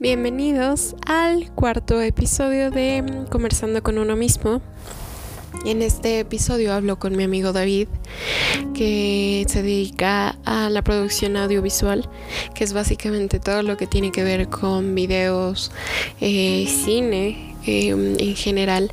Bienvenidos 0.00 0.94
al 1.06 1.50
cuarto 1.56 2.00
episodio 2.00 2.70
de 2.70 3.24
Conversando 3.30 3.82
con 3.82 3.98
uno 3.98 4.14
mismo. 4.14 4.62
En 5.66 5.82
este 5.82 6.20
episodio 6.20 6.72
hablo 6.72 7.00
con 7.00 7.16
mi 7.16 7.24
amigo 7.24 7.52
David, 7.52 7.88
que 8.74 9.44
se 9.48 9.64
dedica 9.64 10.38
a 10.44 10.70
la 10.70 10.82
producción 10.82 11.36
audiovisual, 11.36 12.08
que 12.54 12.62
es 12.62 12.74
básicamente 12.74 13.40
todo 13.40 13.64
lo 13.64 13.76
que 13.76 13.88
tiene 13.88 14.12
que 14.12 14.22
ver 14.22 14.48
con 14.48 14.94
videos, 14.94 15.72
eh, 16.20 16.68
cine 16.68 17.56
eh, 17.66 17.88
en 17.88 18.36
general. 18.36 18.92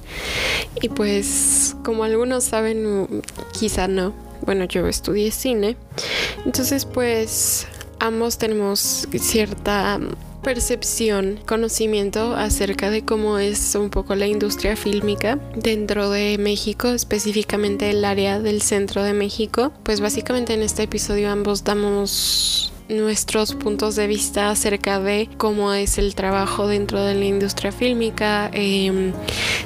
Y 0.82 0.90
pues 0.90 1.76
como 1.84 2.04
algunos 2.04 2.46
saben, 2.46 3.22
quizá 3.52 3.88
no, 3.88 4.12
bueno, 4.42 4.66
yo 4.66 4.88
estudié 4.88 5.30
cine, 5.30 5.78
entonces 6.46 6.86
pues 6.86 7.68
ambos 8.00 8.40
tenemos 8.40 9.08
cierta 9.20 10.00
percepción, 10.46 11.39
conocimiento 11.48 12.36
acerca 12.36 12.91
de 12.91 13.04
cómo 13.04 13.40
es 13.40 13.73
un 13.73 13.90
poco 13.90 14.13
la 14.13 14.27
industria 14.27 14.76
fílmica 14.76 15.40
dentro 15.55 16.12
de 16.12 16.38
México, 16.38 16.90
específicamente 16.90 17.90
el 17.90 18.05
área 18.05 18.40
del 18.40 18.62
centro 18.62 19.03
de 19.03 19.13
México. 19.13 19.73
Pues 19.81 20.02
básicamente 20.02 20.53
en 20.53 20.62
este 20.62 20.84
episodio 20.84 21.31
ambos 21.31 21.63
damos 21.63 22.72
nuestros 22.89 23.55
puntos 23.55 23.95
de 23.95 24.07
vista 24.07 24.49
acerca 24.49 24.99
de 24.99 25.30
cómo 25.38 25.73
es 25.73 25.98
el 25.98 26.13
trabajo 26.13 26.67
dentro 26.67 27.03
de 27.03 27.16
la 27.16 27.25
industria 27.25 27.71
fílmica, 27.71 28.49
em, 28.53 29.13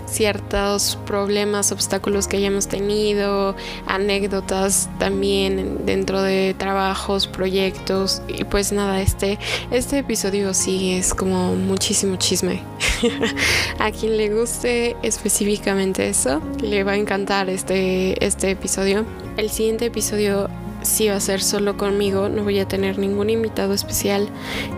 ciertos 0.06 0.98
problemas, 1.06 1.72
obstáculos 1.72 2.28
que 2.28 2.38
hayamos 2.38 2.68
tenido, 2.68 3.56
anécdotas 3.88 4.90
también 5.00 5.86
dentro 5.86 6.22
de 6.22 6.56
trabajos, 6.58 7.28
proyectos 7.28 8.22
y 8.28 8.44
pues 8.46 8.72
nada, 8.72 9.02
este, 9.02 9.38
este 9.72 10.00
episodio 10.00 10.54
sí 10.54 10.94
es 10.94 11.14
como 11.14 11.56
muchísimo 11.56 12.16
chisme. 12.16 12.62
a 13.80 13.92
quien 13.92 14.18
le 14.18 14.30
guste 14.30 14.96
específicamente 15.04 16.10
eso, 16.10 16.42
le 16.62 16.84
va 16.84 16.94
a 16.94 16.98
encantar 16.98 17.50
este, 17.50 18.24
este 18.26 18.52
episodio. 18.52 19.06
El 19.38 19.50
siguiente 19.50 19.86
episodio 19.86 20.50
sí 20.82 21.08
va 21.08 21.16
a 21.16 21.20
ser 21.20 21.42
solo 21.42 21.78
conmigo, 21.78 22.30
no 22.30 22.44
voy 22.44 22.60
a 22.60 22.68
tener 22.68 22.98
ningún 22.98 23.30
invitado 23.30 23.74
especial. 23.74 24.30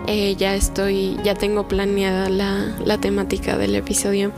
Eh, 0.06 0.34
ya 0.36 0.54
estoy, 0.54 1.18
ya 1.24 1.34
tengo 1.34 1.68
planeada 1.68 2.28
la, 2.28 2.98
temática 2.98 3.56
del 3.56 3.74
episodio. 3.74 4.32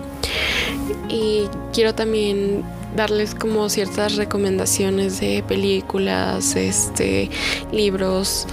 Y 1.08 1.44
quiero 1.72 1.94
también 1.94 2.62
darles 2.96 3.34
como 3.34 3.68
ciertas 3.68 4.16
recomendaciones 4.16 5.20
de 5.20 5.42
películas, 5.46 6.56
este, 6.56 7.30
libros, 7.72 8.46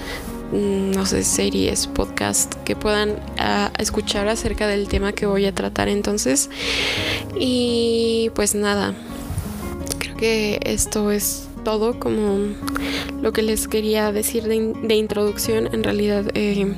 mm, 0.51 0.91
no 0.91 1.05
sé, 1.05 1.23
series, 1.23 1.87
podcast 1.87 2.53
que 2.63 2.75
puedan 2.75 3.19
escuchar 3.77 4.27
acerca 4.27 4.67
del 4.67 4.87
tema 4.87 5.13
que 5.13 5.25
voy 5.25 5.45
a 5.45 5.53
tratar 5.53 5.87
entonces. 5.87 6.49
Y 7.39 8.31
pues 8.35 8.55
nada, 8.55 8.93
creo 9.99 10.17
que 10.17 10.59
esto 10.63 11.11
es 11.11 11.47
todo 11.63 11.99
como 11.99 12.37
lo 13.21 13.33
que 13.33 13.41
les 13.41 13.67
quería 13.67 14.11
decir 14.11 14.43
de, 14.43 14.95
introducción. 14.95 15.69
En 15.73 15.83
realidad 15.83 16.25
eh, 16.33 16.73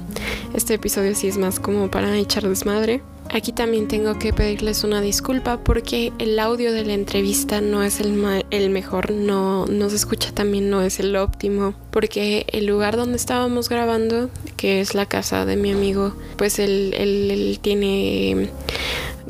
este 0.53 0.75
episodio 0.75 1.15
sí 1.15 1.27
es 1.27 1.37
más 1.37 1.59
como 1.59 1.89
para 1.89 2.17
echar 2.17 2.47
desmadre. 2.47 3.01
Aquí 3.33 3.51
también 3.51 3.87
tengo 3.87 4.19
que 4.19 4.31
pedirles 4.31 4.83
una 4.83 5.01
disculpa 5.01 5.57
porque 5.57 6.13
el 6.19 6.37
audio 6.37 6.71
de 6.71 6.85
la 6.85 6.93
entrevista 6.93 7.61
no 7.61 7.81
es 7.81 7.99
el, 7.99 8.23
el 8.51 8.69
mejor, 8.69 9.11
no, 9.11 9.65
no 9.65 9.89
se 9.89 9.95
escucha 9.95 10.31
también, 10.31 10.69
no 10.69 10.81
es 10.81 10.99
el 10.99 11.15
óptimo, 11.15 11.73
porque 11.89 12.45
el 12.51 12.67
lugar 12.67 12.95
donde 12.95 13.15
estábamos 13.15 13.69
grabando, 13.69 14.29
que 14.55 14.81
es 14.81 14.93
la 14.93 15.07
casa 15.07 15.45
de 15.45 15.55
mi 15.55 15.71
amigo, 15.71 16.13
pues 16.37 16.59
él, 16.59 16.93
él, 16.95 17.31
él 17.31 17.59
tiene 17.59 18.49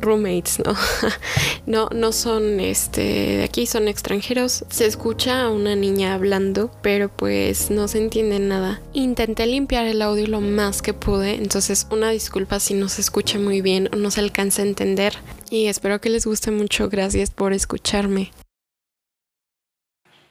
roommates, 0.04 0.60
¿no? 0.60 0.76
no, 1.66 1.90
no 1.90 2.12
son 2.12 2.60
este 2.60 3.02
de 3.02 3.44
aquí, 3.44 3.66
son 3.66 3.88
extranjeros. 3.88 4.66
Se 4.70 4.86
escucha 4.86 5.44
a 5.44 5.50
una 5.50 5.76
niña 5.76 6.14
hablando, 6.14 6.72
pero 6.82 7.10
pues 7.10 7.72
no 7.72 7.88
se 7.88 7.98
entiende 7.98 8.40
nada. 8.40 8.82
Intenté 8.94 9.46
limpiar 9.48 9.88
el 9.88 10.02
audio 10.02 10.28
lo 10.28 10.42
más 10.42 10.82
que 10.82 10.94
pude, 10.94 11.36
entonces 11.36 11.88
una 11.90 12.10
disculpa 12.10 12.60
si 12.60 12.74
no 12.74 12.90
se 12.90 13.02
escucha 13.02 13.40
muy 13.40 13.62
bien 13.62 13.90
o 13.94 13.96
no 13.96 14.12
se 14.12 14.22
alcanza 14.22 14.62
a 14.62 14.66
entender. 14.66 15.14
Y 15.50 15.68
espero 15.68 16.00
que 16.02 16.10
les 16.10 16.26
guste 16.26 16.52
mucho. 16.52 16.90
Gracias 16.90 17.32
por 17.32 17.54
escucharme. 17.54 18.32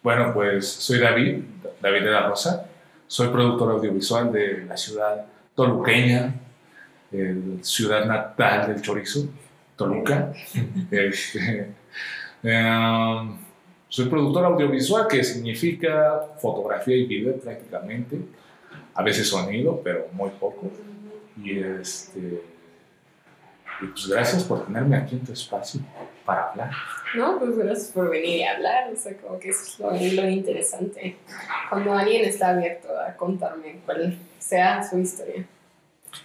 Bueno, 0.03 0.32
pues 0.34 0.69
soy 0.69 0.99
David, 0.99 1.44
David 1.81 2.03
de 2.03 2.11
la 2.11 2.27
Rosa. 2.27 2.66
Soy 3.06 3.28
productor 3.28 3.71
audiovisual 3.72 4.32
de 4.32 4.65
la 4.65 4.77
ciudad 4.77 5.27
toluqueña, 5.55 6.34
ciudad 7.61 8.05
natal 8.06 8.69
del 8.69 8.82
chorizo. 8.82 9.28
Toluca. 9.77 10.33
Este, 10.91 11.72
em, 12.43 13.37
soy 13.88 14.06
productor 14.06 14.44
audiovisual, 14.47 15.06
que 15.06 15.22
significa 15.22 16.21
fotografía 16.41 16.97
y 16.97 17.06
video 17.06 17.37
prácticamente. 17.37 18.19
A 18.94 19.03
veces 19.03 19.28
sonido, 19.28 19.81
pero 19.82 20.09
muy 20.12 20.31
poco. 20.31 20.71
Y 21.43 21.59
este. 21.59 22.43
pues 23.81 24.09
gracias 24.09 24.44
por 24.44 24.66
tenerme 24.66 24.97
aquí 24.97 25.16
en 25.16 25.25
tu 25.25 25.32
espacio 25.32 25.81
para 26.25 26.50
hablar. 26.50 26.71
No, 27.15 27.38
pues 27.38 27.56
gracias 27.56 27.88
por 27.88 28.11
venir 28.11 28.38
y 28.38 28.44
hablar. 28.44 28.93
O 28.93 28.97
sea, 28.97 29.16
como 29.16 29.38
que 29.38 29.50
eso 29.50 29.91
es 29.93 30.15
lo, 30.15 30.28
interesante. 30.28 31.16
Cuando 31.69 31.93
alguien 31.93 32.25
está 32.25 32.50
abierto 32.50 32.88
a 32.99 33.15
contarme 33.16 33.81
cuál 33.84 34.19
sea 34.38 34.82
su 34.88 34.99
historia. 34.99 35.47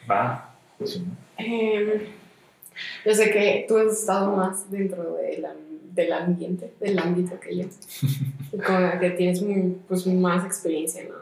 Va, 0.09 0.53
pues 0.77 1.01
yo 3.05 3.13
sé 3.13 3.31
que 3.31 3.65
tú 3.67 3.77
has 3.77 3.99
estado 3.99 4.35
más 4.35 4.69
dentro 4.69 5.15
de 5.15 5.37
la, 5.39 5.53
del 5.93 6.13
ambiente, 6.13 6.73
del 6.79 6.97
ámbito 6.99 7.39
que 7.39 7.57
yo. 7.57 7.65
y 8.53 8.57
como 8.57 8.99
que 8.99 9.09
tienes 9.11 9.43
pues, 9.87 10.05
más 10.07 10.45
experiencia, 10.45 11.03
¿no? 11.03 11.15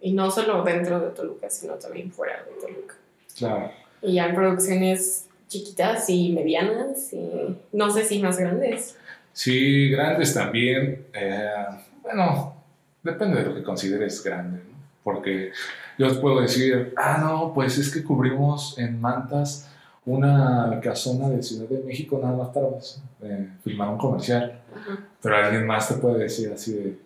Y, 0.00 0.10
y, 0.10 0.12
no 0.12 0.30
solo 0.30 0.62
dentro 0.62 1.00
de 1.00 1.10
Toluca, 1.10 1.50
sino 1.50 1.74
también 1.74 2.10
fuera 2.10 2.44
de 2.44 2.60
Toluca. 2.60 2.94
Claro. 3.36 3.70
Y 4.00 4.14
ya 4.14 4.26
en 4.26 4.34
producciones 4.34 5.26
chiquitas 5.48 6.08
y 6.08 6.32
medianas, 6.32 7.12
y 7.12 7.56
no 7.72 7.90
sé 7.90 8.04
si 8.04 8.20
más 8.20 8.38
grandes. 8.38 8.96
Sí, 9.32 9.90
grandes 9.90 10.34
también. 10.34 11.06
Eh, 11.12 11.50
bueno, 12.02 12.56
depende 13.02 13.42
de 13.42 13.48
lo 13.48 13.54
que 13.54 13.62
consideres 13.62 14.22
grande, 14.24 14.58
¿no? 14.58 14.72
Porque 15.04 15.52
yo 15.98 16.06
os 16.06 16.16
puedo 16.18 16.40
decir, 16.40 16.94
ah, 16.96 17.18
no, 17.20 17.52
pues 17.54 17.76
es 17.76 17.92
que 17.92 18.02
cubrimos 18.02 18.78
en 18.78 19.00
mantas 19.00 19.68
una 20.04 20.80
casona 20.82 21.28
de 21.28 21.42
Ciudad 21.42 21.68
de 21.68 21.82
México 21.84 22.18
nada 22.20 22.36
más 22.36 22.48
para 22.48 22.68
eh, 23.22 23.48
filmar 23.62 23.88
un 23.88 23.98
comercial. 23.98 24.60
Pero 25.20 25.36
alguien 25.36 25.66
más 25.66 25.88
te 25.88 25.94
puede 25.94 26.24
decir 26.24 26.52
así 26.52 26.72
de, 26.72 26.98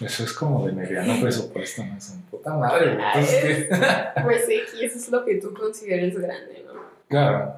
eso 0.00 0.24
es 0.24 0.32
como 0.32 0.66
de 0.66 0.72
mediano 0.72 1.20
presupuesto, 1.20 1.84
¿no? 1.84 1.96
Es 1.96 2.10
un 2.10 2.22
puta 2.22 2.54
madre. 2.54 2.98
pues 4.22 4.46
sí, 4.46 4.60
eso 4.80 4.98
es 4.98 5.08
lo 5.10 5.24
que 5.24 5.36
tú 5.36 5.54
consideres 5.54 6.18
grande, 6.18 6.64
¿no? 6.66 6.80
Claro. 7.08 7.56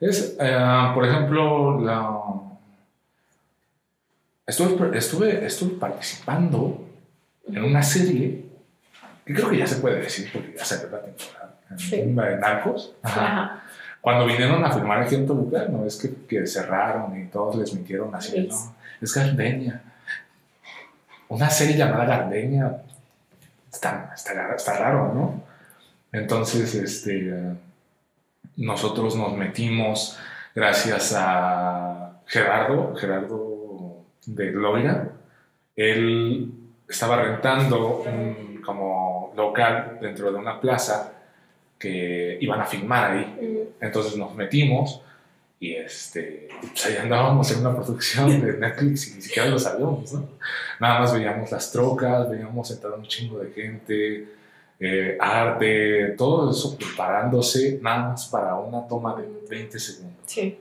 Es, 0.00 0.36
eh, 0.38 0.90
por 0.94 1.06
ejemplo, 1.06 1.80
la... 1.80 2.20
Estuve, 4.46 4.98
estuve, 4.98 5.46
estuve 5.46 5.78
participando 5.78 6.84
en 7.46 7.62
una 7.62 7.82
serie 7.82 8.44
que 9.24 9.34
creo 9.34 9.50
que 9.50 9.58
ya 9.58 9.66
se 9.66 9.76
puede 9.76 10.00
decir 10.00 10.28
porque 10.32 10.54
ya 10.56 10.64
se 10.64 10.84
ve 10.84 10.90
la 10.90 11.02
temporada. 11.02 11.60
En 11.92 12.16
de 12.16 12.36
Narcos. 12.36 12.94
Ajá. 13.02 13.62
Cuando 14.00 14.26
vinieron 14.26 14.64
a 14.64 14.72
filmar 14.72 15.02
aquí 15.02 15.14
en 15.14 15.26
Toluca, 15.26 15.66
no 15.68 15.84
es 15.84 15.96
que, 15.96 16.26
que 16.26 16.46
cerraron 16.46 17.20
y 17.20 17.26
todos 17.26 17.56
les 17.56 17.74
mintieron 17.74 18.14
así, 18.14 18.48
no. 18.48 18.74
Es 19.00 19.14
Gardeña. 19.14 19.82
Una 21.28 21.50
serie 21.50 21.76
llamada 21.76 22.06
Gardeña 22.06 22.76
está, 23.70 24.12
está, 24.14 24.54
está 24.54 24.78
raro, 24.78 25.12
¿no? 25.14 25.42
Entonces, 26.12 26.74
este, 26.74 27.32
nosotros 28.56 29.16
nos 29.16 29.36
metimos 29.36 30.18
gracias 30.54 31.14
a 31.16 32.20
Gerardo, 32.26 32.94
Gerardo 32.96 34.04
de 34.26 34.50
Gloria. 34.50 35.08
Él 35.76 36.52
estaba 36.88 37.22
rentando 37.22 38.02
un 38.02 38.60
como 38.64 39.32
local 39.36 39.98
dentro 40.00 40.30
de 40.32 40.38
una 40.38 40.60
plaza 40.60 41.19
que 41.80 42.36
iban 42.40 42.60
a 42.60 42.66
filmar 42.66 43.12
ahí. 43.12 43.74
Entonces 43.80 44.16
nos 44.16 44.34
metimos 44.34 45.00
y 45.58 45.74
este, 45.74 46.48
pues 46.60 46.86
ahí 46.86 46.96
andábamos 46.96 47.50
en 47.50 47.60
una 47.60 47.74
producción 47.74 48.40
de 48.40 48.52
Netflix 48.52 49.08
y 49.08 49.16
ni 49.16 49.22
siquiera 49.22 49.48
lo 49.48 49.58
sabíamos, 49.58 50.12
¿no? 50.12 50.28
Nada 50.78 51.00
más 51.00 51.12
veíamos 51.12 51.50
las 51.50 51.72
trocas, 51.72 52.30
veíamos 52.30 52.70
entrar 52.70 52.92
un 52.92 53.06
chingo 53.06 53.40
de 53.40 53.50
gente, 53.50 54.28
eh, 54.78 55.16
arte, 55.18 56.14
todo 56.16 56.50
eso 56.50 56.76
preparándose 56.76 57.78
nada 57.82 58.10
más 58.10 58.26
para 58.26 58.54
una 58.56 58.86
toma 58.86 59.16
de 59.16 59.26
20 59.48 59.78
segundos. 59.78 60.22
Sí, 60.26 60.58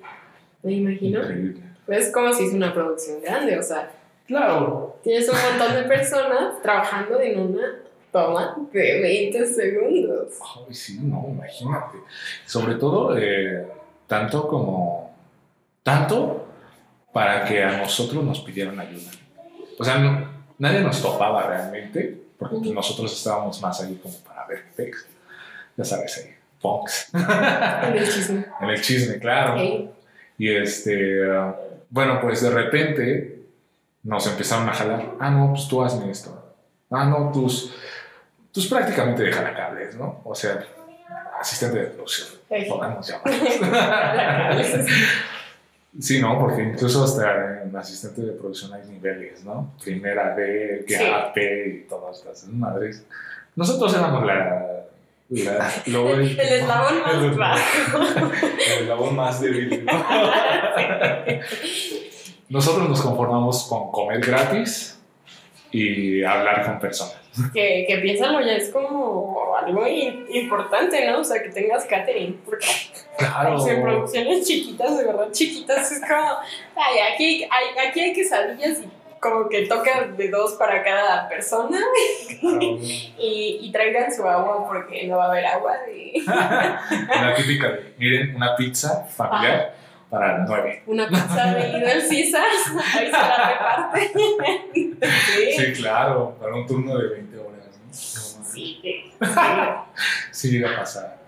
me 0.63 0.71
imagino. 0.71 1.19
Increíble. 1.21 1.61
Pues 1.85 2.11
como 2.11 2.31
si 2.33 2.45
es 2.45 2.53
una 2.53 2.73
producción 2.73 3.21
grande, 3.21 3.57
o 3.57 3.63
sea. 3.63 3.91
Claro. 4.27 4.99
Tienes 5.01 5.27
un 5.27 5.35
montón 5.35 5.75
de 5.75 5.83
personas 5.83 6.61
trabajando 6.61 7.19
en 7.19 7.39
una 7.39 7.79
toma 8.11 8.57
de 8.71 9.01
20 9.01 9.45
segundos. 9.45 10.33
Ay, 10.41 10.73
sí, 10.73 10.99
no, 11.01 11.27
imagínate. 11.29 11.97
Sobre 12.45 12.75
todo, 12.75 13.17
eh, 13.17 13.67
tanto 14.07 14.47
como. 14.47 15.15
Tanto 15.83 16.45
para 17.11 17.45
que 17.45 17.63
a 17.63 17.77
nosotros 17.77 18.23
nos 18.23 18.39
pidieran 18.41 18.79
ayuda. 18.79 19.11
O 19.77 19.83
sea, 19.83 19.97
no, 19.97 20.27
nadie 20.57 20.81
nos 20.81 21.01
topaba 21.01 21.47
realmente, 21.47 22.21
porque 22.37 22.57
pues, 22.57 22.71
nosotros 22.71 23.11
estábamos 23.11 23.61
más 23.61 23.81
ahí 23.81 23.99
como 24.01 24.15
para 24.19 24.45
ver 24.45 24.65
text. 24.75 25.07
Ya 25.75 25.85
sabes, 25.85 26.17
ahí, 26.17 26.35
punks. 26.61 27.11
En 27.13 27.97
el 27.97 28.09
chisme. 28.13 28.45
en 28.61 28.69
el 28.69 28.81
chisme, 28.81 29.19
claro. 29.19 29.61
Y 30.37 30.51
este, 30.51 31.21
bueno, 31.89 32.19
pues 32.21 32.41
de 32.41 32.49
repente 32.49 33.39
nos 34.03 34.27
empezaron 34.27 34.67
a 34.69 34.73
jalar. 34.73 35.15
Ah, 35.19 35.29
no, 35.29 35.49
pues 35.49 35.67
tú 35.67 35.83
hazme 35.83 36.11
esto. 36.11 36.35
Ah, 36.89 37.05
no, 37.05 37.31
tus, 37.31 37.73
tus 38.51 38.67
prácticamente 38.67 39.23
de 39.23 39.31
cables, 39.31 39.95
¿no? 39.95 40.21
O 40.23 40.35
sea, 40.35 40.63
asistente 41.39 41.79
de 41.79 41.85
producción. 41.87 42.29
Podemos 42.67 43.07
llamarlos. 43.07 43.49
Sí, 45.97 46.21
no, 46.21 46.39
porque 46.39 46.61
incluso 46.61 47.03
hasta 47.03 47.63
en 47.63 47.75
asistente 47.75 48.21
de 48.21 48.33
producción 48.33 48.71
hay 48.73 48.83
niveles, 48.87 49.43
¿no? 49.43 49.73
Primera 49.83 50.35
B, 50.35 50.85
GAP 50.87 51.37
y 51.37 51.87
todas 51.89 52.23
las 52.25 52.47
madres. 52.47 53.03
Nosotros 53.55 53.93
éramos 53.95 54.23
la. 54.25 54.85
la 55.29 55.73
el, 55.85 56.39
eslabón 56.39 57.01
más 57.05 57.37
bajo. 57.37 57.97
El 58.43 58.83
eslabón 58.83 59.15
más 59.15 59.41
débil. 59.41 59.85
Nosotros 62.49 62.87
nos 62.87 63.01
conformamos 63.01 63.67
con 63.67 63.91
comer 63.91 64.21
gratis 64.21 64.99
y 65.71 66.23
hablar 66.23 66.65
con 66.65 66.79
personas. 66.79 67.18
Que, 67.53 67.85
que 67.87 67.97
piénsalo 68.01 68.41
ya 68.41 68.53
es 68.53 68.69
como 68.69 69.55
algo 69.55 69.85
importante, 69.87 71.07
¿no? 71.09 71.19
O 71.19 71.23
sea, 71.23 71.41
que 71.41 71.49
tengas 71.49 71.85
catering. 71.85 72.41
Porque 72.45 72.65
Claro. 73.19 73.67
en 73.67 73.81
producciones 73.81 74.47
chiquitas, 74.47 74.97
de 74.97 75.03
verdad 75.03 75.27
chiquitas, 75.31 75.91
es 75.91 75.99
como, 75.99 76.37
ay, 76.75 77.13
aquí, 77.13 77.43
hay, 77.43 77.87
aquí 77.89 77.99
hay 77.99 78.13
quesadillas 78.13 78.79
y 78.79 78.89
como 79.19 79.49
que 79.49 79.65
toca 79.65 80.05
de 80.05 80.29
dos 80.29 80.53
para 80.53 80.81
cada 80.81 81.27
persona 81.27 81.77
y, 82.41 83.59
y, 83.61 83.71
traigan 83.73 84.13
su 84.13 84.25
agua 84.25 84.65
porque 84.65 85.05
no 85.07 85.17
va 85.17 85.25
a 85.25 85.31
haber 85.31 85.45
agua. 85.45 85.75
Y... 85.93 86.21
la 86.25 87.33
típica, 87.35 87.77
miren, 87.97 88.35
una 88.35 88.55
pizza 88.55 89.03
familiar. 89.03 89.75
Para 90.09 90.39
nueve. 90.39 90.81
Una 90.87 91.07
pizza 91.07 91.53
de 91.53 91.67
Little 91.67 92.07
Caesars, 92.09 92.71
ahí 92.95 93.05
se 93.05 93.11
la 93.11 93.49
reparte. 93.49 94.11
sí. 94.73 95.51
sí, 95.55 95.81
claro, 95.81 96.35
para 96.39 96.55
un 96.55 96.65
turno 96.65 96.97
de 96.97 97.09
20 97.09 97.37
horas. 97.37 97.51
¿no? 97.85 97.93
Sí, 97.93 98.79
sí. 98.81 99.11
sí, 100.31 100.51
llega 100.51 100.73
a 100.73 100.77
pasar. 100.77 101.19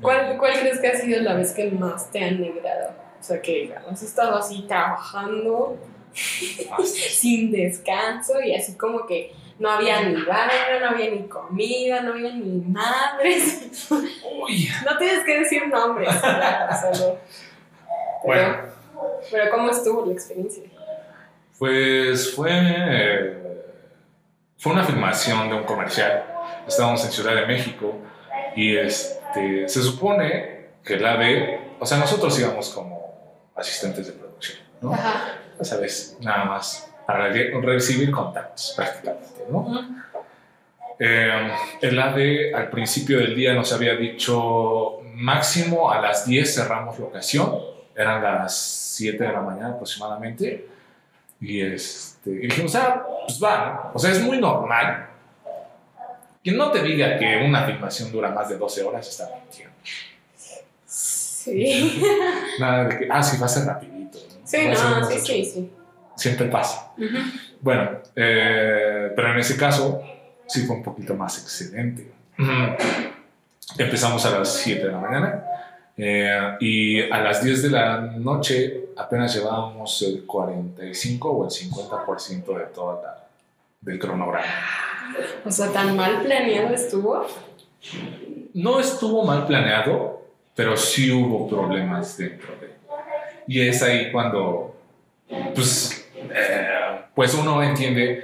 ¿Cuál, 0.00 0.36
¿Cuál 0.38 0.52
crees 0.60 0.78
que 0.80 0.88
ha 0.88 0.96
sido 0.96 1.22
la 1.22 1.34
vez 1.34 1.52
que 1.52 1.70
más 1.70 2.10
te 2.10 2.22
han 2.22 2.40
negrado? 2.40 2.90
O 3.18 3.22
sea, 3.22 3.40
que 3.40 3.74
has 3.90 4.02
estado 4.02 4.36
así 4.36 4.64
trabajando 4.68 5.78
sin 6.84 7.50
descanso 7.50 8.40
y 8.42 8.54
así 8.54 8.76
como 8.76 9.06
que 9.06 9.32
no 9.58 9.70
había 9.70 10.02
ni 10.02 10.22
baño, 10.22 10.80
no 10.80 10.90
había 10.90 11.10
ni 11.10 11.26
comida, 11.26 12.00
no 12.02 12.12
había 12.12 12.32
ni 12.32 12.60
madres. 12.60 13.90
Uy. 13.90 14.68
No 14.84 14.96
tienes 14.98 15.24
que 15.24 15.40
decir 15.40 15.66
nombres, 15.66 16.10
solo. 16.14 17.18
Bueno. 18.24 18.56
Pero 19.30 19.50
¿cómo 19.50 19.70
estuvo 19.70 20.06
la 20.06 20.12
experiencia? 20.12 20.64
Pues 21.58 22.34
fue, 22.34 23.36
fue 24.56 24.72
una 24.72 24.84
filmación 24.84 25.48
de 25.48 25.56
un 25.56 25.64
comercial. 25.64 26.24
Estábamos 26.66 27.04
en 27.04 27.10
Ciudad 27.10 27.34
de 27.34 27.46
México 27.46 27.94
y 28.54 28.76
es 28.76 29.18
este, 29.28 29.68
se 29.68 29.82
supone 29.82 30.68
que 30.84 30.94
el 30.94 31.04
AD, 31.04 31.80
o 31.80 31.86
sea, 31.86 31.98
nosotros 31.98 32.38
íbamos 32.38 32.70
como 32.70 33.50
asistentes 33.54 34.06
de 34.06 34.12
producción, 34.12 34.58
¿no? 34.80 34.94
Ajá. 34.94 35.34
Ya 35.58 35.64
sabes, 35.64 36.16
nada 36.20 36.44
más 36.44 36.90
para 37.06 37.28
recibir 37.28 38.10
contactos 38.10 38.74
prácticamente, 38.76 39.44
¿no? 39.50 39.88
Eh, 40.98 41.50
el 41.80 41.98
AD 41.98 42.54
al 42.54 42.70
principio 42.70 43.18
del 43.18 43.34
día 43.34 43.54
nos 43.54 43.72
había 43.72 43.94
dicho 43.94 45.00
máximo 45.14 45.90
a 45.90 46.00
las 46.00 46.26
10 46.26 46.54
cerramos 46.54 46.98
locación, 46.98 47.60
eran 47.98 48.22
las 48.22 48.56
7 48.96 49.24
de 49.24 49.32
la 49.32 49.40
mañana 49.40 49.70
aproximadamente, 49.70 50.68
y, 51.40 51.60
este, 51.60 52.30
y 52.30 52.46
dijimos, 52.46 52.74
ah, 52.76 53.04
pues 53.26 53.42
va, 53.42 53.90
o 53.92 53.98
sea, 53.98 54.12
es 54.12 54.22
muy 54.22 54.38
normal 54.38 55.08
quien 56.42 56.56
no 56.56 56.70
te 56.70 56.82
diga 56.82 57.18
que 57.18 57.44
una 57.44 57.66
filmación 57.66 58.10
dura 58.12 58.30
más 58.30 58.48
de 58.48 58.56
12 58.56 58.82
horas 58.82 59.06
está 59.08 59.28
mintiendo. 59.34 59.74
Sí. 60.86 62.02
Nada 62.58 62.84
de 62.84 62.98
que, 62.98 63.08
ah, 63.10 63.22
sí, 63.22 63.36
va 63.38 63.46
a 63.46 63.48
ser 63.48 63.66
rapidito. 63.66 64.18
Sí, 64.44 64.68
no, 64.68 65.04
sí, 65.06 65.18
sí, 65.18 65.44
sí. 65.44 65.70
Siempre 66.16 66.46
pasa. 66.46 66.92
Bueno, 67.60 68.00
eh, 68.16 69.12
pero 69.14 69.32
en 69.32 69.38
ese 69.38 69.56
caso 69.56 70.02
sí 70.46 70.66
fue 70.66 70.76
un 70.76 70.82
poquito 70.82 71.14
más 71.14 71.38
excelente. 71.38 72.10
Empezamos 73.76 74.24
a 74.24 74.38
las 74.38 74.52
7 74.54 74.86
de 74.86 74.92
la 74.92 74.98
mañana 74.98 75.44
eh, 76.00 76.56
y 76.60 77.10
a 77.10 77.20
las 77.20 77.42
10 77.42 77.64
de 77.64 77.70
la 77.70 77.98
noche 78.16 78.84
apenas 78.96 79.34
llevábamos 79.34 80.00
el 80.02 80.24
45 80.24 81.28
o 81.28 81.44
el 81.44 81.50
50% 81.50 82.58
de 82.58 82.64
toda 82.66 83.02
la, 83.02 83.26
del 83.80 83.98
cronograma. 83.98 84.46
O 85.44 85.50
sea, 85.50 85.72
¿tan 85.72 85.96
mal 85.96 86.22
planeado 86.22 86.72
estuvo? 86.72 87.26
No 88.54 88.78
estuvo 88.78 89.24
mal 89.24 89.44
planeado, 89.46 90.22
pero 90.54 90.76
sí 90.76 91.10
hubo 91.10 91.48
problemas 91.48 92.16
dentro 92.16 92.54
de. 92.60 92.68
Y 93.48 93.66
es 93.66 93.82
ahí 93.82 94.12
cuando, 94.12 94.76
pues, 95.54 96.08
eh, 96.14 97.00
pues 97.12 97.34
uno 97.34 97.60
entiende 97.60 98.22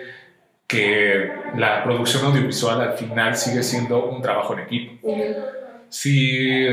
que 0.67 1.29
la 1.57 1.83
producción 1.83 2.27
audiovisual 2.27 2.81
al 2.81 2.93
final 2.93 3.37
sigue 3.37 3.63
siendo 3.63 4.07
un 4.07 4.23
trabajo 4.23 4.53
en 4.55 4.61
equipo. 4.61 5.09
Si, 5.89 6.67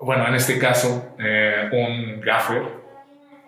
bueno, 0.00 0.26
en 0.28 0.34
este 0.34 0.58
caso, 0.58 1.14
eh, 1.18 1.68
un 1.72 2.20
gaffer 2.20 2.62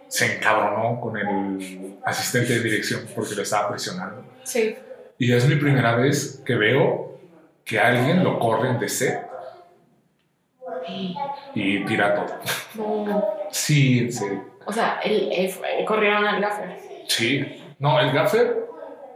se 0.08 0.37
encabronó 0.37 1.00
con 1.00 1.17
el 1.17 1.99
asistente 2.05 2.55
de 2.55 2.61
dirección 2.61 3.02
porque 3.14 3.35
lo 3.35 3.43
estaba 3.43 3.70
presionando. 3.70 4.25
Sí. 4.43 4.76
Y 5.19 5.32
es 5.32 5.47
mi 5.47 5.56
primera 5.56 5.94
vez 5.94 6.43
que 6.44 6.56
veo 6.56 7.20
que 7.64 7.79
alguien 7.79 8.25
lo 8.25 8.38
corren 8.38 8.79
de 8.79 8.88
set 8.88 9.26
y 11.55 11.85
tira 11.85 12.14
todo. 12.14 13.20
Sí, 13.51 14.01
en 14.01 14.13
serio. 14.13 14.44
O 14.65 14.72
sea, 14.72 15.01
el, 15.05 15.53
corrieron 15.84 16.27
al 16.27 16.41
gaffer. 16.41 16.77
Sí. 17.06 17.75
No, 17.79 18.01
el 18.01 18.13
gaffer 18.13 18.67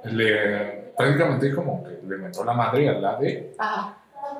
le 0.05 0.85
prácticamente 0.97 1.53
como 1.55 1.83
que 1.83 2.01
le 2.07 2.17
metió 2.17 2.45
la 2.45 2.53
madre 2.53 2.89
al 2.89 3.05
ADE 3.05 3.55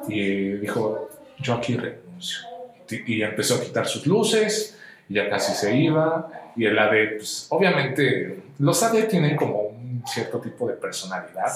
y 0.09 0.53
dijo, 0.59 1.09
yo 1.39 1.55
aquí 1.55 1.77
renuncio. 1.77 2.54
Y 2.91 3.23
empezó 3.23 3.57
a 3.57 3.61
quitar 3.61 3.87
sus 3.87 4.07
luces, 4.07 4.79
y 5.09 5.15
ya 5.15 5.29
casi 5.29 5.55
se 5.55 5.75
iba, 5.77 6.31
y 6.57 6.67
el 6.67 6.79
AD, 6.79 7.17
pues 7.17 7.47
obviamente 7.51 8.43
los 8.59 8.83
AD 8.83 9.09
tienen 9.09 9.37
como 9.37 9.63
un 9.63 10.03
cierto 10.07 10.41
tipo 10.41 10.69
de 10.69 10.75
personalidad, 10.75 11.53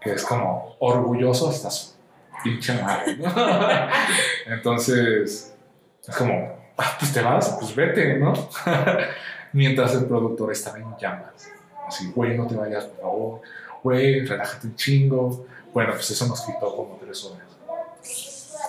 que 0.00 0.12
es 0.12 0.24
como 0.24 0.76
orgulloso 0.80 1.48
hasta 1.48 1.70
su 1.70 1.94
pinche 2.42 2.74
madre, 2.80 3.16
¿no? 3.16 3.32
Entonces, 4.46 5.54
es 6.06 6.16
como, 6.16 6.72
ah, 6.76 6.96
pues 6.98 7.12
te 7.12 7.22
vas, 7.22 7.56
pues 7.58 7.74
vete, 7.74 8.18
¿no? 8.18 8.32
Mientras 9.52 9.94
el 9.94 10.04
productor 10.04 10.52
estaba 10.52 10.78
en 10.78 10.96
llamas. 10.98 11.50
Así, 11.86 12.12
güey, 12.14 12.36
no 12.36 12.46
te 12.46 12.54
vayas, 12.54 12.84
por 12.84 13.00
favor. 13.00 13.40
Güey, 13.82 14.26
relájate 14.26 14.66
un 14.66 14.76
chingo. 14.76 15.46
Bueno, 15.72 15.92
pues 15.92 16.10
eso 16.10 16.26
nos 16.26 16.42
quitó 16.42 16.74
como 16.76 16.98
tres 17.00 17.24
horas. 17.24 17.48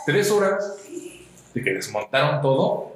Tres 0.05 0.31
horas 0.31 0.77
de 1.53 1.63
que 1.63 1.73
desmontaron 1.73 2.41
todo 2.41 2.95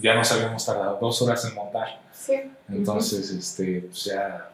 ya 0.00 0.14
nos 0.14 0.30
habíamos 0.32 0.64
tardado 0.64 0.98
dos 1.00 1.20
horas 1.22 1.44
en 1.44 1.54
montar. 1.54 2.00
Sí. 2.12 2.34
Entonces, 2.68 3.30
este, 3.30 3.82
pues 3.82 4.04
ya 4.04 4.50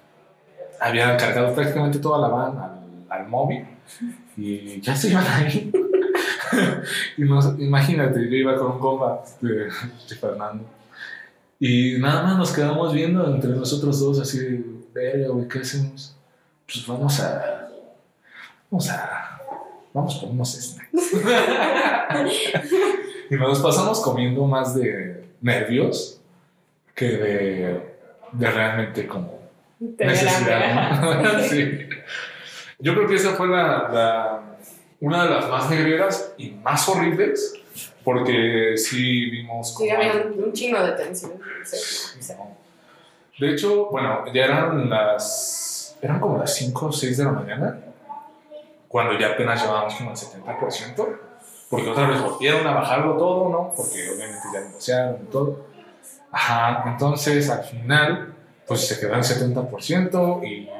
habían 0.80 1.16
cargado 1.16 1.54
prácticamente 1.54 1.98
toda 1.98 2.18
la 2.18 2.28
van 2.28 2.80
al, 3.08 3.28
móvil 3.28 3.64
y 4.36 4.80
ya 4.80 4.96
se 4.96 5.10
iban 5.10 5.26
ahí. 5.26 5.72
y 7.16 7.22
imagínate, 7.64 8.28
yo 8.28 8.36
iba 8.36 8.56
con 8.56 8.72
un 8.72 8.78
compa 8.78 9.22
de, 9.40 9.70
Fernando 10.20 10.64
y 11.58 11.98
nada 11.98 12.22
más 12.22 12.36
nos 12.36 12.52
quedamos 12.52 12.92
viendo 12.92 13.26
entre 13.32 13.50
nosotros 13.50 14.00
dos 14.00 14.20
así, 14.20 14.82
verga, 14.92 15.28
güey, 15.28 15.48
¿qué 15.48 15.60
hacemos? 15.60 16.16
Pues 16.66 16.86
vamos 16.86 17.20
a, 17.20 17.68
vamos 18.70 18.90
a, 18.90 19.40
vamos 19.92 20.16
por 20.16 20.30
unos 20.30 20.52
snacks. 20.52 21.12
y 23.30 23.34
nos 23.36 23.60
pasamos 23.60 24.00
comiendo 24.00 24.44
más 24.46 24.74
de 24.74 25.24
nervios 25.40 26.20
que 26.94 27.08
de, 27.08 27.80
de 28.32 28.50
realmente 28.50 29.06
como 29.06 29.44
necesidad. 29.78 31.42
sí. 31.48 31.88
yo 32.78 32.94
creo 32.94 33.08
que 33.08 33.14
esa 33.14 33.32
fue 33.32 33.48
la, 33.48 34.40
una 35.00 35.24
de 35.24 35.30
las 35.30 35.48
más 35.48 35.70
negreras 35.70 36.34
y 36.36 36.50
más 36.50 36.88
horribles, 36.88 37.54
porque 38.02 38.74
sí 38.76 39.30
vimos... 39.30 39.74
Sí, 39.76 39.90
había 39.90 40.26
un, 40.26 40.52
chingo 40.52 40.80
de 40.80 40.92
tensión. 40.92 41.32
De 43.38 43.50
hecho, 43.50 43.86
bueno, 43.86 44.24
ya 44.32 44.44
eran 44.44 44.88
las... 44.88 45.98
Eran 46.00 46.20
como 46.20 46.38
las 46.38 46.54
5 46.54 46.86
o 46.86 46.92
6 46.92 47.16
de 47.16 47.24
la 47.24 47.32
mañana, 47.32 47.80
cuando 48.88 49.18
ya 49.18 49.28
apenas 49.28 49.62
llevábamos 49.62 49.94
como 49.94 50.10
el 50.10 50.16
70%, 50.16 51.18
porque 51.74 51.90
otra 51.90 52.06
vez 52.06 52.22
volvieron 52.22 52.64
a 52.68 52.72
bajarlo 52.72 53.16
todo, 53.16 53.48
¿no? 53.48 53.72
Porque 53.76 54.08
obviamente 54.08 54.46
ya 54.52 54.60
negociaron 54.60 55.18
y 55.24 55.26
todo. 55.26 55.66
Ajá, 56.30 56.84
entonces 56.86 57.50
al 57.50 57.64
final, 57.64 58.32
pues 58.64 58.86
se 58.86 59.00
quedó 59.00 59.14
en 59.14 59.22
70% 59.22 60.46
y 60.46 60.70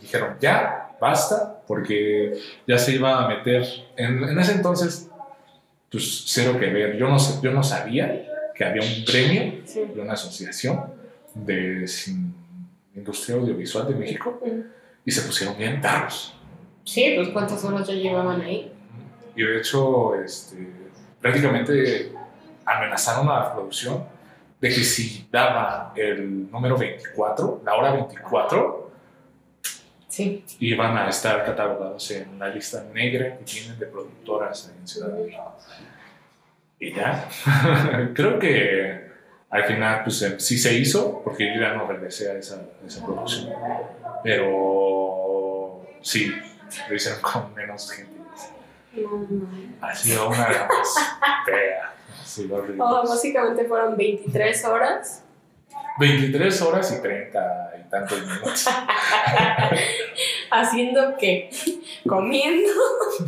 dijeron, 0.00 0.36
ya, 0.40 0.96
basta, 1.00 1.62
porque 1.64 2.36
ya 2.66 2.76
se 2.76 2.96
iba 2.96 3.24
a 3.24 3.28
meter, 3.28 3.64
en, 3.96 4.24
en 4.24 4.36
ese 4.40 4.54
entonces, 4.54 5.08
pues 5.88 6.24
cero 6.26 6.58
que 6.58 6.66
ver, 6.66 6.96
yo 6.96 7.08
no, 7.08 7.18
yo 7.40 7.52
no 7.52 7.62
sabía 7.62 8.26
que 8.52 8.64
había 8.64 8.82
un 8.82 9.04
premio 9.04 9.62
de 9.94 10.00
una 10.00 10.14
asociación 10.14 10.92
de 11.34 11.86
industria 12.96 13.36
audiovisual 13.36 13.86
de 13.86 13.94
México 13.94 14.40
y 15.04 15.10
se 15.12 15.22
pusieron 15.22 15.56
bien 15.56 15.80
tarros. 15.80 16.34
Sí, 16.82 17.12
pues 17.14 17.28
cuántas 17.28 17.64
horas 17.64 17.86
ya 17.86 17.94
llevaban 17.94 18.40
ahí. 18.40 18.71
Y 19.34 19.42
de 19.42 19.58
hecho, 19.58 20.14
este, 20.22 20.68
prácticamente 21.20 22.12
amenazaron 22.64 23.28
a 23.28 23.40
la 23.40 23.52
producción 23.54 24.04
de 24.60 24.68
que 24.68 24.84
si 24.84 25.26
daba 25.30 25.92
el 25.96 26.50
número 26.50 26.76
24, 26.76 27.62
la 27.64 27.74
hora 27.74 27.92
24, 27.92 28.82
Sí. 30.12 30.44
Y 30.58 30.74
van 30.74 30.94
a 30.98 31.08
estar 31.08 31.42
catalogados 31.42 32.10
en 32.10 32.38
la 32.38 32.50
lista 32.50 32.84
negra 32.92 33.38
que 33.38 33.44
tienen 33.44 33.78
de 33.78 33.86
productoras 33.86 34.70
en 34.78 34.86
Ciudad 34.86 35.08
de 35.08 35.24
México. 35.24 35.56
Y 36.78 36.92
ya, 36.92 37.26
creo 38.14 38.38
que 38.38 39.10
al 39.48 39.64
final 39.64 40.02
pues 40.04 40.20
em, 40.20 40.38
sí 40.38 40.58
se 40.58 40.74
hizo, 40.74 41.22
porque 41.24 41.54
yo 41.54 41.58
ya 41.58 41.72
no 41.72 41.86
regresé 41.86 42.30
a 42.30 42.34
esa, 42.34 42.62
esa 42.86 43.02
producción. 43.02 43.54
Pero 44.22 45.86
sí, 46.02 46.30
lo 46.90 46.94
hicieron 46.94 47.22
con 47.22 47.54
menos 47.54 47.90
gente. 47.90 48.21
Ha 49.80 49.94
sido 49.94 50.28
una 50.28 50.68
más 50.68 50.94
feas. 51.46 51.92
Oh, 52.78 53.06
básicamente 53.06 53.64
fueron 53.64 53.96
23 53.96 54.64
horas 54.64 55.24
23 55.98 56.62
horas 56.62 56.96
y 56.98 57.02
30 57.02 57.72
y 57.78 57.90
tantos 57.90 58.20
minutos. 58.20 58.66
¿Haciendo 60.50 61.16
qué? 61.18 61.50
Comiendo, 62.08 62.72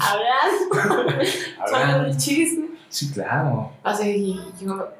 hablando, 0.00 1.12
hablando 1.60 2.18
chisme. 2.18 2.68
Sí, 2.88 3.12
claro. 3.12 3.72
Así, 3.82 4.40
yo, 4.60 4.92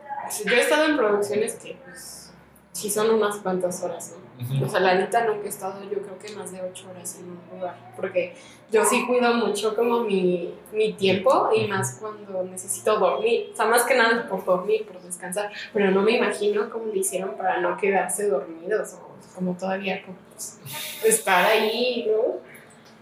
yo 0.44 0.52
he 0.54 0.60
estado 0.60 0.86
en 0.86 0.96
producciones 0.96 1.54
que, 1.56 1.76
pues, 1.84 2.32
sí 2.72 2.90
son 2.90 3.10
unas 3.10 3.36
cuantas 3.36 3.82
horas, 3.82 4.14
¿no? 4.16 4.23
O 4.62 4.68
sea, 4.68 4.80
la 4.80 4.94
neta 4.94 5.24
nunca 5.24 5.46
he 5.46 5.48
estado, 5.48 5.80
yo 5.84 6.02
creo 6.02 6.18
que 6.18 6.32
más 6.34 6.50
de 6.50 6.60
8 6.60 6.90
horas 6.90 7.20
en 7.20 7.26
un 7.26 7.40
lugar, 7.52 7.76
porque 7.94 8.34
yo 8.70 8.84
sí 8.84 9.06
cuido 9.06 9.32
mucho 9.34 9.76
como 9.76 10.00
mi, 10.00 10.52
mi 10.72 10.92
tiempo 10.94 11.50
y 11.54 11.68
más 11.68 11.98
cuando 12.00 12.42
necesito 12.42 12.98
dormir, 12.98 13.50
o 13.52 13.56
sea, 13.56 13.66
más 13.66 13.84
que 13.84 13.94
nada 13.94 14.28
por 14.28 14.44
dormir, 14.44 14.86
por 14.86 15.00
descansar, 15.00 15.52
pero 15.72 15.92
no 15.92 16.02
me 16.02 16.16
imagino 16.16 16.68
cómo 16.68 16.86
lo 16.86 16.94
hicieron 16.94 17.36
para 17.36 17.60
no 17.60 17.76
quedarse 17.76 18.28
dormidos 18.28 18.94
o 18.94 19.14
como 19.36 19.56
todavía 19.56 20.02
como, 20.02 20.18
pues, 20.32 20.58
estar 21.04 21.44
ahí, 21.44 22.10
¿no? 22.10 22.40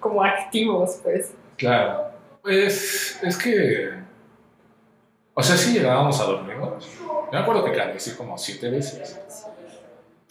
Como 0.00 0.22
activos, 0.22 1.00
pues. 1.02 1.32
Claro, 1.56 2.10
pues 2.42 3.18
es 3.22 3.38
que, 3.38 3.90
o 5.32 5.42
sea, 5.42 5.56
sí 5.56 5.72
llegábamos 5.72 6.20
a 6.20 6.24
dormir, 6.24 6.56
¿no? 6.56 6.78
Yo 6.78 7.28
me 7.32 7.38
acuerdo 7.38 7.64
que 7.64 7.72
caí 7.72 7.96
como 8.18 8.36
siete 8.36 8.68
veces 8.68 9.46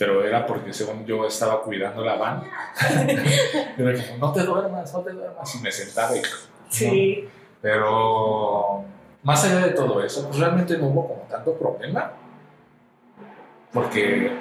pero 0.02 0.26
era 0.26 0.48
porque 0.48 0.74
según 0.74 1.06
yo 1.06 1.28
estaba 1.28 1.62
cuidando 1.62 2.04
la 2.04 2.16
van. 2.16 2.44
era 3.78 3.94
como, 3.94 4.18
no 4.18 4.34
te 4.34 4.42
duermas, 4.42 4.92
no 4.92 5.02
te 5.02 5.12
duermas, 5.12 5.56
y 5.56 5.60
me 5.60 5.72
sentaba 5.72 6.18
y... 6.18 6.22
Sí. 6.70 7.30
Pero 7.62 8.84
más 9.22 9.46
allá 9.46 9.68
de 9.68 9.74
todo 9.74 10.04
eso, 10.04 10.26
pues 10.26 10.40
realmente 10.40 10.76
no 10.80 10.88
hubo 10.88 11.08
como 11.08 11.22
tanto 11.30 11.54
problema, 11.54 12.14
porque 13.72 14.32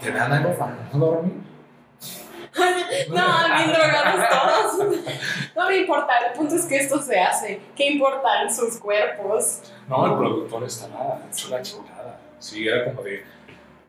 te 0.00 0.12
dan 0.12 0.32
algo 0.32 0.56
para 0.56 0.76
no 0.92 0.98
dormir. 1.06 1.32
no, 3.08 3.56
bien 3.56 3.72
drogados 3.72 4.28
todos. 4.28 4.86
No 5.56 5.68
me 5.68 5.78
importa, 5.78 6.12
el 6.28 6.38
punto 6.38 6.54
es 6.54 6.66
que 6.66 6.76
esto 6.76 7.02
se 7.02 7.20
hace. 7.20 7.60
¿Qué 7.74 7.90
importan 7.90 8.54
sus 8.54 8.78
cuerpos? 8.78 9.62
No, 9.88 10.06
el 10.06 10.14
productor 10.16 10.62
estaba 10.62 11.20
hecho 11.28 11.48
la 11.48 11.60
chingada. 11.62 12.20
Sí, 12.38 12.66
era 12.66 12.84
como 12.84 13.02
de 13.02 13.24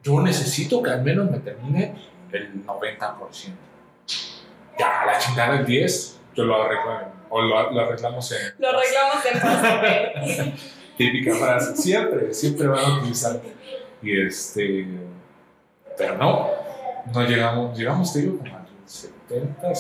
yo 0.04 0.22
necesito 0.22 0.82
que 0.82 0.90
al 0.90 1.04
menos 1.04 1.30
me 1.30 1.40
termine 1.40 1.96
el 2.32 2.66
90%. 2.66 3.18
Ya, 4.80 5.06
la 5.06 5.20
chingada 5.20 5.60
el 5.60 5.66
10, 5.66 6.20
yo 6.36 6.44
lo 6.44 6.64
arreglo 6.64 7.12
o 7.30 7.42
lo, 7.42 7.58
arreglamos 7.58 8.32
en... 8.32 8.54
Lo 8.60 8.70
arreglamos 8.70 9.26
en 10.36 10.56
Típica 10.98 11.36
frase, 11.36 11.76
siempre, 11.78 12.34
siempre 12.34 12.68
van 12.68 12.84
a 12.84 12.98
utilizar. 12.98 13.40
Y 14.02 14.22
este, 14.22 14.86
pero 15.98 16.18
no, 16.18 16.50
no 17.14 17.24
llegamos, 17.24 17.78
llegamos, 17.78 18.12
te 18.14 18.20
digo, 18.20 18.38
como 18.38 18.56
al 18.56 18.66
70, 18.86 19.72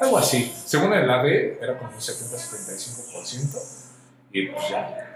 algo 0.00 0.18
así. 0.18 0.52
Según 0.64 0.92
el 0.92 1.08
AD, 1.08 1.26
era 1.26 1.78
como 1.78 1.90
un 1.90 1.98
70-75%, 1.98 3.86
y 4.32 4.46
pues 4.48 4.68
ya, 4.70 5.09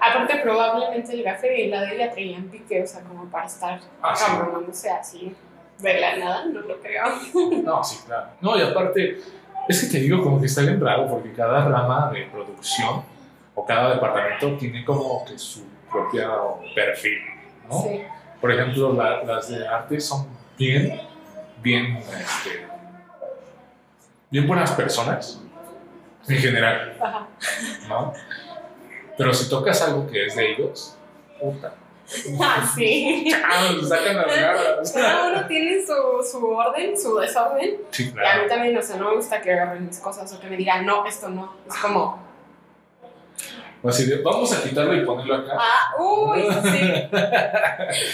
Aparte, 0.00 0.36
probablemente 0.42 1.12
el 1.12 1.22
gafe 1.22 1.62
y 1.62 1.68
la 1.68 1.82
de 1.82 1.94
ella 1.94 2.10
traían 2.10 2.44
pique, 2.44 2.82
o 2.82 2.86
sea, 2.86 3.02
como 3.02 3.26
para 3.30 3.46
estar 3.46 3.80
ah, 4.02 4.14
cabronándose 4.18 4.90
así 4.90 5.34
de 5.78 6.00
la 6.00 6.16
nada, 6.16 6.46
no 6.46 6.60
lo 6.60 6.80
creo. 6.80 7.04
No, 7.62 7.84
sí, 7.84 7.98
claro. 8.06 8.28
No, 8.40 8.56
y 8.56 8.62
aparte, 8.62 9.20
es 9.68 9.80
que 9.80 9.86
te 9.86 9.98
digo 9.98 10.22
como 10.22 10.40
que 10.40 10.46
está 10.46 10.62
bien 10.62 10.80
raro, 10.80 11.08
porque 11.08 11.32
cada 11.32 11.68
rama 11.68 12.10
de 12.12 12.26
producción 12.26 13.02
o 13.54 13.64
cada 13.64 13.94
departamento 13.94 14.56
tiene 14.56 14.84
como 14.84 15.24
que 15.24 15.38
su 15.38 15.64
propio 15.90 16.58
perfil, 16.74 17.18
¿no? 17.68 17.82
Sí. 17.82 18.02
Por 18.40 18.52
ejemplo, 18.52 18.92
las 18.92 19.48
de 19.48 19.66
arte 19.66 19.98
son 19.98 20.26
bien, 20.58 21.00
bien, 21.62 21.96
este, 21.96 22.66
bien 24.30 24.46
buenas 24.46 24.72
personas, 24.72 25.40
en 26.28 26.38
general, 26.38 26.96
Ajá. 27.00 27.26
¿no? 27.88 28.12
Pero 29.16 29.32
si 29.32 29.48
tocas 29.48 29.80
algo 29.82 30.06
que 30.06 30.26
es 30.26 30.36
de 30.36 30.52
ellos, 30.52 30.96
puta. 31.40 31.74
Ah, 32.40 32.72
sí. 32.74 33.28
sacan 33.88 34.16
las 34.16 34.40
garras. 34.40 34.92
Cada 34.92 35.28
uno 35.28 35.46
tiene 35.46 35.84
su, 35.84 36.30
su 36.30 36.46
orden, 36.46 36.98
su 36.98 37.16
desorden. 37.16 37.78
Sí, 37.90 38.12
claro. 38.12 38.28
Y 38.28 38.40
a 38.40 38.42
mí 38.42 38.48
también, 38.48 38.78
o 38.78 38.82
sea, 38.82 38.96
no 38.96 39.10
me 39.10 39.16
gusta 39.16 39.40
que 39.40 39.52
agarren 39.52 39.86
mis 39.86 39.98
cosas 39.98 40.32
o 40.32 40.40
que 40.40 40.48
me 40.48 40.56
digan, 40.56 40.86
no, 40.86 41.04
esto 41.06 41.28
no. 41.28 41.54
Es 41.68 41.76
como. 41.76 42.24
Así 43.84 44.06
de, 44.06 44.22
vamos 44.22 44.52
a 44.52 44.62
quitarlo 44.62 44.94
y 44.94 45.04
ponerlo 45.04 45.36
acá. 45.36 45.52
Ah, 45.58 45.94
uy, 46.00 46.42
sí. 46.62 47.08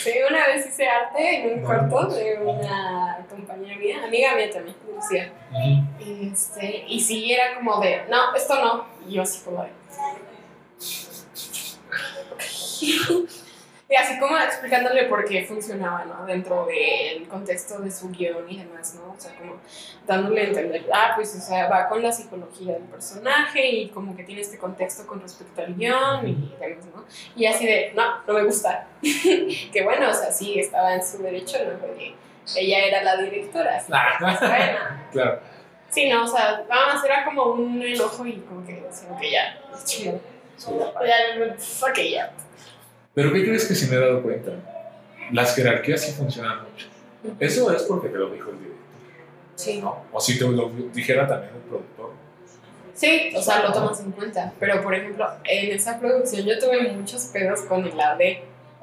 sí, 0.02 0.12
una 0.28 0.46
vez 0.48 0.66
hice 0.66 0.86
arte 0.86 1.36
en 1.36 1.58
un 1.58 1.64
cuarto 1.64 2.06
de 2.06 2.38
una 2.42 3.24
compañera 3.30 3.78
mía, 3.78 4.04
amiga 4.04 4.34
mía 4.34 4.50
también, 4.50 4.76
Lucía. 4.94 5.32
este, 6.30 6.84
y 6.88 7.00
sí, 7.00 7.32
era 7.32 7.54
como 7.56 7.80
de, 7.80 8.02
no, 8.10 8.34
esto 8.34 8.54
no. 8.62 8.86
Y 9.08 9.14
yo 9.14 9.22
así 9.22 9.40
como 9.44 9.62
de 9.62 9.70
y 13.88 13.94
así 13.94 14.18
como 14.18 14.38
explicándole 14.38 15.04
por 15.04 15.24
qué 15.24 15.44
funcionaba, 15.44 16.04
¿no? 16.04 16.24
Dentro 16.24 16.66
del 16.66 17.28
contexto 17.28 17.78
de 17.78 17.90
su 17.90 18.10
guion 18.10 18.50
y 18.50 18.58
demás, 18.58 18.94
¿no? 18.94 19.12
O 19.12 19.20
sea, 19.20 19.34
como 19.36 19.56
dándole 20.06 20.40
a 20.40 20.44
entender, 20.44 20.86
ah, 20.92 21.12
pues, 21.14 21.34
o 21.36 21.40
sea, 21.40 21.68
va 21.68 21.88
con 21.88 22.02
la 22.02 22.10
psicología 22.10 22.74
del 22.74 22.84
personaje 22.84 23.68
y 23.68 23.88
como 23.88 24.16
que 24.16 24.24
tiene 24.24 24.40
este 24.40 24.58
contexto 24.58 25.06
con 25.06 25.20
respecto 25.20 25.60
al 25.62 25.74
guion 25.74 26.26
y 26.26 26.54
demás, 26.58 26.86
¿no? 26.86 27.04
Y 27.36 27.46
así 27.46 27.66
de, 27.66 27.92
no, 27.94 28.22
no 28.26 28.34
me 28.34 28.44
gusta. 28.44 28.86
que 29.02 29.82
bueno, 29.84 30.08
o 30.08 30.14
sea, 30.14 30.32
sí, 30.32 30.58
estaba 30.58 30.94
en 30.94 31.04
su 31.04 31.18
derecho, 31.22 31.58
¿no? 31.64 31.78
Porque 31.78 32.14
ella 32.56 32.86
era 32.86 33.02
la 33.02 33.16
directora, 33.16 33.76
así 33.76 33.92
ah, 33.94 35.06
Claro. 35.12 35.40
Sí, 35.90 36.08
no, 36.08 36.24
o 36.24 36.26
sea, 36.26 36.64
vamos, 36.66 37.04
era 37.04 37.22
como 37.24 37.52
un 37.52 37.82
enojo 37.82 38.24
y 38.26 38.38
como 38.40 38.64
que, 38.66 38.82
sino 38.90 39.18
que 39.18 39.30
ya, 39.30 39.60
chido. 39.84 40.18
Ya, 41.04 41.54
fuck 41.58 41.98
ya. 41.98 42.32
Pero 43.14 43.32
¿qué 43.32 43.44
crees 43.44 43.66
que 43.66 43.74
si 43.74 43.86
me 43.88 43.96
he 43.96 44.00
dado 44.00 44.22
cuenta? 44.22 44.52
Las 45.30 45.54
jerarquías 45.54 46.00
sí 46.00 46.12
funcionan 46.12 46.62
mucho. 46.62 46.86
Eso 47.38 47.72
es 47.72 47.82
porque 47.82 48.08
te 48.08 48.18
lo 48.18 48.30
dijo 48.30 48.50
el 48.50 48.58
director. 48.58 48.82
Sí. 49.54 49.80
¿no? 49.80 50.04
O 50.12 50.20
si 50.20 50.38
te 50.38 50.46
lo 50.46 50.68
dijera 50.92 51.26
también 51.26 51.52
el 51.54 51.60
productor. 51.62 52.12
Sí, 52.94 53.32
o 53.34 53.42
sea, 53.42 53.62
lo 53.62 53.72
tomas 53.72 54.00
en 54.00 54.12
cuenta. 54.12 54.52
Pero, 54.58 54.82
por 54.82 54.94
ejemplo, 54.94 55.26
en 55.44 55.72
esa 55.72 55.98
producción 55.98 56.44
yo 56.44 56.58
tuve 56.58 56.92
muchos 56.92 57.24
pedos 57.26 57.60
con 57.62 57.84
el 57.86 57.98
AD. 57.98 58.20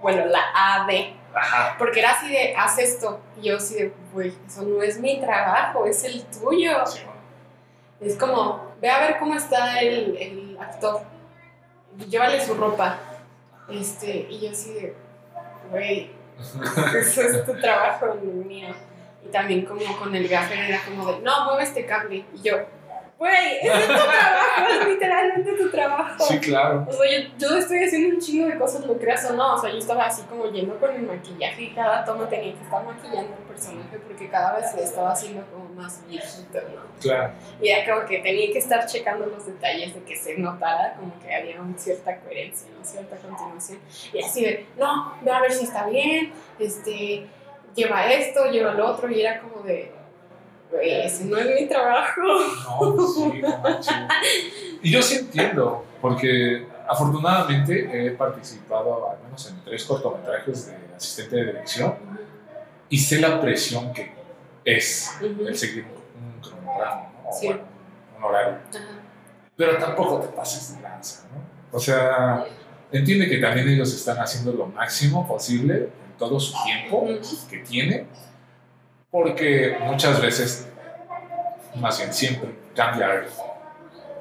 Bueno, 0.01 0.25
la 0.25 0.41
AD. 0.53 0.89
Ajá. 1.33 1.75
Porque 1.77 2.00
era 2.00 2.12
así 2.12 2.29
de, 2.29 2.55
haz 2.55 2.79
esto. 2.79 3.19
Y 3.39 3.48
yo 3.48 3.57
así 3.57 3.75
de, 3.75 3.93
güey, 4.13 4.33
eso 4.48 4.63
no 4.63 4.81
es 4.81 5.00
mi 5.00 5.19
trabajo, 5.19 5.86
es 5.86 6.03
el 6.03 6.24
tuyo. 6.25 6.83
Es 8.00 8.15
como, 8.15 8.74
ve 8.81 8.89
a 8.89 9.00
ver 9.00 9.17
cómo 9.19 9.36
está 9.36 9.79
el, 9.81 10.17
el 10.17 10.57
actor. 10.59 11.01
Llévale 12.07 12.43
su 12.43 12.55
ropa. 12.55 12.98
Este, 13.71 14.27
y 14.29 14.39
yo 14.39 14.51
así 14.51 14.73
de, 14.73 14.95
güey, 15.69 16.11
eso 16.99 17.21
es 17.21 17.45
tu 17.45 17.53
trabajo, 17.59 18.07
no 18.23 18.31
mío. 18.43 18.69
Y 19.25 19.29
también 19.29 19.65
como 19.65 19.97
con 19.97 20.15
el 20.15 20.27
gaffer 20.27 20.57
era 20.57 20.81
como 20.83 21.11
de, 21.11 21.19
no, 21.19 21.45
mueve 21.45 21.63
este 21.63 21.85
cable. 21.85 22.25
Y 22.33 22.41
yo, 22.41 22.57
Güey, 23.19 23.57
es 23.61 23.73
tu 23.73 23.93
trabajo, 23.93 24.69
es 24.71 24.88
literalmente 24.88 25.51
tu 25.51 25.69
trabajo. 25.69 26.23
Sí, 26.23 26.39
claro. 26.39 26.88
O 26.88 26.93
sea, 26.93 27.11
yo, 27.11 27.27
yo, 27.38 27.57
estoy 27.57 27.83
haciendo 27.83 28.15
un 28.15 28.21
chingo 28.21 28.47
de 28.47 28.57
cosas, 28.57 28.85
lo 28.85 28.97
creas 28.97 29.29
o 29.29 29.33
no. 29.33 29.55
O 29.55 29.57
sea, 29.57 29.69
yo 29.69 29.77
estaba 29.77 30.05
así 30.05 30.21
como 30.21 30.49
yendo 30.49 30.79
con 30.79 30.95
el 30.95 31.01
maquillaje 31.01 31.63
y 31.63 31.73
cada 31.73 32.05
toma 32.05 32.29
tenía 32.29 32.53
que 32.53 32.63
estar 32.63 32.81
maquillando 32.81 33.35
el 33.35 33.43
personaje 33.43 33.99
porque 34.07 34.29
cada 34.29 34.55
vez 34.55 34.73
le 34.73 34.83
estaba 34.83 35.11
haciendo 35.11 35.43
como 35.51 35.67
más 35.75 36.01
viejito, 36.07 36.59
¿no? 36.73 36.81
Claro. 37.01 37.33
Y 37.61 37.67
era 37.67 37.93
como 37.93 38.07
que 38.07 38.19
tenía 38.19 38.53
que 38.53 38.59
estar 38.59 38.85
checando 38.85 39.25
los 39.25 39.45
detalles 39.45 39.93
de 39.93 40.01
que 40.03 40.15
se 40.15 40.38
notara 40.38 40.93
como 40.93 41.19
que 41.19 41.35
había 41.35 41.61
una 41.61 41.77
cierta 41.77 42.17
coherencia, 42.21 42.69
¿no? 42.77 42.85
Cierta 42.85 43.17
continuación. 43.17 43.79
Y 44.13 44.23
así 44.23 44.45
de, 44.45 44.65
no, 44.77 45.13
ve 45.21 45.29
a 45.29 45.41
ver 45.41 45.51
si 45.51 45.65
está 45.65 45.88
bien, 45.88 46.31
este, 46.57 47.27
lleva 47.75 48.09
esto, 48.13 48.49
lleva 48.49 48.73
lo 48.75 48.88
otro. 48.88 49.11
Y 49.11 49.19
era 49.19 49.41
como 49.41 49.61
de 49.63 49.99
ese 50.81 51.25
no 51.25 51.38
es 51.38 51.61
mi 51.61 51.67
trabajo. 51.67 52.21
No, 52.21 53.07
sí, 53.07 53.41
no 53.41 54.07
Y 54.81 54.91
yo 54.91 55.01
sí 55.01 55.17
entiendo, 55.17 55.83
porque 56.01 56.67
afortunadamente 56.88 58.07
he 58.07 58.11
participado 58.11 59.09
al 59.09 59.23
menos 59.23 59.49
en 59.49 59.63
tres 59.63 59.83
cortometrajes 59.85 60.67
de 60.67 60.95
asistente 60.95 61.35
de 61.35 61.45
dirección 61.45 61.95
y 62.89 62.97
sé 62.97 63.19
la 63.19 63.39
presión 63.41 63.93
que 63.93 64.11
es 64.65 65.17
el 65.21 65.55
seguir 65.55 65.85
un 66.15 66.41
cronograma 66.41 67.11
o 67.25 67.39
un 68.17 68.23
horario. 68.23 68.57
Pero 69.55 69.77
tampoco 69.77 70.19
te 70.21 70.27
pases 70.29 70.75
de 70.75 70.81
lanza, 70.81 71.27
¿no? 71.33 71.77
O 71.77 71.79
sea, 71.79 72.45
entiende 72.91 73.29
que 73.29 73.38
también 73.38 73.67
ellos 73.69 73.93
están 73.93 74.17
haciendo 74.17 74.53
lo 74.53 74.65
máximo 74.67 75.27
posible 75.27 75.75
en 75.75 76.17
todo 76.17 76.39
su 76.39 76.53
tiempo 76.63 77.07
que 77.49 77.57
tiene 77.59 78.07
porque 79.11 79.77
muchas 79.81 80.21
veces, 80.21 80.67
más 81.75 81.97
bien 81.97 82.13
siempre, 82.13 82.49
cambia 82.75 83.11
algo, 83.11 83.29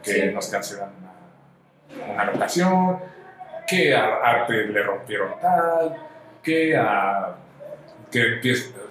que 0.02 0.32
nos 0.32 0.48
cancelan 0.48 0.90
una, 0.98 2.12
una 2.12 2.24
locación, 2.24 2.98
que 3.66 3.94
a 3.94 4.16
Arte 4.16 4.64
le 4.66 4.82
rompieron 4.82 5.38
tal, 5.40 5.96
que 6.42 6.76
a 6.76 7.36
que 8.10 8.40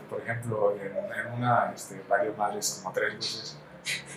por 0.10 0.22
ejemplo, 0.22 0.76
en, 0.80 1.34
una, 1.34 1.72
este, 1.76 2.02
varios 2.08 2.38
madres 2.38 2.82
como 2.82 2.94
tres 2.94 3.16
veces, 3.16 3.58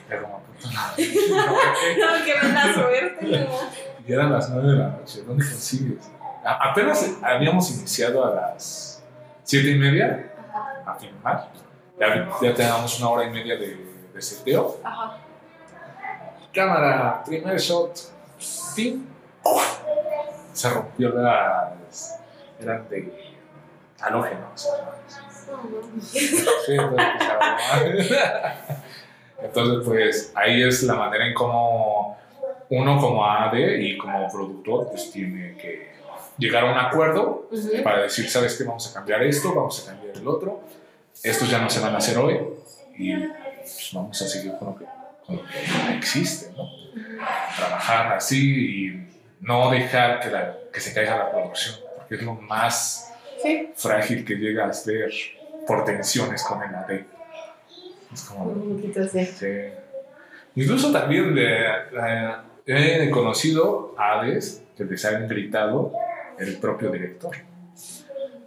era 0.09 0.23
como 0.23 0.41
puto 0.41 0.69
no, 0.69 0.99
que 2.25 2.47
me 2.47 2.53
da 2.53 2.75
suerte, 2.75 3.49
Y 4.07 4.13
eran 4.13 4.33
las 4.33 4.51
nueve 4.51 4.69
de 4.69 4.77
la 4.77 4.89
noche, 4.89 5.23
¿dónde 5.23 5.45
consigues? 5.45 6.11
apenas 6.43 7.19
habíamos 7.23 7.71
iniciado 7.71 8.25
a 8.25 8.35
las 8.35 9.03
siete 9.45 9.71
y 9.71 9.79
media 9.79 10.33
a 10.87 10.95
filmar 10.95 11.49
ya, 12.01 12.55
teníamos 12.55 12.99
una 12.99 13.11
hora 13.11 13.25
y 13.25 13.31
media 13.31 13.57
de, 13.57 13.77
de 14.15 14.23
seteo. 14.23 14.79
Ajá. 14.83 15.19
Cámara, 16.53 17.23
primer 17.25 17.59
shot, 17.59 17.97
fin. 18.75 19.07
Se 20.53 20.71
rompió 20.71 21.11
las. 21.11 22.19
eran 22.61 22.89
de 22.89 23.37
halógenos. 24.01 24.69
Sí, 26.03 26.29
entonces, 26.69 28.19
entonces, 29.43 29.87
pues 29.87 30.33
ahí 30.35 30.63
es 30.63 30.83
la 30.85 30.95
manera 30.95 31.27
en 31.27 31.35
cómo 31.35 32.19
uno 32.71 33.01
como 33.01 33.25
AD 33.25 33.55
y 33.55 33.99
como 33.99 34.31
productor 34.31 34.89
pues 34.89 35.11
tiene 35.11 35.57
que 35.57 35.91
llegar 36.39 36.65
a 36.65 36.73
un 36.73 36.79
acuerdo 36.79 37.49
para 37.83 38.03
decir, 38.03 38.31
¿sabes 38.31 38.57
qué? 38.57 38.65
Vamos 38.65 38.89
a 38.91 38.95
cambiar 38.95 39.23
esto, 39.23 39.55
vamos 39.55 39.83
a 39.83 39.93
cambiar 39.93 40.17
el 40.17 40.27
otro 40.27 40.61
estos 41.23 41.51
ya 41.51 41.59
no 41.59 41.69
se 41.69 41.81
van 41.81 41.95
a 41.95 41.99
hacer 41.99 42.19
hoy 42.19 42.39
y 42.97 43.15
pues, 43.17 43.91
vamos 43.93 44.21
a 44.21 44.29
seguir 44.29 44.53
con 44.59 44.69
lo 44.69 44.77
que, 44.79 44.85
existe, 45.97 46.53
¿no? 46.57 46.69
Trabajar 47.57 48.15
así 48.15 48.87
y 48.87 49.09
no 49.41 49.71
dejar 49.71 50.21
que, 50.21 50.31
la, 50.31 50.57
que 50.73 50.81
se 50.81 50.93
caiga 50.93 51.17
la 51.17 51.31
producción, 51.31 51.77
porque 51.97 52.17
es 52.17 52.23
lo 52.23 52.35
más 52.35 53.13
frágil 53.77 54.25
que 54.25 54.35
llega 54.35 54.67
a 54.67 54.73
ser 54.73 55.11
por 55.67 55.85
tensiones 55.85 56.43
con 56.43 56.63
el 56.63 56.75
AD. 56.75 56.91
Es 58.13 58.23
como... 58.23 58.45
Un 58.45 58.77
poquito 58.77 59.03
así. 59.03 59.25
Sí. 59.25 59.47
Incluso 60.57 60.91
también 60.91 61.35
de, 61.35 61.65
he 62.67 63.11
conocido 63.11 63.95
a 63.97 64.21
ADs 64.21 64.63
que 64.77 64.85
les 64.85 65.05
han 65.05 65.29
gritado 65.29 65.93
el 66.39 66.57
propio 66.59 66.91
director. 66.91 67.37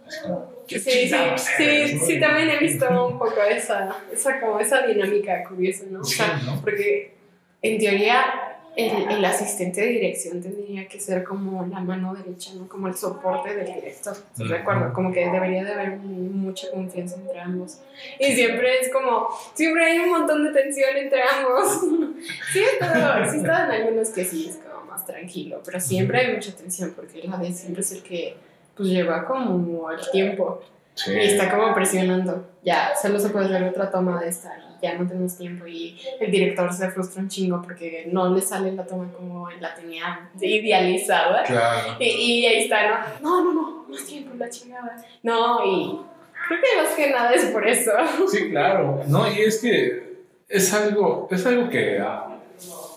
Así 0.06 0.20
como, 0.22 0.53
sí, 0.66 0.78
sí, 0.78 1.10
sí, 1.56 1.98
sí, 1.98 2.20
también 2.20 2.50
he 2.50 2.58
visto 2.58 2.86
un 3.06 3.18
poco 3.18 3.42
esa, 3.42 3.96
esa, 4.12 4.40
como 4.40 4.60
esa 4.60 4.86
dinámica 4.86 5.44
curiosa, 5.44 5.84
¿no? 5.90 6.00
O 6.00 6.04
sea, 6.04 6.40
porque 6.62 7.14
en 7.62 7.78
teoría 7.78 8.54
el, 8.76 9.10
el, 9.10 9.24
asistente 9.24 9.80
de 9.80 9.86
dirección 9.88 10.42
tendría 10.42 10.88
que 10.88 10.98
ser 10.98 11.22
como 11.22 11.64
la 11.66 11.80
mano 11.80 12.14
derecha, 12.14 12.50
¿no? 12.54 12.68
Como 12.68 12.88
el 12.88 12.94
soporte 12.96 13.54
del 13.54 13.72
director, 13.72 14.16
¿se 14.36 14.44
recuerdo? 14.44 14.92
Como 14.92 15.12
que 15.12 15.30
debería 15.30 15.62
de 15.62 15.72
haber 15.72 15.96
mucha 15.98 16.70
confianza 16.70 17.16
entre 17.16 17.40
ambos. 17.40 17.78
Y 18.18 18.32
siempre 18.32 18.80
es 18.80 18.92
como, 18.92 19.28
siempre 19.54 19.84
hay 19.84 19.98
un 19.98 20.10
montón 20.10 20.44
de 20.44 20.50
tensión 20.50 20.96
entre 20.96 21.22
ambos. 21.22 21.80
sí, 22.52 22.64
pero 22.80 23.30
sí 23.30 23.36
están 23.36 23.70
algunos 23.70 24.08
que 24.08 24.24
sí 24.24 24.48
es 24.50 24.56
como 24.56 24.86
más 24.86 25.06
tranquilo, 25.06 25.60
pero 25.64 25.80
siempre 25.80 26.18
hay 26.18 26.34
mucha 26.34 26.52
tensión 26.52 26.92
porque 26.96 27.22
la 27.22 27.36
de 27.36 27.52
siempre 27.52 27.82
es 27.82 27.92
el 27.92 28.02
que 28.02 28.36
pues 28.76 28.88
lleva 28.88 29.24
como 29.24 29.90
el 29.90 30.00
tiempo. 30.10 30.60
Y 31.06 31.18
está 31.18 31.50
como 31.50 31.74
presionando. 31.74 32.46
Ya, 32.62 32.92
solo 33.00 33.18
se 33.18 33.30
puede 33.30 33.46
hacer 33.46 33.64
otra 33.64 33.90
toma 33.90 34.20
de 34.20 34.28
esta 34.28 34.56
y 34.56 34.82
ya 34.82 34.94
no 34.96 35.06
tenemos 35.06 35.36
tiempo. 35.36 35.66
Y 35.66 35.98
el 36.20 36.30
director 36.30 36.72
se 36.72 36.88
frustra 36.90 37.20
un 37.20 37.28
chingo 37.28 37.60
porque 37.60 38.08
no 38.12 38.32
le 38.32 38.40
sale 38.40 38.72
la 38.72 38.86
toma 38.86 39.10
como 39.12 39.50
la 39.50 39.74
tenía 39.74 40.30
idealizada. 40.40 41.42
Claro. 41.42 41.96
Y, 41.98 42.04
y, 42.04 42.46
ahí 42.46 42.62
está, 42.62 43.18
¿no? 43.20 43.42
No, 43.42 43.44
no, 43.44 43.54
no, 43.54 43.84
más 43.88 44.04
tiempo, 44.04 44.34
la 44.36 44.48
chingada. 44.48 45.04
No, 45.22 45.64
y 45.64 46.00
creo 46.46 46.60
que 46.60 46.82
más 46.82 46.94
que 46.94 47.10
nada 47.10 47.32
es 47.32 47.44
por 47.46 47.66
eso. 47.66 47.90
Sí, 48.30 48.50
claro. 48.50 49.02
No, 49.08 49.30
y 49.30 49.40
es 49.40 49.60
que 49.60 50.14
es 50.48 50.72
algo, 50.72 51.26
es 51.30 51.44
algo 51.44 51.68
que 51.68 52.00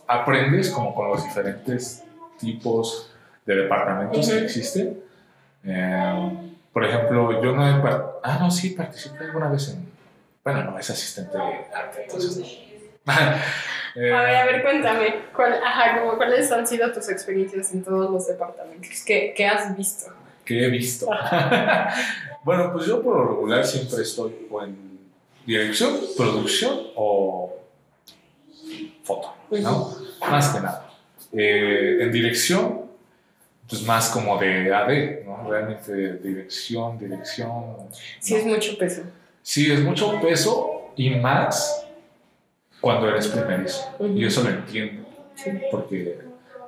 aprendes 0.06 0.70
como 0.70 0.94
con 0.94 1.10
los 1.10 1.24
diferentes 1.24 2.04
tipos 2.40 3.12
de 3.46 3.56
departamentos 3.56 4.30
que 4.30 4.38
existen 4.38 5.07
eh, 5.63 6.54
por 6.72 6.86
ejemplo, 6.86 7.41
yo 7.41 7.56
no 7.56 7.67
he... 7.67 8.00
Ah, 8.24 8.38
no, 8.39 8.52
sí, 8.52 8.72
participé 8.72 9.26
alguna 9.26 9.50
vez 9.50 9.70
en... 9.70 9.88
Bueno, 10.43 10.63
no, 10.63 10.80
es 10.80 10.89
asistente 10.89 11.38
de 11.38 11.43
arte, 11.74 12.04
entonces 12.04 12.38
eh, 13.96 14.13
a 14.13 14.22
ver, 14.22 14.36
a 14.36 14.46
ver, 14.46 14.62
cuéntame, 14.62 15.15
¿cuál, 15.36 15.54
ajá, 15.54 16.00
como, 16.00 16.17
¿cuáles 16.17 16.52
han 16.52 16.67
sido 16.67 16.91
tus 16.91 17.10
experiencias 17.10 17.74
en 17.74 17.84
todos 17.84 18.12
los 18.12 18.28
departamentos? 18.28 19.04
¿Qué, 19.06 19.34
qué 19.36 19.48
has 19.48 19.76
visto? 19.76 20.12
¿Qué 20.46 20.65
he 20.65 20.70
visto? 20.70 21.08
bueno, 22.43 22.72
pues 22.72 22.86
yo 22.86 23.02
por 23.02 23.17
lo 23.17 23.28
regular 23.30 23.65
siempre 23.65 24.04
estoy 24.04 24.48
o 24.50 24.63
en 24.63 25.00
dirección, 25.46 25.98
producción 26.15 26.80
o 26.96 27.58
foto, 29.04 29.34
¿no? 29.52 29.96
Más 30.30 30.50
que 30.50 30.60
nada. 30.62 30.89
Eh, 31.34 31.98
en 32.02 32.12
dirección 32.12 32.87
pues 33.67 33.84
más 33.84 34.10
como 34.10 34.38
de 34.38 34.73
AD, 34.73 35.25
¿no? 35.25 35.49
Realmente 35.49 35.91
de 35.91 36.17
dirección, 36.17 36.97
dirección. 36.97 37.75
Sí, 38.19 38.36
es 38.36 38.45
mucho 38.45 38.77
peso. 38.77 39.01
Sí, 39.41 39.71
es 39.71 39.82
mucho 39.82 40.19
peso 40.21 40.91
y 40.95 41.10
más 41.12 41.86
cuando 42.80 43.10
eres 43.10 43.27
primerizo. 43.27 43.84
Y 44.15 44.25
eso 44.25 44.43
lo 44.43 44.49
entiendo. 44.49 45.08
Porque 45.71 46.19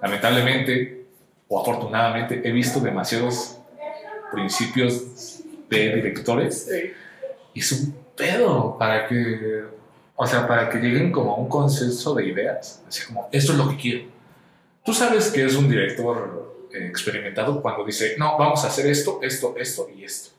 lamentablemente 0.02 1.06
o 1.48 1.60
afortunadamente 1.60 2.42
he 2.44 2.52
visto 2.52 2.80
demasiados 2.80 3.58
principios 4.32 5.42
de 5.68 5.96
directores 5.96 6.68
sí. 6.70 6.92
y 7.56 7.60
es 7.60 7.72
un 7.72 7.96
pedo 8.16 8.78
para 8.78 9.08
que, 9.08 9.64
o 10.16 10.28
sea, 10.28 10.48
para 10.48 10.70
que 10.70 10.78
lleguen 10.78 11.12
como 11.12 11.34
a 11.34 11.38
un 11.38 11.50
consenso 11.50 12.14
de 12.14 12.28
ideas. 12.28 12.84
Así 12.88 13.06
como, 13.08 13.28
esto 13.32 13.54
es 13.54 13.58
lo 13.58 13.70
que 13.70 13.78
quiero. 13.78 14.10
Tú 14.84 14.94
sabes 14.94 15.30
que 15.32 15.46
es 15.46 15.56
un 15.56 15.68
director 15.68 16.59
experimentado 16.72 17.62
cuando 17.62 17.86
dice, 17.86 18.16
no, 18.18 18.38
vamos 18.38 18.64
a 18.64 18.68
hacer 18.68 18.88
esto, 18.88 19.20
esto, 19.22 19.56
esto 19.58 19.90
y 19.96 20.04
esto. 20.04 20.32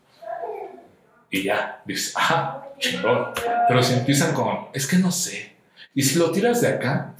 Y 1.31 1.45
ya, 1.45 1.83
dices, 1.85 2.15
ah, 2.17 2.67
chingón. 2.79 3.29
Pero 3.69 3.83
si 3.83 3.95
empiezan 3.95 4.35
con, 4.35 4.69
es 4.73 4.87
que 4.87 4.97
no 4.97 5.13
sé. 5.13 5.53
Y 5.95 6.03
si 6.03 6.19
lo 6.19 6.31
tiras 6.31 6.61
de 6.61 6.69
acá, 6.69 7.15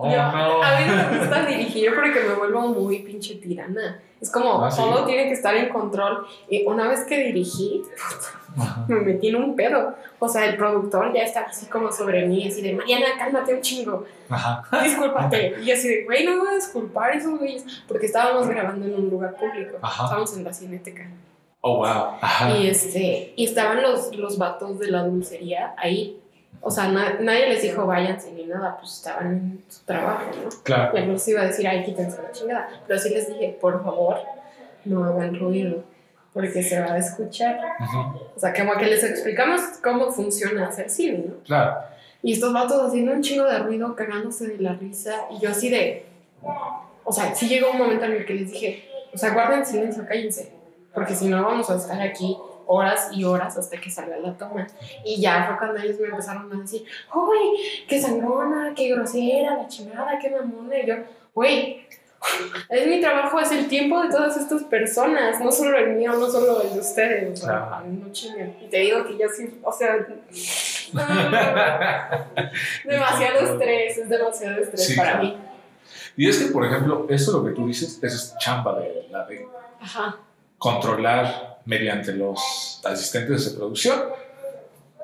Oh, 0.00 0.62
A 0.62 0.78
mí 0.78 0.84
no 0.86 0.94
me 1.10 1.18
gusta 1.18 1.44
dirigir 1.44 1.92
porque 1.92 2.20
me 2.20 2.34
vuelvo 2.34 2.68
muy 2.68 3.00
pinche 3.00 3.34
tirana. 3.34 4.00
Es 4.20 4.30
como 4.30 4.64
Ah, 4.64 4.70
¿sí? 4.70 4.80
todo 4.80 5.04
tiene 5.04 5.24
que 5.24 5.32
estar 5.32 5.56
en 5.56 5.68
control. 5.70 6.24
Y 6.48 6.64
una 6.66 6.86
vez 6.86 7.00
que 7.04 7.18
dirigí, 7.24 7.82
me 8.88 9.00
metí 9.00 9.28
en 9.28 9.36
un 9.36 9.56
pedo. 9.56 9.94
O 10.20 10.28
sea, 10.28 10.46
el 10.46 10.56
productor 10.56 11.12
ya 11.12 11.22
estaba 11.22 11.46
así 11.46 11.66
como 11.66 11.90
sobre 11.92 12.26
mí, 12.26 12.46
así 12.46 12.62
de 12.62 12.74
Mariana, 12.74 13.06
cálmate 13.18 13.54
un 13.54 13.60
chingo, 13.60 14.04
Ajá. 14.28 14.62
discúlpate. 14.82 15.56
Y 15.62 15.70
así 15.72 15.88
de, 15.88 16.04
güey, 16.04 16.24
no 16.24 16.32
me 16.32 16.38
voy 16.40 16.48
a 16.50 16.54
disculpar 16.54 17.16
esos 17.16 17.38
güeyes. 17.38 17.64
Porque 17.88 18.06
estábamos 18.06 18.48
grabando 18.48 18.86
en 18.86 18.94
un 18.94 19.10
lugar 19.10 19.34
público. 19.36 19.78
Ajá. 19.82 20.04
Estábamos 20.04 20.36
en 20.36 20.44
la 20.44 20.52
cineteca. 20.52 21.08
Oh, 21.60 21.78
wow. 21.78 22.14
Ajá. 22.20 22.50
Y, 22.56 22.68
este, 22.68 23.32
y 23.36 23.44
estaban 23.44 23.82
los, 23.82 24.14
los 24.16 24.38
vatos 24.38 24.78
de 24.78 24.90
la 24.92 25.02
dulcería 25.04 25.74
ahí. 25.76 26.20
O 26.60 26.70
sea, 26.70 26.88
na- 26.88 27.18
nadie 27.20 27.48
les 27.48 27.62
dijo 27.62 27.86
váyanse 27.86 28.32
ni 28.32 28.44
nada, 28.44 28.76
pues 28.78 28.94
estaban 28.94 29.26
en 29.28 29.64
su 29.68 29.84
trabajo, 29.84 30.24
¿no? 30.42 30.48
Claro. 30.64 30.98
Y 30.98 31.06
no 31.06 31.12
les 31.12 31.28
iba 31.28 31.42
a 31.42 31.46
decir, 31.46 31.66
ay, 31.68 31.84
quítense 31.84 32.20
la 32.22 32.32
chingada. 32.32 32.68
Pero 32.86 32.98
sí 32.98 33.10
les 33.10 33.28
dije, 33.28 33.56
por 33.60 33.82
favor, 33.82 34.18
no 34.84 35.04
hagan 35.04 35.38
ruido, 35.38 35.84
porque 36.32 36.62
se 36.62 36.80
va 36.80 36.92
a 36.92 36.98
escuchar. 36.98 37.60
Ujú. 37.80 37.98
O 38.36 38.38
sea, 38.40 38.52
como 38.54 38.74
que 38.76 38.86
les 38.86 39.02
explicamos 39.04 39.60
cómo 39.82 40.10
funciona 40.12 40.66
hacer 40.66 40.90
cine, 40.90 41.24
¿no? 41.28 41.34
Claro. 41.44 41.76
Y 42.22 42.32
estos 42.32 42.52
vatos 42.52 42.82
haciendo 42.88 43.12
un 43.12 43.22
chingo 43.22 43.44
de 43.44 43.58
ruido, 43.60 43.94
cagándose 43.94 44.48
de 44.48 44.58
la 44.58 44.72
risa. 44.74 45.26
Y 45.30 45.38
yo 45.38 45.50
así 45.50 45.70
de. 45.70 46.04
O 47.04 47.12
sea, 47.12 47.34
sí 47.34 47.48
llegó 47.48 47.70
un 47.70 47.78
momento 47.78 48.04
en 48.04 48.12
el 48.12 48.26
que 48.26 48.34
les 48.34 48.50
dije, 48.50 48.84
o 49.14 49.16
sea, 49.16 49.32
guarden 49.32 49.64
silencio, 49.64 50.04
cállense. 50.06 50.52
Porque 50.92 51.14
si 51.14 51.28
no, 51.28 51.42
vamos 51.44 51.70
a 51.70 51.76
estar 51.76 52.00
aquí 52.02 52.36
horas 52.68 53.08
y 53.12 53.24
horas 53.24 53.56
hasta 53.58 53.80
que 53.80 53.90
salga 53.90 54.16
la 54.18 54.32
toma. 54.34 54.66
Y 55.04 55.20
ya 55.20 55.46
fue 55.48 55.58
cuando 55.58 55.82
ellos 55.82 55.98
me 55.98 56.08
empezaron 56.08 56.52
a 56.52 56.56
decir, 56.60 56.84
¡Uy! 57.12 57.84
¡Qué 57.88 58.00
sangrona! 58.00 58.72
¡Qué 58.76 58.90
grosera! 58.94 59.56
¡La 59.56 59.66
chingada! 59.66 60.18
¡Qué 60.20 60.30
mamona! 60.30 60.78
Y 60.78 60.86
yo, 60.86 60.94
güey. 61.34 61.88
Es 62.68 62.86
mi 62.88 63.00
trabajo, 63.00 63.38
es 63.38 63.52
el 63.52 63.68
tiempo 63.68 64.02
de 64.02 64.08
todas 64.10 64.36
estas 64.36 64.64
personas, 64.64 65.40
no 65.40 65.52
solo 65.52 65.78
el 65.78 65.90
mío, 65.94 66.12
no 66.14 66.28
solo 66.28 66.60
el 66.62 66.74
de 66.74 66.80
ustedes, 66.80 67.32
o 67.32 67.46
sea, 67.46 67.80
no 67.86 68.10
chinguen. 68.10 68.56
Y 68.60 68.66
te 68.66 68.78
digo 68.78 69.06
que 69.06 69.16
yo 69.16 69.28
sí, 69.28 69.60
o 69.62 69.72
sea, 69.72 70.04
demasiado 72.84 73.38
estrés, 73.52 73.98
es 73.98 74.08
demasiado 74.08 74.60
estrés 74.60 74.84
Sí, 74.86 74.96
para 74.96 75.12
claro. 75.12 75.24
mí. 75.26 75.36
Y 76.16 76.28
es 76.28 76.38
que, 76.42 76.46
por 76.50 76.66
ejemplo, 76.66 77.06
eso 77.08 77.38
lo 77.38 77.44
que 77.44 77.52
tú 77.52 77.66
dices, 77.68 78.00
eso 78.02 78.16
es 78.16 78.34
chamba 78.38 78.78
de 78.80 79.06
la 79.10 79.24
de 79.26 79.46
Ajá. 79.80 80.16
controlar 80.58 81.57
mediante 81.68 82.12
los 82.14 82.80
asistentes 82.82 83.52
de 83.52 83.58
producción. 83.58 84.04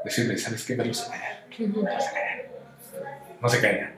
Decirles, 0.03 0.43
¿sabes 0.43 0.65
qué? 0.65 0.75
Velos 0.75 1.03
a 1.03 1.11
callar. 1.11 1.47
Ujú. 1.61 1.87
No 3.41 3.49
se 3.49 3.61
callan. 3.61 3.95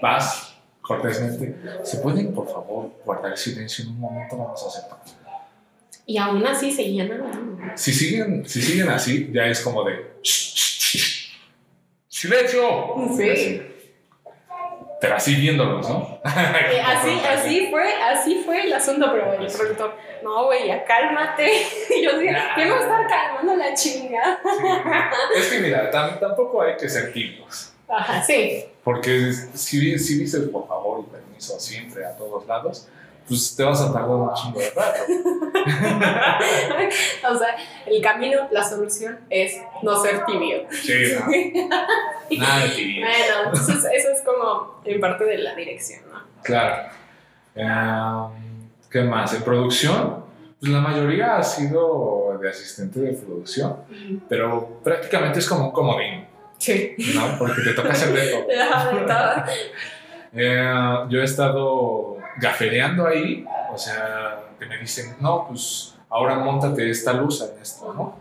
Vas 0.00 0.54
cortésmente. 0.80 1.56
¿Se 1.82 1.98
pueden, 1.98 2.32
por 2.32 2.46
favor, 2.46 2.92
guardar 3.04 3.36
silencio 3.36 3.84
en 3.84 3.90
un 3.90 4.00
momento? 4.00 4.36
Vamos 4.36 4.62
a 4.62 4.68
hacer. 4.68 4.84
Y 6.06 6.16
aún 6.18 6.46
así 6.46 6.70
seguían 6.70 7.10
hablando. 7.10 7.58
Si 7.74 7.92
siguen, 7.92 8.48
si 8.48 8.62
siguen 8.62 8.88
así, 8.88 9.30
ya 9.32 9.46
es 9.46 9.60
como 9.60 9.82
de. 9.82 10.12
¡Silencio! 12.08 12.94
Sí. 13.16 13.60
Pero 15.00 15.14
así 15.14 15.34
viéndolos, 15.36 15.88
¿no? 15.88 16.20
Eh, 16.24 16.80
así, 16.86 17.20
así 17.28 17.68
fue, 17.70 17.92
así 18.02 18.42
fue 18.44 18.64
el 18.64 18.72
asunto, 18.72 19.08
pero 19.12 19.32
el 19.34 19.46
productor, 19.52 19.94
no, 20.24 20.46
güey, 20.46 20.66
ya 20.66 20.84
cálmate. 20.84 21.50
Y 21.96 22.02
yo 22.04 22.18
dije, 22.18 22.36
¿quién 22.54 22.70
va 22.70 22.76
a 22.76 22.80
estar 22.80 23.06
calmando 23.06 23.56
la 23.56 23.74
chinga? 23.74 24.40
Sí. 24.42 25.38
Es 25.38 25.46
que 25.48 25.58
mira, 25.60 25.90
tam- 25.90 26.18
tampoco 26.18 26.62
hay 26.62 26.76
que 26.76 26.88
ser 26.88 27.12
tibios. 27.12 27.72
Ajá, 27.88 28.22
sí. 28.22 28.64
Porque 28.84 29.32
si, 29.54 29.98
si 29.98 30.18
dices 30.18 30.48
por 30.50 30.66
favor 30.68 31.04
y 31.06 31.10
permiso 31.10 31.58
siempre 31.60 32.04
a 32.04 32.16
todos 32.16 32.46
lados, 32.46 32.88
pues 33.28 33.54
te 33.54 33.62
vas 33.62 33.80
a 33.82 33.92
tardar 33.92 34.10
un 34.10 34.34
chingo 34.34 34.58
de 34.58 34.70
rato. 34.70 35.00
O 37.30 37.36
sea, 37.36 37.56
el 37.86 38.00
camino, 38.02 38.48
la 38.50 38.64
solución 38.64 39.18
es 39.28 39.60
no 39.82 40.00
ser 40.02 40.24
tibio. 40.24 40.62
Sí, 40.70 40.94
no. 41.14 41.26
Nada 42.38 42.64
de 42.64 42.68
tibio. 42.70 43.06
Bueno, 43.06 43.34
entonces 43.46 43.84
eso 43.92 44.08
es 44.10 44.22
como 44.22 44.80
en 44.84 45.00
parte 45.00 45.24
de 45.24 45.38
la 45.38 45.54
dirección, 45.54 46.00
¿no? 46.10 46.20
Claro. 46.42 46.88
Em, 47.54 48.68
¿Qué 48.90 49.02
más? 49.02 49.34
En 49.34 49.42
producción, 49.42 50.24
pues 50.60 50.72
la 50.72 50.80
mayoría 50.80 51.36
ha 51.36 51.42
sido 51.42 52.38
de 52.40 52.48
asistente 52.48 53.00
de 53.00 53.12
producción, 53.12 53.76
pero 54.28 54.80
prácticamente 54.82 55.40
es 55.40 55.48
como 55.48 55.66
un 55.66 55.72
comodín, 55.72 56.26
Sí. 56.56 56.94
¿no? 57.14 57.36
Porque 57.38 57.62
te 57.62 57.72
toca 57.72 57.90
hacer 57.90 58.12
de 58.12 58.28
todo. 58.30 58.46
Eh, 60.34 60.96
yo 61.08 61.22
he 61.22 61.24
estado 61.24 62.17
gafereando 62.40 63.06
ahí, 63.06 63.46
o 63.72 63.78
sea, 63.78 64.40
que 64.58 64.66
me 64.66 64.78
dicen, 64.78 65.16
no, 65.20 65.46
pues 65.48 65.94
ahora 66.08 66.36
montate 66.36 66.90
esta 66.90 67.12
luz 67.12 67.42
en 67.42 67.60
esto, 67.60 67.92
¿no? 67.92 68.16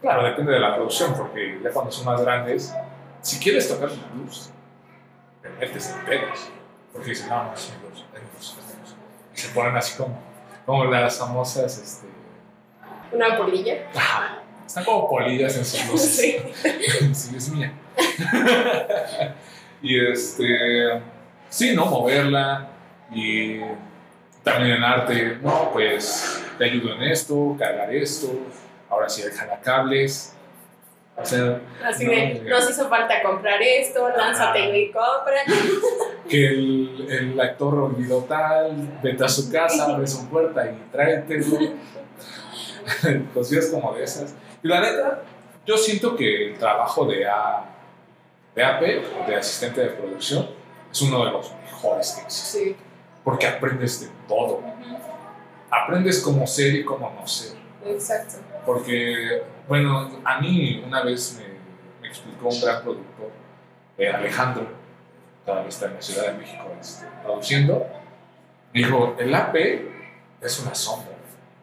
Claro, 0.00 0.24
depende 0.24 0.52
de 0.52 0.60
la 0.60 0.74
producción, 0.74 1.14
porque 1.14 1.60
ya 1.62 1.70
cuando 1.70 1.92
son 1.92 2.06
más 2.06 2.20
grandes, 2.20 2.74
si 3.20 3.38
quieres 3.38 3.68
tocar 3.68 3.90
una 3.90 4.24
luz, 4.24 4.50
te 5.40 5.48
metes 5.50 5.96
pedos, 6.04 6.50
porque 6.92 7.10
dicen, 7.10 7.28
no, 7.28 7.44
no, 7.44 7.54
es 7.54 7.70
mi 7.70 7.88
luz, 7.88 8.04
es 8.12 8.20
mi 8.22 8.28
luz, 8.36 8.56
es 8.58 8.74
mi 8.74 8.80
luz. 8.80 8.96
Y 9.34 9.38
se 9.38 9.48
ponen 9.50 9.76
así 9.76 9.96
como, 9.96 10.18
como 10.66 10.84
las 10.86 11.18
famosas, 11.18 11.78
este, 11.78 12.08
Una 13.12 13.36
polilla. 13.36 13.88
ajá, 13.94 14.42
están 14.66 14.84
como 14.84 15.08
polillas 15.08 15.56
en 15.56 15.64
sus 15.64 15.86
luces. 15.88 16.16
Sí. 16.16 17.14
sí, 17.14 17.36
es 17.36 17.48
mía. 17.50 17.72
y 19.82 20.06
este, 20.06 21.02
sí, 21.48 21.76
¿no? 21.76 21.86
Moverla 21.86 22.71
y 23.14 23.60
también 24.42 24.76
en 24.76 24.84
arte, 24.84 25.38
no, 25.42 25.70
pues 25.72 26.42
te 26.58 26.64
ayudo 26.64 26.94
en 26.94 27.02
esto, 27.02 27.56
cargar 27.58 27.94
esto, 27.94 28.28
ahora 28.88 29.08
sí 29.08 29.22
jala 29.34 29.60
cables. 29.60 30.34
O 31.14 31.24
sea, 31.24 31.60
Así 31.84 32.06
No, 32.06 32.10
de, 32.10 32.42
nos 32.48 32.70
hizo 32.70 32.88
falta 32.88 33.22
comprar 33.22 33.60
esto, 33.60 34.08
lánzate 34.08 34.60
Ajá. 34.60 34.76
y 34.76 34.86
compra. 34.86 35.44
que 36.28 36.46
el, 36.46 37.06
el 37.08 37.40
actor 37.40 37.74
olvidó 37.74 38.24
tal, 38.24 38.98
vete 39.02 39.22
a 39.22 39.28
su 39.28 39.52
casa, 39.52 39.84
abre 39.84 40.06
su 40.06 40.26
puerta 40.28 40.64
y 40.66 40.74
tráetelo. 40.90 41.58
Cosillas 43.34 43.66
como 43.66 43.92
de 43.94 44.04
esas. 44.04 44.34
Y 44.62 44.68
la 44.68 44.80
neta, 44.80 45.22
yo 45.66 45.76
siento 45.76 46.16
que 46.16 46.48
el 46.48 46.58
trabajo 46.58 47.04
de, 47.04 47.26
A, 47.26 47.64
de 48.54 48.64
AP, 48.64 48.80
de 49.26 49.36
asistente 49.36 49.82
de 49.82 49.88
producción, 49.88 50.48
es 50.90 51.02
uno 51.02 51.24
de 51.26 51.30
los 51.32 51.52
mejores 51.64 52.12
que 52.12 52.22
existe. 52.22 52.58
Sí. 52.58 52.76
Porque 53.24 53.46
aprendes 53.46 54.00
de 54.00 54.08
todo. 54.26 54.62
Aprendes 55.70 56.20
cómo 56.20 56.46
ser 56.46 56.74
y 56.74 56.84
cómo 56.84 57.10
no 57.18 57.26
ser. 57.26 57.56
Exacto. 57.84 58.36
Porque, 58.64 59.42
bueno, 59.68 60.10
a 60.24 60.40
mí 60.40 60.82
una 60.86 61.02
vez 61.02 61.38
me, 61.38 62.00
me 62.00 62.08
explicó 62.08 62.48
un 62.48 62.60
gran 62.60 62.82
productor, 62.82 63.30
eh, 63.98 64.08
Alejandro, 64.08 64.66
todavía 65.44 65.68
está 65.68 65.86
en 65.86 65.94
la 65.94 66.02
Ciudad 66.02 66.32
de 66.32 66.38
México 66.38 66.64
este, 66.80 67.06
produciendo, 67.22 67.86
dijo, 68.72 69.16
el 69.18 69.34
AP 69.34 69.56
es 70.40 70.60
una 70.60 70.74
sombra, 70.74 71.12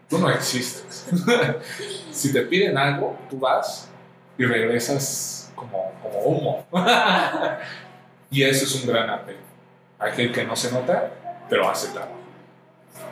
tú 0.10 0.18
no 0.20 0.30
existes. 0.30 1.08
si 2.12 2.34
te 2.34 2.42
piden 2.44 2.78
algo, 2.78 3.18
tú 3.30 3.40
vas 3.40 3.90
y 4.38 4.46
regresas 4.46 5.52
como, 5.56 5.92
como 6.02 6.20
humo. 6.20 6.66
y 8.32 8.44
eso 8.44 8.66
es 8.66 8.76
un 8.76 8.88
gran 8.88 9.10
AP, 9.10 9.30
aquel 10.00 10.32
que 10.32 10.44
no 10.46 10.56
se 10.56 10.72
nota, 10.72 11.12
pero 11.50 11.70
hace 11.70 11.90
trabajo. 11.92 12.14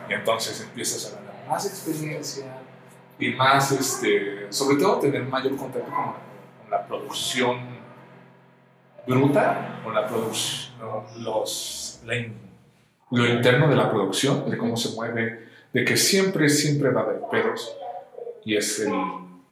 Y 0.08 0.12
entonces 0.14 0.60
empiezas 0.60 1.12
a 1.12 1.16
ganar 1.16 1.34
más 1.48 1.66
experiencia, 1.66 2.44
y 3.18 3.30
más, 3.30 3.72
este, 3.72 4.46
sobre 4.52 4.76
todo 4.76 5.00
tener 5.00 5.24
mayor 5.24 5.56
contacto 5.56 5.90
con, 5.90 6.04
con 6.04 6.70
la 6.70 6.86
producción 6.86 7.58
bruta, 9.06 9.80
con 9.82 9.94
la 9.94 10.06
producción, 10.06 10.74
los, 11.18 12.00
la 12.04 12.14
in- 12.16 12.38
lo 13.10 13.26
interno 13.26 13.68
de 13.68 13.74
la 13.76 13.90
producción, 13.90 14.48
de 14.50 14.56
cómo 14.58 14.76
se 14.76 14.94
mueve, 14.94 15.48
de 15.72 15.84
que 15.84 15.96
siempre, 15.96 16.48
siempre 16.48 16.90
va 16.90 17.00
a 17.00 17.04
haber 17.04 17.20
pedos 17.30 17.74
y 18.44 18.56
es 18.56 18.80
el 18.80 18.92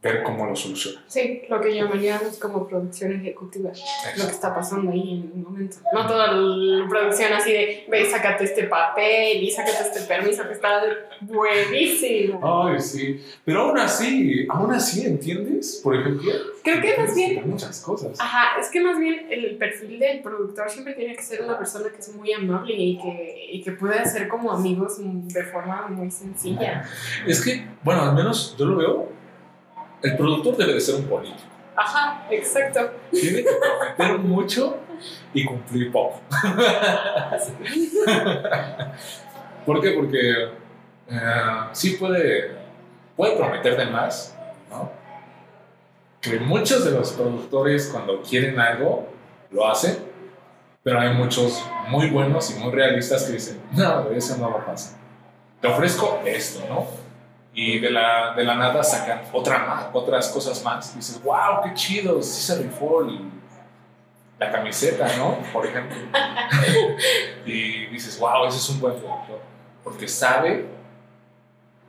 ver 0.02 0.22
cómo 0.22 0.46
lo 0.46 0.54
soluciona. 0.54 1.02
Sí, 1.06 1.42
lo 1.48 1.60
que 1.60 1.74
llamaríamos 1.74 2.38
como 2.38 2.66
producción 2.66 3.12
ejecutiva. 3.12 3.70
Lo 4.16 4.24
que 4.24 4.30
está 4.30 4.54
pasando 4.54 4.92
ahí 4.92 5.14
en 5.14 5.32
el 5.34 5.42
momento. 5.42 5.78
No 5.92 6.06
toda 6.06 6.32
la 6.32 6.88
producción 6.88 7.32
así 7.32 7.52
de, 7.52 7.86
ve, 7.88 8.08
sácate 8.10 8.44
este 8.44 8.64
papel 8.64 9.42
y 9.42 9.50
sácate 9.50 9.82
este 9.82 10.00
permiso 10.02 10.46
que 10.46 10.54
está 10.54 10.82
buenísimo. 11.20 12.66
Ay, 12.66 12.80
sí, 12.80 13.20
pero 13.44 13.62
aún 13.62 13.78
así, 13.78 14.46
aún 14.48 14.72
así, 14.72 15.06
¿entiendes? 15.06 15.80
Por 15.82 15.96
ejemplo, 15.96 16.32
Creo 16.66 16.80
que 16.80 17.00
más 17.00 17.14
bien 17.14 17.48
muchas 17.48 17.80
cosas. 17.80 18.18
Ajá, 18.18 18.58
es 18.60 18.68
que 18.70 18.80
más 18.80 18.98
bien 18.98 19.28
el 19.30 19.56
perfil 19.56 20.00
del 20.00 20.20
productor 20.20 20.68
siempre 20.68 20.94
tiene 20.94 21.14
que 21.14 21.22
ser 21.22 21.42
una 21.42 21.56
persona 21.56 21.90
que 21.90 21.98
es 21.98 22.12
muy 22.12 22.32
amable 22.32 22.74
y 22.74 22.98
que, 22.98 23.48
y 23.52 23.62
que 23.62 23.70
puede 23.70 24.00
hacer 24.00 24.26
como 24.26 24.50
amigos 24.50 24.96
de 24.98 25.44
forma 25.44 25.86
muy 25.86 26.10
sencilla. 26.10 26.82
Es 27.24 27.44
que, 27.44 27.64
bueno, 27.84 28.02
al 28.02 28.16
menos 28.16 28.56
yo 28.58 28.64
lo 28.64 28.76
veo, 28.78 29.15
el 30.06 30.16
productor 30.16 30.56
debe 30.56 30.74
de 30.74 30.80
ser 30.80 30.94
un 30.96 31.04
político. 31.04 31.40
Ajá, 31.74 32.26
exacto. 32.30 32.92
Tiene 33.10 33.42
que 33.42 33.50
prometer 33.96 34.18
mucho 34.18 34.78
y 35.34 35.44
cumplir 35.44 35.92
poco. 35.92 36.20
¿Por 39.66 39.80
qué? 39.80 39.90
Porque 39.90 40.48
eh, 41.08 41.68
sí 41.72 41.96
puede, 41.98 42.56
puede 43.16 43.36
prometer 43.36 43.76
de 43.76 43.86
más, 43.86 44.36
¿no? 44.70 44.90
Que 46.20 46.38
muchos 46.38 46.84
de 46.84 46.92
los 46.92 47.12
productores 47.12 47.88
cuando 47.92 48.22
quieren 48.22 48.58
algo 48.58 49.08
lo 49.50 49.68
hacen, 49.68 49.98
pero 50.82 51.00
hay 51.00 51.12
muchos 51.14 51.62
muy 51.88 52.10
buenos 52.10 52.50
y 52.50 52.54
muy 52.60 52.72
realistas 52.72 53.24
que 53.24 53.32
dicen, 53.32 53.60
no, 53.72 54.10
eso 54.10 54.36
no 54.38 54.50
va 54.52 54.60
a 54.60 54.66
pasar. 54.66 54.98
Te 55.60 55.68
ofrezco 55.68 56.22
esto, 56.24 56.64
¿no? 56.68 57.05
Y 57.58 57.78
de 57.78 57.90
la, 57.90 58.34
de 58.36 58.44
la 58.44 58.54
nada 58.54 58.84
sacan 58.84 59.22
otra 59.32 59.58
más, 59.60 59.86
otras 59.94 60.28
cosas 60.28 60.62
más. 60.62 60.92
Y 60.92 60.96
dices, 60.98 61.22
wow, 61.22 61.62
qué 61.64 61.72
chido, 61.72 62.22
sí 62.22 62.42
se 62.42 62.62
rifó 62.62 63.02
la 64.38 64.52
camiseta, 64.52 65.08
¿no? 65.16 65.38
Por 65.54 65.64
ejemplo. 65.64 65.96
y 67.46 67.86
dices, 67.86 68.18
wow, 68.18 68.46
ese 68.46 68.58
es 68.58 68.68
un 68.68 68.78
buen 68.78 68.94
productor. 68.96 69.40
Porque 69.82 70.06
sabe 70.06 70.66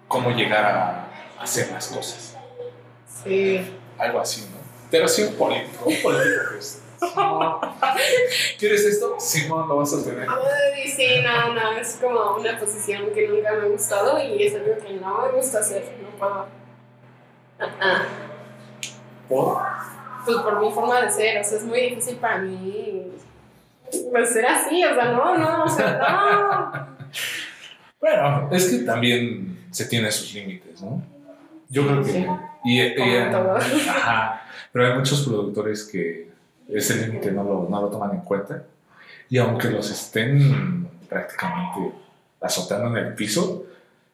cómo 0.07 0.31
llegar 0.31 0.63
a 0.63 1.07
hacer 1.41 1.69
las 1.69 1.87
cosas. 1.87 2.37
Sí. 3.25 3.77
Algo 3.97 4.21
así, 4.21 4.47
¿no? 4.49 4.57
Pero 4.89 5.05
sí 5.09 5.23
un 5.23 5.35
político, 5.35 5.83
un 5.85 6.01
político 6.01 6.51
que 6.53 6.59
es 6.59 6.81
¿Quieres 8.59 8.85
esto? 8.85 9.15
Sí, 9.19 9.47
no, 9.47 9.65
lo 9.65 9.77
vas 9.77 9.93
a 9.93 10.03
tener. 10.03 10.27
sí, 10.95 11.21
no, 11.23 11.53
no, 11.53 11.71
es 11.73 11.99
como 12.01 12.37
una 12.37 12.59
posición 12.59 13.11
que 13.13 13.27
nunca 13.27 13.51
me 13.53 13.65
ha 13.65 13.69
gustado 13.69 14.21
y 14.23 14.43
es 14.43 14.55
algo 14.55 14.77
que 14.83 14.93
no 14.93 15.21
me 15.21 15.31
gusta 15.37 15.59
hacer, 15.59 15.83
no 16.01 16.09
puedo. 16.17 16.47
Uh 17.59 18.27
¿Por? 19.29 19.61
Pues 20.25 20.37
por 20.37 20.61
mi 20.61 20.71
forma 20.71 21.01
de 21.01 21.11
ser, 21.11 21.41
o 21.41 21.43
sea, 21.43 21.57
es 21.57 21.63
muy 21.63 21.81
difícil 21.81 22.15
para 22.17 22.39
mí 22.39 23.11
pues, 24.11 24.29
ser 24.33 24.45
así, 24.45 24.83
o 24.83 24.93
sea, 24.93 25.11
no, 25.11 25.37
no, 25.37 25.63
o 25.63 25.69
sea, 25.69 25.99
no. 25.99 26.97
bueno, 27.99 28.49
es 28.51 28.69
que 28.69 28.77
también 28.79 29.67
se 29.71 29.85
tiene 29.85 30.11
sus 30.11 30.33
límites, 30.33 30.81
¿no? 30.81 31.01
Yo 31.69 31.85
creo 31.85 32.03
que... 32.03 32.11
Sí. 32.11 32.25
Y, 32.63 32.81
y, 32.81 33.15
ajá, 33.89 34.41
pero 34.71 34.87
hay 34.87 34.93
muchos 34.93 35.25
productores 35.25 35.85
que 35.85 36.26
ese 36.69 37.07
límite 37.07 37.31
no 37.31 37.43
lo, 37.43 37.67
no 37.69 37.81
lo 37.81 37.89
toman 37.89 38.11
en 38.11 38.21
cuenta. 38.21 38.63
Y 39.29 39.37
aunque 39.37 39.69
los 39.69 39.89
estén 39.89 40.87
prácticamente 41.09 41.93
azotando 42.41 42.97
en 42.97 43.05
el 43.05 43.13
piso, 43.13 43.65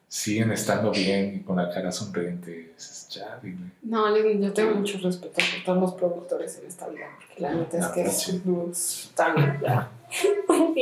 siguen 0.08 0.52
estando 0.52 0.90
bien 0.90 1.36
y 1.36 1.40
con 1.40 1.56
la 1.56 1.70
cara 1.70 1.90
sonriente. 1.90 2.74
Ya, 3.10 3.38
dime. 3.42 3.70
No, 3.82 4.16
yo 4.16 4.52
tengo 4.52 4.74
mucho 4.74 4.98
respeto 4.98 5.34
por 5.34 5.64
todos 5.64 5.80
los 5.80 5.94
productores 5.94 6.58
en 6.58 6.66
esta 6.66 6.88
vida, 6.88 7.06
porque 7.16 7.40
la 7.40 7.54
neta 7.54 7.78
es 7.78 7.86
que 7.88 8.10
sus 8.10 9.06
están 9.06 9.60
ya 9.60 9.90
como 10.46 10.74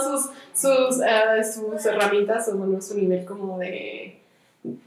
sus, 0.00 0.30
sus, 0.52 0.98
uh, 0.98 1.42
sus 1.42 1.86
herramientas, 1.86 2.48
o 2.48 2.56
bueno, 2.56 2.80
su 2.80 2.96
nivel 2.96 3.24
como 3.24 3.58
de 3.58 4.20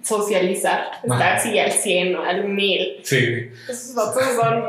socializar, 0.02 0.92
estar 1.04 1.34
así 1.34 1.58
al 1.60 1.72
100 1.72 2.16
o 2.16 2.24
al 2.24 2.48
1000. 2.48 3.02
Sí. 3.04 3.50
Esos 3.70 3.98
otros 3.98 4.26
son. 4.36 4.63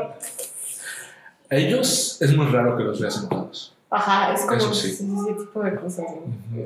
Ellos 1.49 2.21
es 2.21 2.35
muy 2.35 2.45
raro 2.47 2.77
que 2.77 2.83
los 2.83 2.99
veas 2.99 3.17
enojados. 3.17 3.75
Ajá, 3.91 4.33
es 4.33 4.41
como 4.41 4.71
ese 4.71 5.03
tipo 5.03 5.63
de 5.63 5.75
cosas. 5.75 6.05
¿no? 6.51 6.59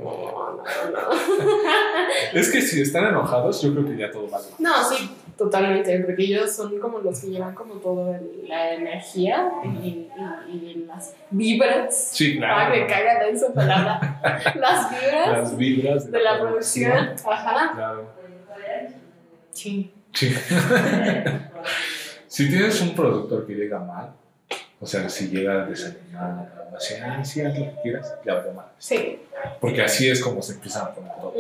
No, 0.92 1.14
es 2.34 2.52
que 2.52 2.62
si 2.62 2.82
están 2.82 3.06
enojados, 3.06 3.62
yo 3.62 3.72
creo 3.74 3.86
que 3.86 3.96
ya 3.96 4.12
todo 4.12 4.30
va 4.30 4.42
No, 4.60 4.84
sí, 4.90 5.10
totalmente, 5.38 5.98
porque 6.02 6.24
ellos 6.24 6.54
son 6.54 6.78
como 6.80 7.00
los 7.00 7.22
que 7.22 7.28
llevan 7.28 7.56
como 7.56 7.76
toda 7.76 8.20
la 8.46 8.74
energía 8.74 9.50
y, 9.64 9.88
y, 9.88 10.86
las 10.86 11.16
vibras. 11.32 12.10
Sí, 12.12 12.36
claro. 12.38 12.56
Ah, 12.58 12.70
me 12.70 12.88
cagan 12.88 13.30
en 13.30 13.40
su 13.40 13.54
palabra. 13.54 14.20
las 14.60 14.92
vibras. 14.92 15.28
Las 15.30 15.58
vibras 15.58 16.12
de, 16.12 16.22
la, 16.22 16.42
producción. 16.42 17.14
Ajá. 17.26 17.72
Claro. 17.74 18.23
Sí. 19.54 19.94
Sí. 20.14 20.36
si 22.28 22.50
tienes 22.50 22.82
un 22.82 22.96
productor 22.96 23.48
que 23.48 23.54
llega 23.54 23.80
mal, 23.80 24.14
o 24.80 24.86
sea, 24.86 25.08
si 25.08 25.30
llega 25.30 25.66
desayunar, 25.66 26.70
así, 26.76 26.96
ah, 27.02 27.24
sí, 27.24 27.42
haz 27.42 27.58
lo 27.58 27.66
que 27.66 27.76
quieras, 27.82 28.14
ya 28.26 28.34
va 28.36 28.54
mal. 28.54 28.66
Sí. 28.78 29.22
Porque 29.62 29.82
así 29.82 30.10
es 30.10 30.22
como 30.22 30.42
se 30.42 30.54
empiezan 30.54 30.88
a 30.88 30.94
poner 30.94 31.14
todo. 31.16 31.34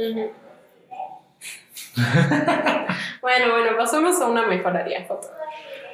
bueno, 3.21 3.51
bueno, 3.51 3.77
pasamos 3.77 4.19
a 4.21 4.27
una 4.27 4.47
mejor 4.47 4.75
área, 4.75 5.05
foto. 5.05 5.29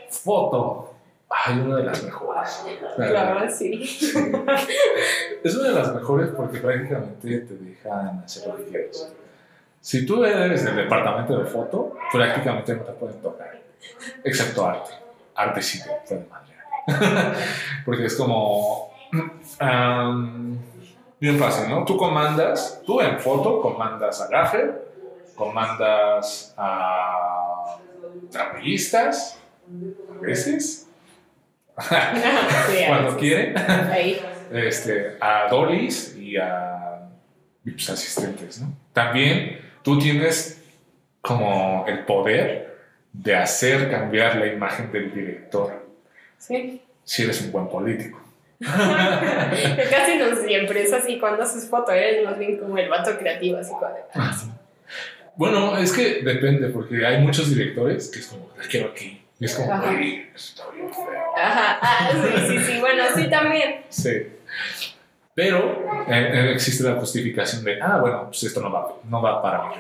Foto. 0.10 0.96
Ay, 1.30 1.60
una 1.60 1.78
de 1.78 1.84
las 1.84 2.04
mejores. 2.04 2.64
Claro, 2.96 3.50
sí. 3.50 3.86
sí. 3.86 4.14
Es 5.44 5.56
una 5.56 5.70
de 5.70 5.76
las 5.76 5.94
mejores 5.94 6.30
porque 6.36 6.60
prácticamente 6.60 7.40
te 7.40 7.56
dejan 7.56 8.24
hacer 8.24 8.48
lo 8.48 8.58
que 8.58 8.64
quieras. 8.66 9.14
Si 9.82 10.06
tú 10.06 10.24
eres 10.24 10.66
del 10.66 10.76
departamento 10.76 11.38
de 11.38 11.46
foto, 11.46 11.96
prácticamente 12.12 12.76
no 12.76 12.84
te 12.84 12.92
pueden 12.94 13.22
tocar, 13.22 13.60
excepto 14.24 14.66
arte. 14.66 14.92
Arte 15.36 15.62
sí 15.62 15.80
te 15.82 15.90
puede 16.08 16.28
madrear. 16.28 17.36
Porque 17.86 18.06
es 18.06 18.16
como. 18.16 18.92
bien 21.20 21.40
fácil, 21.40 21.70
¿no? 21.70 21.86
Tú 21.86 21.96
comandas, 21.96 22.82
tú 22.86 23.00
en 23.00 23.20
foto 23.20 23.62
comandas 23.62 24.22
a 24.22 24.28
gaffer, 24.28 24.90
comandas 25.36 26.54
a 26.58 27.78
trapeguistas, 28.30 29.40
a 29.68 30.22
veces, 30.22 30.90
cuando 32.88 33.18
quieren, 33.18 33.56
este, 34.52 35.18
a 35.22 35.48
dollies 35.50 36.18
y 36.18 36.36
a 36.36 37.08
pues, 37.64 37.90
asistentes, 37.90 38.62
¿no? 38.62 38.74
También 38.92 39.69
tú 39.84 40.00
tienes 40.00 40.62
como 41.22 41.86
el 41.88 42.06
poder 42.06 42.78
de 43.14 43.36
hacer 43.36 43.90
cambiar 43.90 44.36
la 44.38 44.48
imagen 44.48 44.92
del 44.92 45.14
director. 45.14 45.86
Sí. 46.38 46.82
Si 47.04 47.24
eres 47.24 47.42
un 47.42 47.52
buen 47.52 47.68
político. 47.68 48.22
Casi 48.60 50.18
no 50.18 50.36
siempre 50.36 50.84
es 50.84 50.94
así 50.94 51.18
cuando 51.18 51.44
haces 51.44 51.68
foto, 51.68 51.92
eres 51.92 52.26
más 52.26 52.38
bien 52.38 52.58
como 52.58 52.78
el 52.78 52.90
vato 52.90 53.18
creativo, 53.18 53.58
así 53.58 53.72
como 53.72 53.90
Bueno, 55.36 55.78
es 55.78 55.94
que 55.94 56.22
depende, 56.22 56.68
porque 56.70 57.06
hay 57.06 57.22
muchos 57.22 57.50
directores 57.50 58.10
que 58.10 58.20
es 58.20 58.28
como, 58.28 58.46
te 58.48 58.68
quiero 58.68 58.90
aquí. 58.90 59.22
Y 59.40 59.46
es 59.46 59.56
como, 59.56 59.74
está 59.74 59.92
bien 59.92 60.30
feo. 60.34 61.38
Ajá, 61.38 61.80
ah, 61.82 62.10
sí, 62.12 62.48
sí, 62.50 62.64
sí, 62.66 62.80
bueno, 62.82 63.04
sí 63.16 63.30
también. 63.30 63.82
Sí. 63.88 64.28
Pero 65.40 66.04
eh, 66.10 66.32
eh, 66.34 66.52
existe 66.52 66.84
la 66.84 66.96
justificación 66.96 67.64
de, 67.64 67.82
ah, 67.82 68.00
bueno, 68.02 68.26
pues 68.26 68.44
esto 68.44 68.60
no 68.60 68.70
va, 68.70 68.94
no 69.10 69.22
va 69.22 69.42
para 69.42 69.70
mí. 69.70 69.76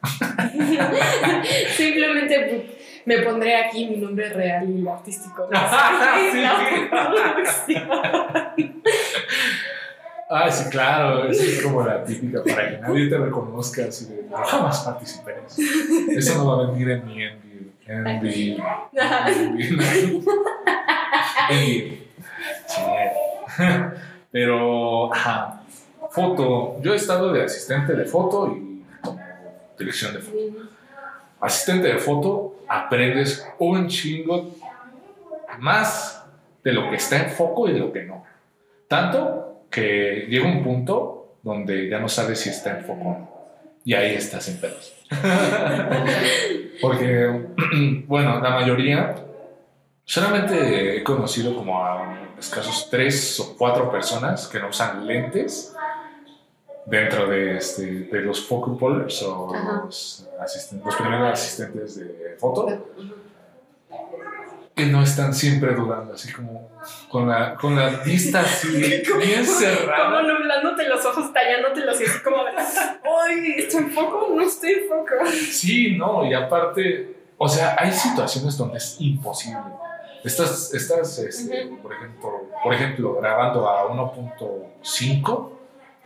Simplemente 1.76 2.78
me 3.04 3.18
pondré 3.18 3.56
aquí 3.56 3.86
mi 3.86 3.96
nombre 3.96 4.28
real 4.28 4.70
y 4.70 4.86
artístico. 4.86 5.48
sí, 7.66 7.74
Ah, 10.30 10.52
sí, 10.52 10.70
claro, 10.70 11.28
es 11.28 11.60
como 11.60 11.82
la 11.82 12.04
típica 12.04 12.44
para 12.44 12.70
que 12.70 12.78
nadie 12.78 13.08
te 13.08 13.18
reconozca, 13.18 13.86
así 13.86 14.04
de, 14.04 14.22
no, 14.30 14.36
jamás 14.36 14.82
participé 14.82 15.32
en 15.32 15.46
eso. 15.46 15.60
Eso 16.16 16.38
no 16.38 16.46
va 16.46 16.62
a 16.62 16.66
venir 16.70 16.90
en 16.90 17.04
mi 17.06 17.24
envy. 17.24 17.72
Envy. 17.88 18.56
Envy. 19.50 20.22
Envy. 21.50 22.04
Pero, 24.30 25.12
ajá, 25.12 25.62
foto. 26.10 26.80
Yo 26.82 26.92
he 26.92 26.96
estado 26.96 27.32
de 27.32 27.44
asistente 27.44 27.94
de 27.94 28.04
foto 28.04 28.54
y 28.54 28.84
dirección 29.78 30.14
de 30.14 30.20
foto. 30.20 30.38
Asistente 31.40 31.88
de 31.88 31.98
foto, 31.98 32.56
aprendes 32.68 33.46
un 33.58 33.86
chingo 33.88 34.54
más 35.58 36.24
de 36.64 36.72
lo 36.72 36.90
que 36.90 36.96
está 36.96 37.24
en 37.24 37.30
foco 37.30 37.68
y 37.68 37.72
de 37.72 37.78
lo 37.78 37.92
que 37.92 38.04
no. 38.04 38.24
Tanto 38.88 39.62
que 39.70 40.26
llega 40.28 40.46
un 40.46 40.62
punto 40.62 41.36
donde 41.42 41.88
ya 41.88 41.98
no 41.98 42.08
sabes 42.08 42.40
si 42.40 42.50
está 42.50 42.78
en 42.78 42.84
foco 42.84 43.00
o 43.00 43.18
no. 43.18 43.38
Y 43.84 43.94
ahí 43.94 44.14
estás 44.14 44.48
en 44.48 44.60
pedos. 44.60 44.94
Porque, 46.82 47.48
bueno, 48.06 48.40
la 48.40 48.50
mayoría 48.50 49.14
Solamente 50.08 50.96
he 50.96 51.04
conocido 51.04 51.54
como 51.54 51.84
a 51.84 52.30
escasos 52.38 52.88
tres 52.90 53.38
o 53.40 53.54
cuatro 53.58 53.90
personas 53.90 54.48
que 54.48 54.58
no 54.58 54.68
usan 54.68 55.06
lentes 55.06 55.76
dentro 56.86 57.26
de, 57.26 57.58
este, 57.58 57.84
de 57.84 58.20
los 58.22 58.40
focal 58.40 58.78
pullers 58.78 59.22
o 59.24 59.52
los, 59.84 60.26
asistentes, 60.40 60.86
los 60.86 60.96
primeros 60.96 61.30
asistentes 61.30 61.96
de 61.96 62.36
foto 62.38 62.86
que 64.74 64.86
no 64.86 65.02
están 65.02 65.34
siempre 65.34 65.74
dudando, 65.74 66.14
así 66.14 66.32
como 66.32 66.70
con 67.10 67.28
la, 67.28 67.54
con 67.56 67.76
la 67.76 67.90
vista 68.02 68.40
así 68.40 68.68
bien 69.18 69.44
cerrada. 69.44 70.22
Como 70.22 70.32
nublándote 70.32 70.88
los 70.88 71.04
ojos, 71.04 71.34
tallándotelos 71.34 72.00
y 72.00 72.04
así 72.04 72.18
como 72.20 72.38
¡ay! 72.46 73.56
¿Estoy 73.58 73.82
en 73.82 73.90
foco? 73.90 74.28
No 74.34 74.40
estoy 74.40 74.72
en 74.72 74.88
foco. 74.88 75.26
Sí, 75.50 75.96
no, 75.98 76.24
y 76.24 76.32
aparte, 76.32 77.14
o 77.36 77.46
sea, 77.46 77.76
hay 77.78 77.92
situaciones 77.92 78.56
donde 78.56 78.78
es 78.78 78.96
imposible 79.00 79.60
Estás, 80.24 80.74
estás 80.74 81.18
este, 81.18 81.66
por, 81.82 81.92
ejemplo, 81.92 82.48
por 82.62 82.74
ejemplo, 82.74 83.14
grabando 83.20 83.68
a 83.68 83.88
1.5 83.88 85.50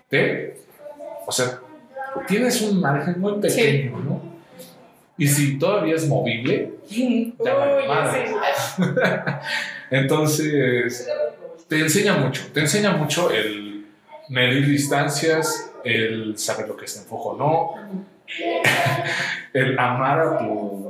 T, 0.09 0.61
o 1.27 1.33
sea, 1.33 1.61
tienes 2.27 2.61
un 2.63 2.81
margen 2.81 3.21
muy 3.21 3.41
pequeño, 3.41 3.99
¿no? 3.99 4.21
Y 5.17 5.27
si 5.27 5.59
todavía 5.59 5.95
es 5.95 6.07
movible, 6.09 6.75
ya 6.89 7.63
Entonces, 9.91 11.09
te 11.69 11.81
enseña 11.81 12.17
mucho, 12.17 12.43
te 12.53 12.61
enseña 12.61 12.93
mucho 12.93 13.31
el 13.31 13.87
medir 14.29 14.67
distancias, 14.67 15.71
el 15.85 16.39
saber 16.39 16.69
lo 16.69 16.77
que 16.77 16.87
es 16.87 16.97
enfoco 16.97 17.31
o 17.31 17.37
no, 17.37 17.75
el 19.53 19.79
amar 19.79 20.21
a 20.21 20.39
tu, 20.39 20.82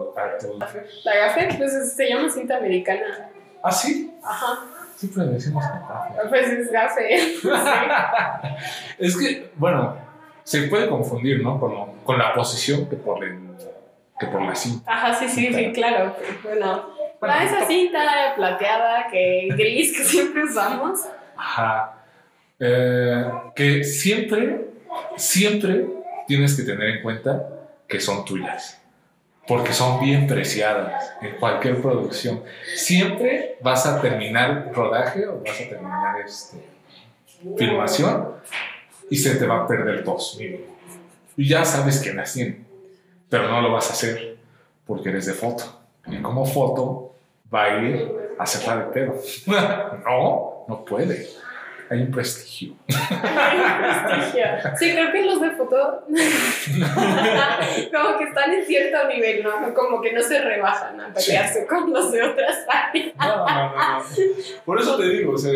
La 1.04 1.16
gafe, 1.16 1.54
pues 1.56 1.94
se 1.94 2.08
llama 2.08 2.28
cinta 2.28 2.56
americana. 2.56 3.30
¿Ah, 3.62 3.72
sí? 3.72 4.12
Ajá. 4.22 4.60
Siempre 4.96 5.24
decimos 5.24 5.64
gafe. 5.64 6.28
Pues 6.28 6.48
es 6.48 6.72
gafe. 6.72 7.16
es 8.98 9.16
que, 9.16 9.50
bueno, 9.56 9.96
se 10.44 10.62
puede 10.64 10.88
confundir, 10.88 11.42
¿no? 11.42 11.58
Con, 11.58 12.02
con 12.04 12.18
la 12.18 12.34
posición 12.34 12.88
que 12.88 12.96
por, 12.96 13.24
el, 13.24 13.38
que 14.18 14.26
por 14.26 14.42
la 14.42 14.54
cinta. 14.54 14.92
Ajá, 14.92 15.14
sí, 15.14 15.28
sí, 15.28 15.52
sí, 15.52 15.72
claro. 15.72 16.14
Bueno, 16.42 16.86
bueno 17.20 17.34
esa 17.40 17.66
cinta 17.66 18.32
plateada, 18.36 19.08
que 19.10 19.48
gris 19.56 19.96
que 19.96 20.04
siempre 20.04 20.44
usamos. 20.44 21.00
Ajá. 21.36 21.98
Eh, 22.58 23.30
que 23.56 23.82
siempre, 23.82 24.68
siempre 25.16 25.86
tienes 26.26 26.56
que 26.56 26.62
tener 26.62 26.88
en 26.88 27.02
cuenta 27.02 27.48
que 27.88 28.00
son 28.00 28.24
tuyas, 28.24 28.80
porque 29.46 29.72
son 29.72 30.00
bien 30.00 30.26
preciadas 30.26 31.12
en 31.20 31.36
cualquier 31.36 31.80
producción. 31.80 32.42
Siempre 32.76 33.58
vas 33.60 33.86
a 33.86 34.00
terminar 34.00 34.70
rodaje 34.72 35.26
o 35.26 35.42
vas 35.44 35.60
a 35.60 35.68
terminar 35.68 36.20
este, 36.24 36.58
filmación 37.56 38.36
y 39.10 39.16
se 39.16 39.36
te 39.36 39.46
va 39.46 39.64
a 39.64 39.66
perder 39.66 40.04
todo. 40.04 40.18
Y 41.36 41.48
ya 41.48 41.64
sabes 41.64 42.00
que 42.00 42.12
tiene, 42.32 42.64
pero 43.28 43.48
no 43.48 43.60
lo 43.60 43.72
vas 43.72 43.90
a 43.90 43.94
hacer 43.94 44.36
porque 44.86 45.08
eres 45.08 45.26
de 45.26 45.32
foto. 45.32 45.64
Y 46.06 46.18
como 46.18 46.44
foto 46.44 47.14
va 47.52 47.64
a 47.64 47.78
ir 47.78 48.34
a 48.38 48.46
cerrar 48.46 48.86
de 48.86 48.92
pedo. 48.92 49.14
no, 50.04 50.64
no 50.68 50.84
puede 50.84 51.28
hay 51.92 52.00
un 52.00 52.10
prestigio. 52.10 52.74
Hay 52.88 53.58
un 53.58 54.08
prestigio. 54.08 54.44
Sí, 54.78 54.92
creo 54.92 55.12
que 55.12 55.26
los 55.26 55.40
de 55.42 55.50
foto 55.50 56.04
como 57.92 58.18
que 58.18 58.24
están 58.24 58.52
en 58.54 58.64
cierto 58.64 59.08
nivel, 59.08 59.42
¿no? 59.42 59.74
Como 59.74 60.00
que 60.00 60.12
no 60.12 60.22
se 60.22 60.40
rebajan 60.40 60.98
a 60.98 61.12
pelearse 61.12 61.66
con 61.66 61.92
los 61.92 62.10
de 62.10 62.22
otras 62.22 62.64
áreas. 62.66 63.14
No, 63.18 63.46
no, 63.46 63.74
no, 63.76 64.04
Por 64.64 64.80
eso 64.80 64.96
te 64.96 65.06
digo, 65.06 65.34
o 65.34 65.38
sea, 65.38 65.52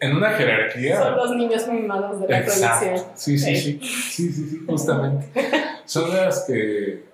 en 0.00 0.16
una 0.16 0.30
jerarquía. 0.30 1.00
Son 1.00 1.16
los 1.16 1.36
niños 1.36 1.68
mimados 1.68 2.20
de 2.22 2.28
la 2.28 2.44
producción. 2.44 2.98
Sí, 3.14 3.38
sí, 3.38 3.56
sí, 3.56 3.80
sí, 3.80 4.32
sí, 4.32 4.32
sí, 4.32 4.64
justamente. 4.66 5.28
Son 5.84 6.10
las 6.10 6.44
que. 6.44 7.06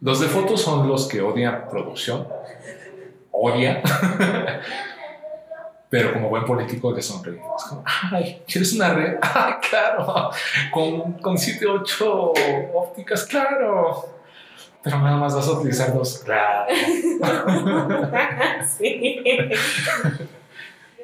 Los 0.00 0.18
de 0.18 0.26
foto 0.26 0.56
son 0.56 0.88
los 0.88 1.06
que 1.06 1.20
odian 1.20 1.68
producción. 1.68 2.26
Odian. 3.30 3.82
pero 5.90 6.12
como 6.12 6.28
buen 6.28 6.44
político 6.44 6.92
le 6.92 7.02
sonríe. 7.02 7.42
Es 7.56 7.64
como, 7.64 7.82
ay, 7.84 8.42
¿quieres 8.46 8.72
una 8.74 8.94
red? 8.94 9.16
Ay, 9.20 9.54
claro, 9.68 10.30
con, 10.72 11.14
con 11.14 11.36
7, 11.36 11.66
8 11.66 12.32
ópticas, 12.74 13.24
claro. 13.24 14.04
Pero 14.82 14.98
nada 15.00 15.16
más 15.16 15.34
vas 15.34 15.48
a 15.48 15.52
utilizar 15.52 15.92
dos, 15.92 16.22
claro. 16.24 16.72
sí. 18.78 19.22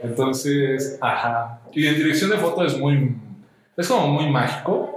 Entonces, 0.02 0.98
ajá. 1.00 1.60
Y 1.72 1.88
en 1.88 1.96
dirección 1.96 2.30
de 2.30 2.38
foto 2.38 2.64
es 2.64 2.78
muy, 2.78 3.16
es 3.76 3.88
como 3.88 4.06
muy 4.06 4.30
mágico, 4.30 4.96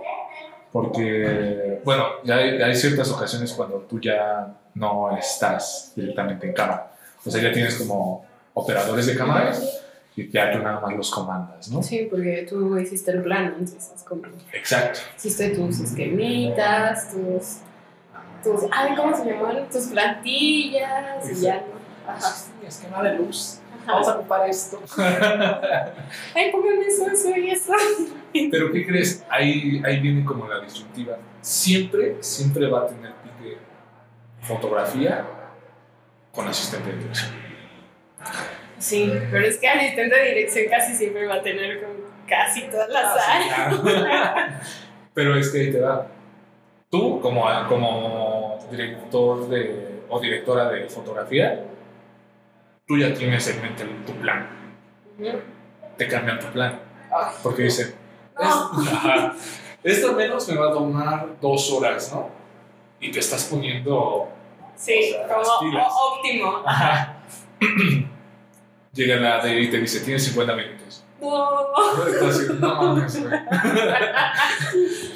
porque, 0.71 1.81
bueno, 1.83 2.05
ya 2.23 2.35
hay, 2.35 2.61
hay 2.61 2.75
ciertas 2.75 3.11
ocasiones 3.11 3.51
cuando 3.53 3.79
tú 3.79 3.99
ya 3.99 4.55
no 4.75 5.17
estás 5.17 5.93
directamente 5.95 6.47
en 6.47 6.53
cámara. 6.53 6.91
O 7.25 7.31
sea, 7.31 7.41
ya 7.41 7.51
tienes 7.51 7.75
como 7.75 8.28
operadores 8.59 9.05
de 9.07 9.15
cámaras 9.15 9.83
y 10.15 10.29
ya 10.29 10.51
tú 10.51 10.59
nada 10.59 10.79
más 10.79 10.95
los 10.95 11.11
comandas, 11.11 11.69
¿no? 11.71 11.81
Sí, 11.81 12.07
porque 12.09 12.45
tú 12.49 12.77
hiciste 12.77 13.11
el 13.11 13.23
plan, 13.23 13.45
entonces 13.45 13.91
es 13.95 14.03
como... 14.03 14.23
Exacto. 14.51 14.99
Hiciste 15.17 15.49
tus 15.49 15.79
esquemitas, 15.79 17.11
tus... 17.11 17.59
tus 18.43 18.69
ay, 18.71 18.95
¿cómo 18.95 19.15
se 19.15 19.25
llaman? 19.25 19.69
Tus 19.71 19.85
plantillas 19.85 21.29
y 21.31 21.41
ya, 21.41 21.55
¿no? 21.55 22.11
Ajá. 22.11 22.21
Sí, 22.21 22.51
esquema 22.67 23.03
de 23.03 23.15
luz. 23.15 23.59
Vamos 23.85 24.07
a 24.07 24.17
ocupar 24.17 24.49
esto. 24.49 24.81
ay, 24.97 26.51
pongan 26.51 26.81
eso, 26.85 27.07
eso 27.09 27.35
y 27.37 27.51
eso. 27.51 27.73
Pero 28.51 28.71
¿qué 28.71 28.85
crees? 28.85 29.23
Ahí, 29.29 29.81
ahí 29.85 29.99
viene 29.99 30.23
como 30.23 30.47
la 30.47 30.59
disyuntiva. 30.59 31.17
Siempre, 31.41 32.17
siempre 32.19 32.67
va 32.67 32.81
a 32.81 32.87
tener 32.87 33.13
pique 33.23 33.57
fotografía 34.41 35.25
con 36.31 36.47
asistente 36.47 36.91
de 36.91 36.97
dirección. 36.97 37.48
Sí, 38.79 39.11
pero 39.29 39.45
es 39.45 39.57
que 39.57 39.67
asistente 39.67 40.15
de 40.15 40.29
dirección 40.29 40.65
casi 40.69 40.95
siempre 40.95 41.27
va 41.27 41.35
a 41.35 41.41
tener 41.41 41.81
con 41.81 41.91
casi 42.27 42.63
todas 42.63 42.89
las 42.89 43.05
ah, 43.05 43.35
áreas. 43.35 44.51
pero 45.13 45.37
es 45.37 45.49
que 45.49 45.67
te 45.67 45.79
da. 45.79 46.07
Tú, 46.89 47.19
como, 47.21 47.45
como 47.67 48.57
director 48.71 49.47
de, 49.49 50.03
o 50.09 50.19
directora 50.19 50.69
de 50.69 50.89
fotografía, 50.89 51.63
tú 52.87 52.97
ya 52.97 53.13
tienes 53.13 53.47
en 53.49 53.61
mente 53.61 53.85
tu 54.05 54.13
plan. 54.13 54.47
Te 55.97 56.07
cambian 56.07 56.39
tu 56.39 56.47
plan. 56.47 56.79
Porque 57.43 57.63
dicen, 57.63 57.93
esto 59.83 60.13
menos 60.13 60.47
me 60.47 60.57
va 60.57 60.69
a 60.69 60.73
tomar 60.73 61.27
dos 61.41 61.71
horas, 61.71 62.11
¿no? 62.13 62.29
Y 62.99 63.11
te 63.11 63.19
estás 63.19 63.45
poniendo. 63.45 64.29
Sí, 64.75 65.15
como 65.27 65.83
óptimo. 65.85 66.63
Ajá. 66.65 67.17
llega 68.99 69.15
la 69.17 69.43
de 69.43 69.61
y 69.61 69.69
te 69.69 69.79
dice, 69.79 69.99
tienes 70.01 70.23
50 70.25 70.55
minutos. 70.55 71.03
No. 71.21 71.71
no 72.59 73.07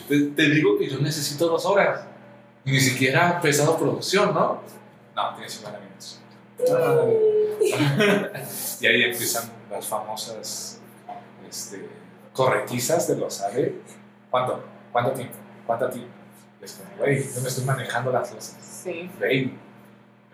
te, 0.08 0.50
digo 0.50 0.78
que 0.78 0.90
yo 0.90 1.00
necesito 1.00 1.48
dos 1.48 1.66
horas. 1.66 2.06
Ni 2.66 2.80
siquiera 2.80 3.30
ha 3.30 3.36
empezado 3.36 3.78
producción, 3.78 4.34
¿no? 4.34 4.62
No, 5.16 5.36
tienes 5.36 5.54
50 5.54 5.80
minutos. 5.80 6.20
y 8.82 8.88
ahí 8.88 9.04
empiezan 9.04 9.52
las 9.70 9.86
famosas 9.86 10.80
este, 11.50 11.90
corretizas 12.32 13.08
de 13.08 13.18
los 13.18 13.42
AVE. 13.42 13.76
¿Cuánto? 14.30 14.64
¿Cuánto 14.92 15.12
tiempo? 15.12 15.36
¿Cuánto 15.66 15.90
tiempo? 15.90 16.12
Es 16.62 16.74
como, 16.74 16.90
güey, 16.98 17.22
yo 17.22 17.42
me 17.42 17.50
estoy 17.50 17.66
manejando 17.66 18.12
las 18.12 18.30
cosas. 18.30 18.82
Sí 18.84 19.10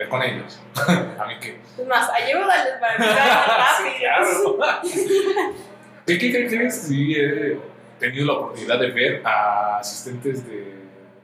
con 0.08 0.22
ellos. 0.22 0.60
a 0.88 1.26
mí 1.26 1.34
qué. 1.40 1.60
Es 1.78 1.86
más, 1.86 2.10
ayúdales 2.10 2.74
para 2.80 2.96
que 2.96 3.02
sean 3.02 4.18
rápidos. 4.58 5.54
¿Qué, 6.06 6.18
qué, 6.18 6.46
crees? 6.48 6.82
Sí, 6.82 7.14
he 7.14 7.58
tenido 7.98 8.26
la 8.26 8.32
oportunidad 8.32 8.78
de 8.78 8.90
ver 8.90 9.22
a 9.24 9.78
asistentes 9.78 10.46
de. 10.46 10.74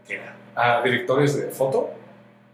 ¿qué? 0.06 0.20
a 0.56 0.80
directores 0.82 1.36
de 1.36 1.50
foto 1.52 1.90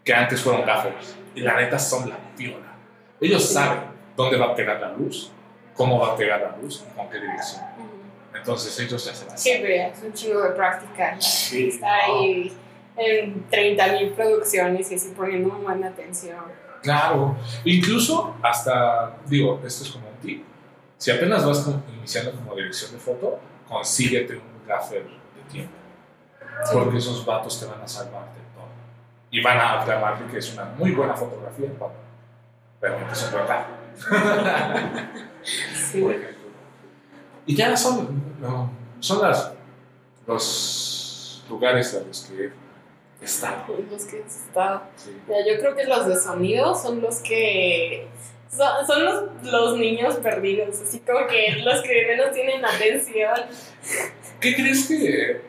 que 0.05 0.13
antes 0.13 0.43
fueron 0.43 0.67
gaffers. 0.67 1.17
Y 1.35 1.41
la 1.41 1.57
neta 1.57 1.79
son 1.79 2.11
la 2.11 2.17
piola. 2.37 2.75
Ellos 3.21 3.49
saben 3.49 3.85
dónde 4.17 4.37
va 4.37 4.47
a 4.47 4.55
pegar 4.55 4.81
la 4.81 4.93
luz, 4.93 5.31
cómo 5.75 6.01
va 6.01 6.13
a 6.13 6.17
pegar 6.17 6.41
la 6.41 6.57
luz, 6.61 6.85
con 6.97 7.09
qué 7.09 7.21
dirección. 7.21 7.63
Entonces 8.35 8.79
ellos 8.81 9.05
ya 9.05 9.15
se 9.15 9.27
la 9.27 9.37
Sí, 9.37 9.59
pero 9.63 9.75
es 9.75 10.03
un 10.03 10.13
chingo 10.13 10.43
de 10.43 10.51
práctica. 10.51 11.21
Sí. 11.21 11.69
Está 11.69 11.95
ahí 11.95 12.53
en 12.97 13.49
30.000 13.51 14.15
producciones 14.15 14.91
y 14.93 14.95
así 14.95 15.13
poniendo 15.17 15.49
muy 15.49 15.63
buena 15.63 15.89
atención. 15.89 16.45
Claro, 16.83 17.37
incluso 17.65 18.37
hasta, 18.43 19.17
digo, 19.27 19.61
esto 19.65 19.85
es 19.85 19.91
como 19.91 20.09
un 20.09 20.17
tip, 20.17 20.45
si 21.03 21.11
apenas 21.11 21.45
vas 21.45 21.69
iniciando 21.97 22.31
como 22.33 22.55
dirección 22.55 22.93
de 22.93 22.99
foto, 22.99 23.41
consíguete 23.69 24.37
un 24.37 24.67
gaffer 24.69 25.03
de 25.03 25.51
tiempo, 25.51 25.75
porque 26.73 26.99
esos 26.99 27.27
vatos 27.27 27.59
te 27.59 27.67
van 27.67 27.81
a 27.81 27.89
salvar 27.89 28.27
de 28.27 28.41
todo. 28.55 28.69
Y 29.31 29.43
van 29.43 29.59
a 29.59 29.81
aclamarte 29.81 30.31
que 30.31 30.39
es 30.39 30.53
una 30.53 30.67
muy 30.79 30.93
buena 30.93 31.15
fotografía 31.15 31.71
cuando 31.77 31.99
realmente 32.81 33.13
es 33.13 33.33
un 34.11 35.75
sí. 35.75 36.07
Y 37.47 37.57
ya 37.57 37.77
son, 37.77 38.23
son 39.01 39.23
las, 39.23 39.53
los 40.25 41.45
lugares 41.49 41.95
a 41.95 42.07
los 42.07 42.21
que 42.27 42.53
Está. 43.23 43.65
Los 43.91 44.05
que 44.05 44.21
está. 44.21 44.83
yo 45.29 45.59
creo 45.59 45.77
que 45.77 45.85
los 45.85 46.07
de 46.07 46.17
sonido 46.17 46.75
son 46.75 47.01
los 47.01 47.21
que. 47.21 48.09
Son, 48.51 49.05
los, 49.05 49.45
los, 49.45 49.79
niños 49.79 50.17
perdidos, 50.17 50.79
así 50.83 51.01
como 51.01 51.27
que 51.27 51.63
los 51.65 51.81
que 51.81 52.07
menos 52.07 52.33
tienen 52.33 52.63
atención. 52.63 53.35
¿Qué 54.41 54.55
crees 54.55 54.89
que.? 54.89 55.41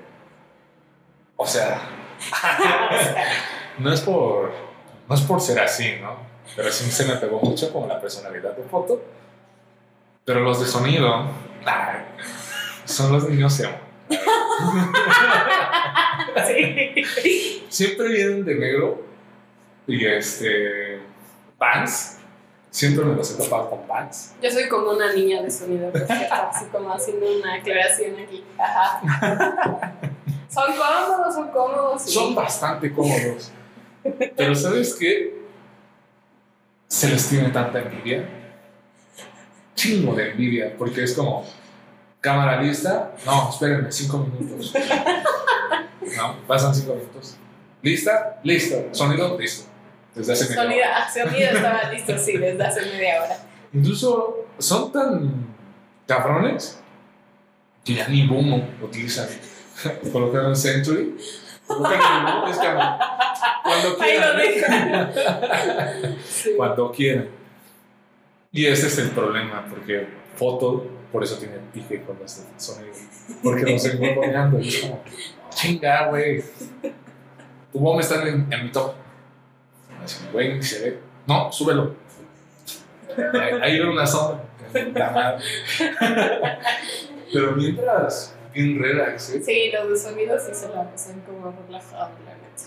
O 1.36 1.46
sea. 1.46 1.82
no 3.80 3.92
es 3.92 4.02
por. 4.02 4.54
No 5.10 5.16
es 5.16 5.22
por 5.22 5.42
ser 5.42 5.60
así, 5.60 5.96
¿no? 6.02 6.34
pero 6.56 6.72
sí 6.72 6.90
se 6.92 7.06
me 7.06 7.16
pegó 7.16 7.40
mucho 7.40 7.72
con 7.72 7.88
la 7.88 8.00
personalidad 8.00 8.56
de 8.56 8.64
foto. 8.64 9.02
Pero 10.26 10.42
los 10.42 10.60
de 10.60 10.66
sonido, 10.66 11.26
son 12.86 13.12
los 13.12 13.28
niños 13.28 13.60
emo. 13.60 13.78
sí. 16.48 17.66
Siempre 17.70 18.10
vienen 18.10 18.46
de 18.46 18.56
negro 18.56 19.04
y 19.88 20.06
este. 20.06 21.00
pants. 21.58 22.18
Siempre 22.70 23.06
me 23.06 23.16
los 23.16 23.32
he 23.32 23.38
topado 23.38 23.70
con 23.70 23.88
pants. 23.88 24.34
Yo 24.42 24.50
soy 24.50 24.68
como 24.68 24.92
una 24.92 25.14
niña 25.14 25.44
de 25.44 25.52
sonido, 25.52 25.92
así 26.32 26.66
como 26.72 26.92
haciendo 26.92 27.26
una 27.38 27.56
aclaración 27.56 28.16
aquí. 28.20 28.44
Ajá. 28.58 29.94
Son 30.54 30.72
cómodos, 30.76 31.34
son 31.34 31.48
cómodos. 31.48 32.02
Son 32.04 32.36
bastante 32.36 32.94
cómodos. 32.94 33.52
Pero 34.36 34.54
¿sabes 34.54 34.94
qué? 34.94 35.42
Se 36.88 37.10
les 37.10 37.28
tiene 37.28 37.50
tanta 37.50 37.80
envidia. 37.80 38.30
Chingo 39.74 40.14
de 40.14 40.30
envidia, 40.30 40.76
porque 40.78 41.04
es 41.06 41.14
como, 41.14 41.44
cámara 42.22 42.62
lista. 42.62 43.16
No, 43.26 43.50
espérenme, 43.50 43.92
cinco 43.92 44.20
minutos. 44.20 44.74
No, 46.18 46.38
pasan 46.48 46.74
cinco 46.74 46.96
minutos. 46.96 47.38
¿Lista? 47.82 48.40
Listo. 48.44 48.90
¿Sonido? 48.92 49.38
Listo. 49.38 49.70
Desde 50.16 50.34
hace 50.34 50.56
media 50.56 50.88
hora. 50.88 50.98
Ah, 50.98 51.12
sonido 51.12 51.50
estaba 51.52 51.92
listo, 51.92 52.18
sí, 52.18 52.38
desde 52.38 52.64
hace 52.64 52.82
media 52.82 53.24
hora. 53.24 53.38
Incluso 53.74 54.46
son 54.60 54.92
tan 54.92 55.48
cabrones 56.08 56.80
que 57.84 57.96
ya 57.96 58.08
ni 58.08 58.28
boom 58.28 58.64
utilizan. 58.82 59.28
Colocaron 60.12 60.56
Century. 60.56 61.16
Colocaron 61.66 62.42
boom, 62.42 62.52
es 62.52 62.58
que 62.58 62.68
cuando 63.64 63.98
quieran. 63.98 65.14
Cuando 66.58 66.92
quieran. 66.92 67.30
Y 68.52 68.66
ese 68.68 68.88
es 68.88 68.98
el 69.00 69.10
problema, 69.12 69.66
porque 69.68 70.08
foto, 70.36 70.86
por 71.12 71.24
eso 71.24 71.38
tiene 71.38 71.56
pique 71.74 72.04
con 72.04 72.18
este 72.24 72.44
sonido. 72.58 72.94
Porque 73.42 73.74
nos 73.74 73.88
como, 73.88 75.02
chinga, 75.54 76.08
güey. 76.10 76.44
Tu 77.72 77.80
bomba 77.80 78.02
está 78.02 78.22
en, 78.28 78.52
en 78.52 78.64
mi 78.64 78.72
top. 78.72 78.94
Así, 80.04 80.26
güey, 80.32 80.62
se 80.62 80.90
ve. 80.90 81.00
No, 81.28 81.52
súbelo. 81.52 81.96
Ahí 83.62 83.80
veo 83.80 83.92
una 83.92 84.06
sombra. 84.06 84.44
Pero 87.34 87.52
mientras, 87.56 88.36
bien 88.54 88.82
relax, 88.82 89.30
¿eh? 89.32 89.42
Sí, 89.44 89.72
los 89.72 89.90
de 89.90 89.98
sonido 89.98 90.38
sí 90.40 90.54
se 90.54 90.70
la 90.70 90.90
pasan 90.90 91.22
como 91.22 91.52
relajado, 91.52 92.12
la 92.26 92.34
neta. 92.36 92.64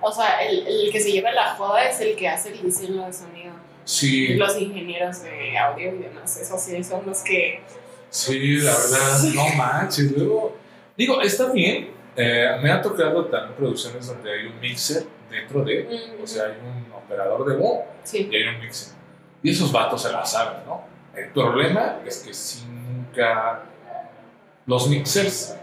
O 0.00 0.12
sea, 0.12 0.42
el, 0.44 0.66
el, 0.66 0.92
que 0.92 1.00
se 1.00 1.12
lleva 1.12 1.32
la 1.32 1.54
joda 1.54 1.88
es 1.88 2.00
el 2.00 2.16
que 2.16 2.28
hace 2.28 2.52
el 2.52 2.62
diseño 2.62 3.04
de 3.04 3.12
sonido. 3.12 3.54
Sí. 3.84 4.34
Los 4.34 4.56
ingenieros 4.60 5.22
de 5.22 5.56
audio 5.58 5.94
y 5.94 5.98
demás, 5.98 6.36
esos 6.36 6.60
sí 6.60 6.82
son 6.82 7.06
los 7.06 7.22
que. 7.22 7.60
Sí, 8.10 8.56
la 8.58 8.72
verdad, 8.72 9.22
no 9.34 9.48
manches. 9.56 10.12
Luego, 10.12 10.56
digo, 10.96 11.20
está 11.22 11.52
bien. 11.52 11.95
Eh, 12.16 12.58
me 12.62 12.70
ha 12.70 12.80
tocado 12.80 13.26
también 13.26 13.54
producciones 13.54 14.06
donde 14.06 14.32
hay 14.32 14.46
un 14.46 14.58
mixer 14.58 15.04
dentro 15.30 15.62
de, 15.62 16.16
o 16.22 16.26
sea, 16.26 16.44
hay 16.46 16.54
un 16.62 16.92
operador 16.92 17.46
de 17.46 17.56
voz 17.56 17.80
y 18.12 18.34
hay 18.34 18.48
un 18.48 18.60
mixer. 18.60 18.94
Y 19.42 19.50
esos 19.50 19.70
vatos 19.70 20.02
se 20.02 20.12
la 20.12 20.24
saben, 20.24 20.64
¿no? 20.66 20.84
El 21.14 21.30
problema 21.30 21.98
es 22.06 22.18
que 22.18 22.32
si 22.32 22.64
nunca 22.66 23.62
los 24.66 24.88
mixers 24.88 25.56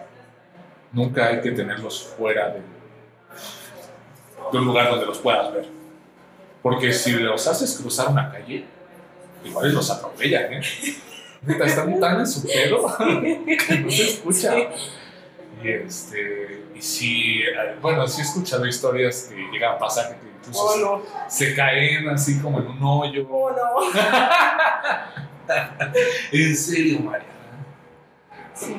nunca 0.92 1.28
hay 1.28 1.42
que 1.42 1.52
tenerlos 1.52 2.14
fuera 2.18 2.50
de, 2.50 2.62
de 4.52 4.58
un 4.58 4.66
lugar 4.66 4.90
donde 4.90 5.06
los 5.06 5.18
puedas 5.18 5.52
ver. 5.52 5.68
Porque 6.62 6.94
si 6.94 7.12
los 7.12 7.46
haces 7.48 7.78
cruzar 7.82 8.10
una 8.10 8.32
calle, 8.32 8.66
igual 9.44 9.74
los 9.74 9.90
atropellan, 9.92 10.54
¿eh? 10.54 10.62
Están 11.46 12.00
tan 12.00 12.22
en 12.22 12.28
su 12.28 12.48
pelo 12.48 12.96
que 12.98 13.80
no 13.80 13.92
se 13.92 14.04
escucha. 14.04 14.54
Y, 15.64 15.70
este, 15.70 16.64
y 16.76 16.82
sí, 16.82 17.44
bueno, 17.82 18.08
sí 18.08 18.22
he 18.22 18.24
escuchado 18.24 18.66
historias 18.66 19.30
que 19.30 19.36
llegan 19.52 19.76
a 19.76 19.78
pasar 19.78 20.20
que 20.20 20.28
incluso 20.28 20.96
oh, 20.96 21.04
se, 21.30 21.54
caen 21.56 22.10
así 22.10 22.42
como 22.42 22.60
en 22.60 22.68
un 22.68 22.84
hoyo. 22.84 23.28
Oh, 23.30 23.52
no. 23.52 23.92
en 26.32 26.56
serio, 26.56 27.00
María. 27.00 27.28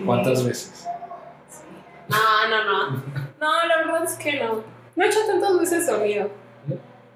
¿Cuántas 0.04 0.44
veces? 0.44 0.86
No, 2.08 2.48
no, 2.48 2.64
no. 2.64 3.02
No, 3.40 3.66
la 3.66 3.76
verdad 3.78 4.04
es 4.04 4.16
que 4.16 4.40
no. 4.40 4.62
No 4.94 5.04
he 5.04 5.08
hecho 5.08 5.26
tantas 5.26 5.58
veces 5.58 5.86
sonido. 5.86 6.30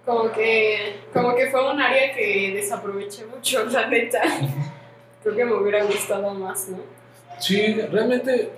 Como 0.04 0.32
que, 0.32 1.00
como 1.12 1.34
que 1.34 1.50
fue 1.50 1.70
un 1.70 1.80
área 1.80 2.14
que 2.14 2.52
desaproveché 2.54 3.26
mucho, 3.26 3.64
la 3.66 3.88
neta. 3.88 4.22
Creo 5.22 5.36
que 5.36 5.44
me 5.44 5.54
hubiera 5.54 5.84
gustado 5.84 6.32
más, 6.32 6.68
¿no? 6.68 6.78
Sí, 7.38 7.74
realmente 7.92 8.34
eh, 8.34 8.52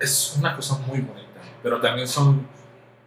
es 0.00 0.36
una 0.38 0.56
cosa 0.56 0.78
muy 0.86 1.00
bonita, 1.00 1.40
pero 1.62 1.80
también 1.80 2.06
son 2.06 2.46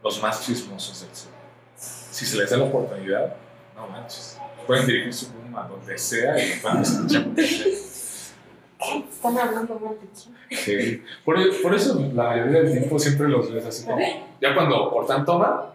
los 0.04 0.22
más 0.22 0.46
chismosos 0.46 1.02
del 1.02 1.16
cine. 1.16 1.34
Si 1.76 2.26
se 2.26 2.38
les 2.38 2.50
da 2.50 2.58
la 2.58 2.66
oportunidad, 2.66 3.36
no 3.76 3.88
manches. 3.88 4.40
Pueden 4.66 4.86
dirigir 4.86 5.14
su 5.14 5.32
pluma 5.32 5.66
a 5.66 5.68
donde 5.68 5.98
sea 5.98 6.40
y 6.40 6.60
van 6.62 6.78
a 6.78 6.82
escuchar 6.82 7.28
Están 7.38 9.38
hablando 9.38 9.80
mal 9.80 9.96
de 10.00 10.56
Sí, 10.56 11.04
por, 11.24 11.36
por, 11.62 11.76
eso 11.76 12.00
la 12.14 12.24
mayoría 12.24 12.62
del 12.62 12.72
tiempo 12.72 12.98
siempre 12.98 13.28
los 13.28 13.52
ves 13.52 13.66
así 13.66 13.86
como. 13.86 14.00
Ya 14.42 14.56
cuando 14.56 14.90
cortan 14.90 15.26
toma, 15.26 15.74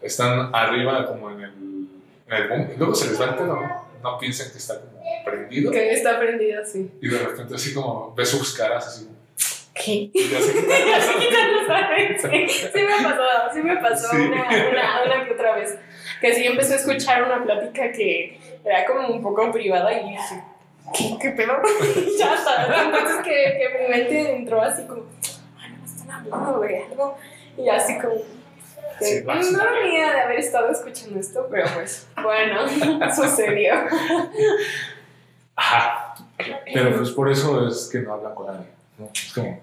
están 0.00 0.54
arriba 0.54 1.06
como 1.06 1.30
en 1.30 1.40
el, 1.40 1.52
en 2.28 2.32
el 2.32 2.48
boom, 2.48 2.70
y 2.74 2.78
luego 2.78 2.94
se 2.94 3.08
les 3.08 3.20
va 3.20 3.26
el 3.26 3.34
pelo, 3.34 3.56
¿no? 3.56 3.86
No 4.02 4.18
piensan 4.18 4.50
que 4.52 4.58
está 4.58 4.80
como 4.80 5.00
prendido. 5.24 5.72
Que 5.72 5.92
está 5.92 6.18
prendido, 6.18 6.62
sí. 6.64 6.90
Y 7.00 7.08
de 7.08 7.18
repente 7.18 7.54
así 7.54 7.74
como 7.74 8.14
ves 8.14 8.28
sus 8.28 8.54
caras 8.54 8.86
así 8.86 9.08
¿Qué? 9.76 10.10
Ya 10.14 10.40
se 10.40 10.52
Sí, 12.18 12.48
sí 12.48 12.80
me 12.82 13.04
pasó, 13.04 13.22
sí 13.52 13.62
me 13.62 13.76
pasó 13.76 14.16
una, 14.16 14.48
una, 14.70 15.02
una 15.04 15.24
que 15.26 15.32
otra 15.32 15.56
vez. 15.56 15.76
Que 16.20 16.34
sí 16.34 16.46
empecé 16.46 16.74
a 16.74 16.76
escuchar 16.76 17.22
una 17.24 17.42
plática 17.42 17.92
que 17.92 18.38
era 18.64 18.86
como 18.86 19.08
un 19.08 19.22
poco 19.22 19.50
privada 19.52 19.92
y 19.92 20.10
dije, 20.10 20.42
¿qué, 20.94 21.18
qué 21.20 21.30
pedo? 21.30 21.54
ya 22.18 22.34
está. 22.34 22.84
Entonces 22.84 23.16
que, 23.22 23.30
que 23.30 23.78
mi 23.82 23.88
mente 23.88 24.36
entró 24.36 24.62
así 24.62 24.84
como, 24.86 25.02
ay, 25.60 25.70
no 25.72 25.78
me 25.78 25.84
están 25.84 26.10
hablando 26.10 26.60
de 26.60 26.84
algo. 26.84 27.18
Y 27.58 27.68
así 27.68 27.98
como, 27.98 28.14
sí, 29.00 29.22
no 29.24 29.72
venía 29.72 30.12
de 30.12 30.20
haber 30.20 30.38
estado 30.38 30.70
escuchando 30.70 31.18
esto, 31.18 31.48
pero 31.50 31.66
pues, 31.74 32.08
bueno, 32.22 32.66
sucedió. 33.14 33.74
Ajá. 35.56 36.14
Pero 36.72 36.96
pues 36.96 37.10
por 37.10 37.30
eso 37.30 37.66
es 37.68 37.88
que 37.90 38.00
no 38.00 38.14
habla 38.14 38.34
con 38.34 38.46
nadie. 38.46 38.66
¿no? 38.98 39.10
Es 39.12 39.32
como, 39.34 39.60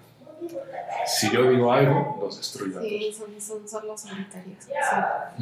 si 1.06 1.32
yo 1.32 1.50
digo 1.50 1.72
algo, 1.72 2.18
los 2.22 2.38
destruyo. 2.38 2.82
Sí, 2.82 3.14
son, 3.18 3.42
son, 3.42 3.68
son 3.68 3.88
los 3.88 4.02
solitarios. 4.02 4.66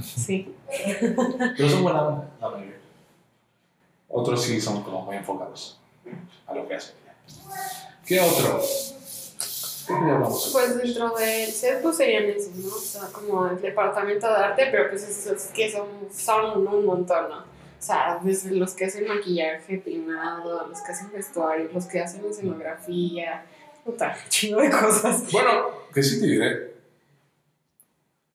Sí. 0.01 0.55
Pero 1.57 1.69
son 1.69 1.83
buena 1.83 2.07
onda, 2.07 2.29
la 2.39 2.49
mayoría. 2.49 2.77
Otros 4.09 4.43
sí 4.43 4.59
son 4.59 4.83
como 4.83 5.03
muy 5.03 5.15
enfocados 5.15 5.79
a 6.47 6.53
lo 6.53 6.67
que 6.67 6.75
hacen. 6.75 6.95
¿Qué 8.05 8.19
otro? 8.19 8.61
Pues 10.51 10.77
dentro 10.77 11.09
del 11.15 11.51
set 11.51 11.81
pues 11.81 11.97
serían 11.97 12.25
esos, 12.25 12.55
¿no? 12.55 12.75
O 12.75 12.79
sea, 12.79 13.07
como 13.11 13.47
el 13.47 13.61
departamento 13.61 14.27
de 14.27 14.35
arte, 14.35 14.67
pero 14.71 14.89
pues 14.89 15.03
es 15.03 15.45
que 15.47 15.71
son, 15.71 15.87
son 16.13 16.67
un 16.67 16.85
montón, 16.85 17.29
¿no? 17.29 17.51
O 17.81 17.83
sea, 17.83 18.19
desde 18.21 18.51
los 18.51 18.73
que 18.73 18.85
hacen 18.85 19.07
maquillaje, 19.07 19.79
peinado, 19.79 20.67
los 20.67 20.81
que 20.81 20.91
hacen 20.91 21.11
vestuario, 21.11 21.69
los 21.73 21.85
que 21.85 21.99
hacen 21.99 22.23
escenografía, 22.25 23.43
puta, 23.84 24.15
chido 24.29 24.59
de 24.59 24.69
cosas. 24.69 25.32
Bueno, 25.32 25.69
que 25.93 26.03
sí 26.03 26.19
te 26.19 26.27
diré. 26.27 26.71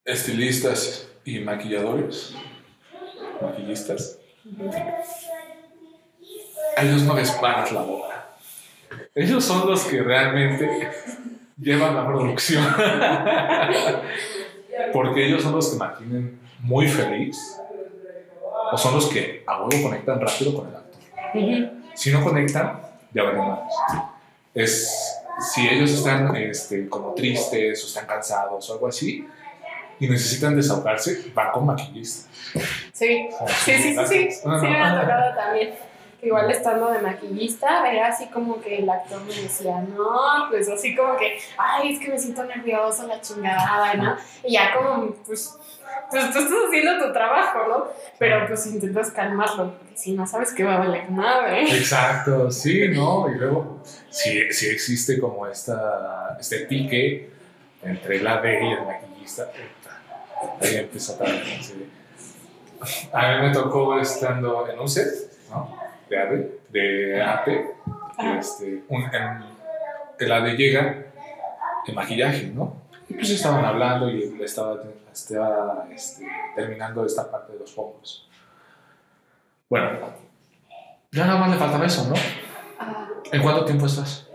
Estilistas 0.04 1.08
y 1.24 1.40
maquilladores, 1.40 2.34
maquillistas, 3.42 4.18
ellos 6.76 7.02
no 7.02 7.14
les 7.16 7.30
paras 7.32 7.72
la 7.72 7.82
boca. 7.82 8.26
Ellos 9.14 9.44
son 9.44 9.68
los 9.68 9.84
que 9.84 10.02
realmente 10.02 10.90
llevan 11.58 11.96
la 11.96 12.06
producción. 12.06 12.64
Porque 14.92 15.26
ellos 15.26 15.42
son 15.42 15.54
los 15.54 15.70
que 15.70 15.76
mantienen 15.76 16.38
muy 16.60 16.86
feliz 16.86 17.38
o 18.72 18.76
son 18.76 18.94
los 18.94 19.06
que 19.06 19.42
a 19.46 19.62
huevo 19.62 19.88
conectan 19.88 20.20
rápido 20.20 20.54
con 20.54 20.68
el 20.68 20.76
actor. 20.76 21.00
Si 21.94 22.12
no 22.12 22.22
conectan, 22.22 22.82
ya 23.12 23.22
veremos. 23.24 23.60
Es 24.54 25.15
si 25.38 25.68
ellos 25.68 25.90
están 25.90 26.34
este, 26.36 26.88
como 26.88 27.14
tristes 27.14 27.82
o 27.84 27.86
están 27.86 28.06
cansados 28.06 28.68
o 28.70 28.72
algo 28.72 28.88
así 28.88 29.26
y 29.98 30.08
necesitan 30.08 30.56
desahogarse, 30.56 31.30
van 31.34 31.52
con 31.52 31.66
maquillista. 31.66 32.30
Sí, 32.92 33.28
sí, 33.64 33.72
sí, 33.72 33.82
sí, 33.82 34.06
sí, 34.06 34.30
sí, 34.30 34.48
me 34.48 34.82
ha 34.82 35.00
tocado 35.00 35.34
también. 35.34 35.74
Que 36.20 36.26
igual 36.28 36.50
estando 36.50 36.90
de 36.90 37.00
maquillista, 37.00 37.90
era 37.90 38.08
así 38.08 38.26
como 38.26 38.60
que 38.60 38.78
el 38.78 38.88
actor 38.88 39.22
me 39.22 39.34
decía, 39.34 39.80
no, 39.80 40.48
pues 40.50 40.68
así 40.68 40.94
como 40.94 41.16
que, 41.16 41.38
ay, 41.58 41.92
es 41.92 42.00
que 42.00 42.10
me 42.10 42.18
siento 42.18 42.44
nervioso, 42.44 43.06
la 43.06 43.20
chingada, 43.20 43.94
¿no? 43.94 44.16
Y 44.44 44.52
ya 44.52 44.74
como, 44.74 45.12
pues, 45.26 45.58
pues 46.10 46.32
tú 46.32 46.38
estás 46.38 46.52
haciendo 46.66 47.06
tu 47.06 47.12
trabajo, 47.12 47.58
¿no? 47.68 47.86
Pero 48.18 48.46
pues 48.46 48.66
intentas 48.66 49.10
calmarlo, 49.10 49.76
porque 49.76 49.96
si 49.96 50.12
no 50.12 50.26
sabes 50.26 50.52
que 50.52 50.64
va 50.64 50.76
a 50.76 50.78
valer 50.78 51.10
nada, 51.10 51.58
¿eh? 51.58 51.64
Exacto, 51.68 52.50
sí, 52.50 52.88
¿no? 52.88 53.28
Y 53.28 53.34
luego, 53.34 53.82
si, 54.10 54.52
si 54.52 54.68
existe 54.68 55.20
como 55.20 55.46
esta, 55.46 56.36
este 56.40 56.60
pique 56.60 57.30
entre 57.82 58.22
la 58.22 58.40
D 58.40 58.62
y 58.62 58.72
el 58.72 58.86
maquillista, 58.86 59.50
ahí 60.60 60.76
empieza 60.76 61.14
a. 61.14 61.26
A 63.12 63.32
mí 63.32 63.48
me 63.48 63.54
tocó 63.54 63.98
estando 63.98 64.68
en 64.68 64.78
un 64.78 64.88
set, 64.88 65.08
¿no? 65.50 65.85
De 66.08 66.18
ADE, 66.18 66.60
de 66.70 67.22
AP, 67.22 67.48
este, 68.38 68.84
un, 68.88 69.02
en, 69.02 69.44
el 70.18 70.32
ADE 70.32 70.56
llega 70.56 71.06
el 71.86 71.94
maquillaje, 71.94 72.46
¿no? 72.48 72.82
Y 73.08 73.14
pues 73.14 73.30
estaban 73.30 73.64
hablando 73.64 74.10
y 74.10 74.22
él 74.22 74.40
estaba, 74.40 74.82
estaba 75.12 75.86
este, 75.92 76.26
terminando 76.54 77.04
esta 77.04 77.30
parte 77.30 77.52
de 77.52 77.58
los 77.60 77.72
focos. 77.72 78.28
Bueno, 79.68 79.98
ya 81.10 81.26
nada 81.26 81.40
más 81.40 81.50
le 81.50 81.56
faltaba 81.56 81.86
eso, 81.86 82.08
¿no? 82.08 82.14
¿En 83.32 83.42
cuánto 83.42 83.64
tiempo 83.64 83.86
estás? 83.86 84.28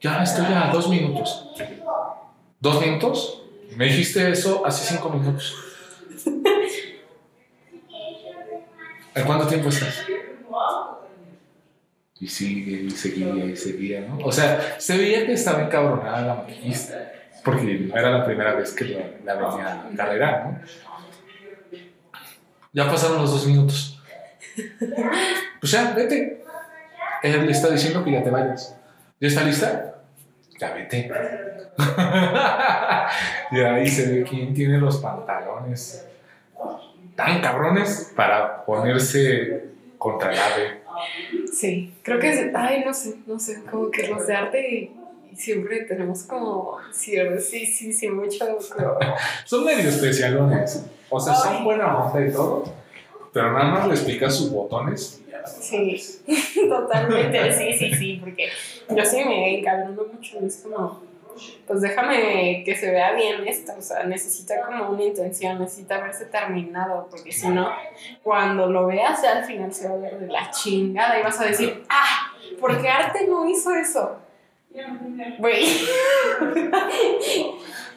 Ya 0.00 0.22
estoy 0.22 0.46
a 0.46 0.70
dos 0.72 0.88
minutos. 0.88 1.48
¿Dos 2.58 2.80
minutos? 2.80 3.42
Me 3.76 3.84
dijiste 3.86 4.30
eso 4.30 4.66
hace 4.66 4.94
cinco 4.94 5.10
minutos. 5.10 5.56
¿En 9.14 9.24
cuánto 9.24 9.46
tiempo 9.46 9.68
estás? 9.68 10.04
Y 12.22 12.28
sigue, 12.28 12.82
y 12.82 12.90
seguía, 12.92 13.44
y 13.44 13.56
seguía, 13.56 14.02
¿no? 14.02 14.18
O 14.18 14.30
sea, 14.30 14.76
se 14.78 14.96
veía 14.96 15.26
que 15.26 15.32
estaba 15.32 15.64
encabronada 15.64 16.22
la 16.22 16.34
maquillista, 16.36 17.12
porque 17.44 17.90
era 17.92 18.10
la 18.12 18.24
primera 18.24 18.54
vez 18.54 18.72
que 18.72 18.84
la, 19.24 19.34
venía 19.34 19.72
a 19.72 19.90
la 19.90 19.96
carrera, 19.96 20.44
¿no? 20.44 20.60
Ya 22.72 22.88
pasaron 22.88 23.18
los 23.18 23.32
dos 23.32 23.44
minutos. 23.48 24.00
Pues 25.58 25.72
ya, 25.72 25.92
vete. 25.96 26.44
Él 27.24 27.44
le 27.44 27.50
está 27.50 27.68
diciendo 27.70 28.04
que 28.04 28.12
ya 28.12 28.22
te 28.22 28.30
vayas. 28.30 28.78
¿Ya 29.20 29.26
está 29.26 29.42
lista? 29.42 29.96
Ya 30.60 30.74
vete. 30.74 31.10
y 33.50 33.60
ahí 33.60 33.88
se 33.88 34.12
ve 34.12 34.22
quién 34.22 34.54
tiene 34.54 34.78
los 34.78 34.98
pantalones 34.98 36.06
tan 37.16 37.40
cabrones 37.40 38.12
para 38.14 38.64
ponerse 38.64 39.64
contra 39.98 40.32
el 40.32 40.38
ave. 40.38 40.81
Sí, 41.52 41.92
creo 42.02 42.18
que, 42.18 42.52
ay, 42.54 42.82
no 42.84 42.92
sé, 42.94 43.16
no 43.26 43.38
sé, 43.38 43.62
como 43.70 43.90
que 43.90 44.08
los 44.08 44.26
de 44.26 44.34
arte 44.34 44.90
siempre 45.36 45.84
tenemos 45.84 46.24
como, 46.24 46.78
sí, 46.92 47.16
sí, 47.40 47.66
sí, 47.66 47.92
sí, 47.92 48.08
mucho. 48.08 48.58
son 49.44 49.64
medio 49.64 49.88
especialones, 49.88 50.84
o 51.08 51.20
sea, 51.20 51.34
son 51.34 51.64
buena 51.64 52.06
onda 52.06 52.26
y 52.26 52.32
todo, 52.32 52.64
pero 53.32 53.52
nada 53.52 53.70
más 53.70 53.88
les 53.88 54.00
pica 54.00 54.30
sus 54.30 54.50
botones. 54.50 55.20
Sí, 55.60 56.00
totalmente, 56.68 57.52
sí, 57.52 57.72
sí, 57.78 57.94
sí, 57.94 58.18
porque 58.20 58.48
yo 58.88 59.04
sí 59.04 59.24
me 59.24 59.58
encabrono 59.58 60.04
mucho, 60.12 60.38
es 60.44 60.56
como 60.58 61.11
pues 61.66 61.80
déjame 61.80 62.62
que 62.64 62.76
se 62.76 62.90
vea 62.90 63.12
bien 63.12 63.46
esto, 63.46 63.72
o 63.78 63.82
sea, 63.82 64.04
necesita 64.04 64.62
como 64.64 64.90
una 64.90 65.04
intención, 65.04 65.58
necesita 65.58 66.00
verse 66.00 66.26
terminado, 66.26 67.08
porque 67.10 67.32
si 67.32 67.48
no, 67.48 67.70
cuando 68.22 68.66
lo 68.66 68.86
veas 68.86 69.22
al 69.24 69.44
final 69.44 69.72
se 69.72 69.88
va 69.88 69.94
a 69.94 69.98
ver 69.98 70.18
de 70.18 70.26
la 70.26 70.50
chingada 70.50 71.18
y 71.18 71.22
vas 71.22 71.40
a 71.40 71.44
decir, 71.44 71.84
ah, 71.88 72.32
porque 72.60 72.88
arte 72.88 73.26
no 73.26 73.48
hizo 73.48 73.74
eso. 73.74 74.18
Güey. 75.38 75.64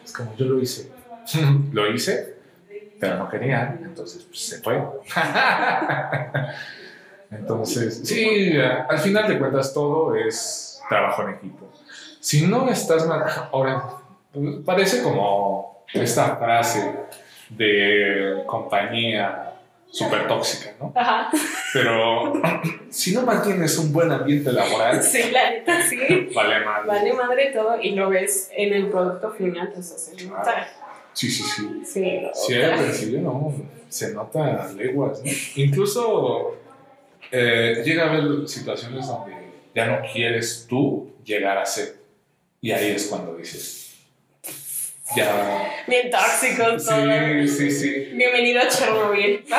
Es 0.04 0.14
como 0.14 0.36
yo 0.36 0.46
lo 0.46 0.60
hice. 0.60 0.92
lo 1.72 1.92
hice, 1.92 2.36
pero 3.00 3.18
no 3.18 3.30
quería, 3.30 3.78
entonces 3.82 4.24
pues, 4.24 4.40
se 4.40 4.62
fue. 4.62 4.82
entonces, 7.32 8.02
sí, 8.04 8.58
al 8.58 9.00
final 9.00 9.28
de 9.28 9.40
cuentas 9.40 9.74
todo 9.74 10.16
es 10.16 10.82
trabajo 10.90 11.24
en 11.24 11.36
equipo 11.36 11.72
si 12.26 12.48
no 12.48 12.68
estás 12.68 13.08
ahora 13.52 13.84
parece 14.66 15.04
como 15.04 15.86
esta 15.94 16.38
frase 16.38 16.92
de 17.50 18.42
compañía 18.48 19.54
súper 19.92 20.28
tóxica, 20.28 20.74
¿no? 20.80 20.92
Ajá. 20.96 21.30
Pero 21.72 22.34
si 22.90 23.14
no 23.14 23.22
mantienes 23.22 23.78
un 23.78 23.94
buen 23.94 24.12
ambiente 24.12 24.52
laboral, 24.52 25.04
sí, 25.04 25.30
la 25.32 25.52
neta 25.52 25.80
sí. 25.84 26.00
Vale 26.34 26.66
madre. 26.66 26.88
Vale 26.88 27.14
madre 27.14 27.52
todo 27.54 27.80
y 27.80 27.92
lo 27.92 28.10
ves 28.10 28.50
en 28.58 28.74
el 28.74 28.90
producto 28.90 29.30
final, 29.30 29.70
pues 29.72 29.86
se 29.86 30.26
nota. 30.26 30.68
Sí, 31.14 31.30
sí, 31.30 31.44
sí. 31.44 31.82
Sí, 31.86 32.22
sí 32.34 32.60
al 32.60 32.80
principio 32.80 33.22
no, 33.22 33.54
se 33.88 34.16
nota 34.16 34.72
leguas, 34.74 35.24
¿no? 35.24 35.32
Incluso 35.58 36.58
eh, 37.32 37.84
llega 37.86 38.06
a 38.06 38.10
haber 38.10 38.50
situaciones 38.50 39.06
donde 39.06 39.36
ya 39.76 39.86
no 39.86 40.00
quieres 40.12 40.66
tú 40.68 41.12
llegar 41.24 41.60
a 41.60 41.66
ser 41.68 41.95
y 42.66 42.72
ahí 42.72 42.94
es 42.94 43.06
cuando 43.06 43.36
dices, 43.36 43.94
ya. 45.16 45.84
Bien 45.86 46.10
tóxicos 46.10 46.84
todo. 46.84 46.98
Sí, 46.98 47.48
sí, 47.48 47.70
sí. 47.70 48.10
Bienvenido 48.16 48.60
a 48.60 48.68
Chernobyl. 48.68 49.44
¿Te 49.46 49.54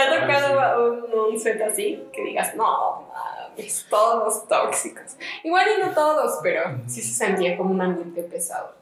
ha 0.00 0.20
tocado 0.20 0.94
un, 0.94 1.12
un, 1.12 1.38
set 1.38 1.60
así? 1.60 2.02
Que 2.10 2.24
digas, 2.24 2.56
no, 2.56 3.06
mames, 3.12 3.86
todos 3.90 4.48
tóxicos. 4.48 5.18
Igual 5.44 5.66
y 5.76 5.82
no 5.82 5.92
todos, 5.92 6.38
pero 6.42 6.62
sí 6.86 7.02
se 7.02 7.12
sentía 7.12 7.58
como 7.58 7.72
un 7.72 7.82
ambiente 7.82 8.22
pesado. 8.22 8.74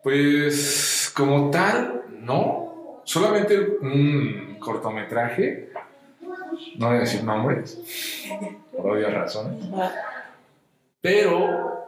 Pues, 0.00 1.12
como 1.12 1.50
tal, 1.50 2.04
no. 2.20 3.00
Solamente 3.02 3.58
un 3.80 4.58
cortometraje. 4.60 5.70
No 6.76 6.86
voy 6.86 6.98
a 6.98 7.00
decir 7.00 7.24
nombres, 7.24 7.80
por 8.70 8.92
obvias 8.92 9.12
razones. 9.12 9.64
Pero 11.04 11.86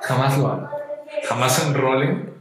jamás 0.00 0.38
lo 0.38 0.46
hagan. 0.46 0.70
Jamás 1.24 1.56
se 1.56 1.68
enrolen 1.68 2.32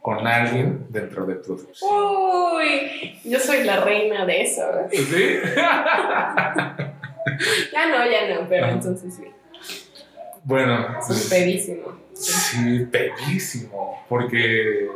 con 0.00 0.24
alguien 0.24 0.86
dentro 0.88 1.26
de 1.26 1.34
producción. 1.34 1.90
Uy, 1.90 3.18
yo 3.24 3.40
soy 3.40 3.64
la 3.64 3.80
reina 3.80 4.24
de 4.24 4.42
eso. 4.42 4.62
¿Sí? 4.92 5.02
ya 5.56 6.86
no, 7.88 8.08
ya 8.08 8.32
no, 8.32 8.48
pero 8.48 8.68
entonces 8.68 9.16
sí. 9.16 9.24
Bueno. 10.44 10.96
Es 11.00 11.28
pedísimo. 11.28 11.98
Sí, 12.12 12.86
pedísimo. 12.88 14.04
Porque 14.08 14.88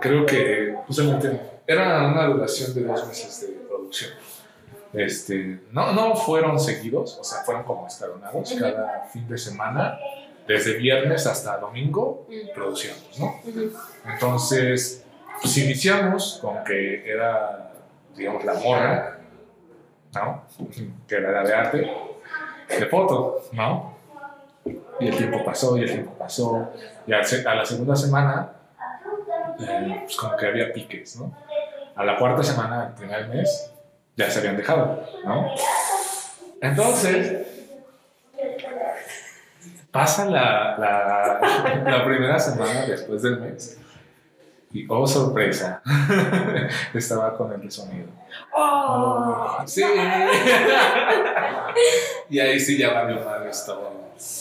creo 0.00 0.24
que 0.24 0.74
justamente 0.86 1.38
era 1.66 2.06
una 2.06 2.24
duración 2.28 2.74
de 2.74 2.82
dos 2.82 3.06
meses 3.06 3.42
de 3.42 3.48
producción. 3.68 4.12
Este, 4.92 5.60
no, 5.70 5.92
no 5.92 6.16
fueron 6.16 6.58
seguidos, 6.58 7.18
o 7.18 7.24
sea, 7.24 7.42
fueron 7.44 7.62
como 7.62 7.86
escalonados 7.86 8.52
cada 8.58 9.04
fin 9.04 9.28
de 9.28 9.38
semana, 9.38 9.98
desde 10.46 10.78
viernes 10.78 11.26
hasta 11.26 11.58
domingo, 11.58 12.26
producíamos, 12.54 13.18
¿no? 13.20 13.40
Entonces, 14.04 15.04
pues 15.40 15.56
iniciamos 15.58 16.40
con 16.42 16.64
que 16.64 17.08
era, 17.08 17.72
digamos, 18.16 18.44
la 18.44 18.54
morra, 18.54 19.18
¿no? 20.12 20.42
Que 21.06 21.14
era 21.14 21.30
la 21.30 21.44
de 21.44 21.54
arte, 21.54 21.90
de 22.68 22.86
foto, 22.86 23.42
¿no? 23.52 23.94
Y 24.64 25.06
el 25.06 25.16
tiempo 25.16 25.44
pasó, 25.44 25.78
y 25.78 25.82
el 25.82 25.90
tiempo 25.90 26.12
pasó, 26.18 26.72
y 27.06 27.12
a 27.12 27.54
la 27.54 27.64
segunda 27.64 27.94
semana, 27.94 28.52
eh, 29.60 30.00
pues 30.02 30.16
como 30.16 30.36
que 30.36 30.46
había 30.46 30.72
piques, 30.72 31.16
¿no? 31.16 31.32
A 31.94 32.04
la 32.04 32.18
cuarta 32.18 32.42
semana, 32.42 32.88
el 32.88 32.94
primer 32.94 33.28
mes, 33.28 33.69
ya 34.20 34.30
se 34.30 34.38
habían 34.40 34.56
dejado, 34.56 35.02
¿no? 35.24 35.50
Entonces, 36.60 37.46
pasa 39.90 40.26
la, 40.26 40.76
la, 40.78 41.82
la 41.84 42.04
primera 42.04 42.38
semana 42.38 42.86
después 42.86 43.22
del 43.22 43.40
mes 43.40 43.78
y, 44.72 44.86
oh 44.88 45.06
sorpresa, 45.06 45.82
estaba 46.94 47.36
con 47.36 47.52
el 47.52 47.70
sonido. 47.70 48.08
¡Oh! 48.54 49.62
sí. 49.66 49.82
y 52.28 52.38
ahí 52.38 52.60
sí 52.60 52.78
ya 52.78 53.02
mi 53.04 53.14
madre 53.14 53.50
estaba. 53.50 53.90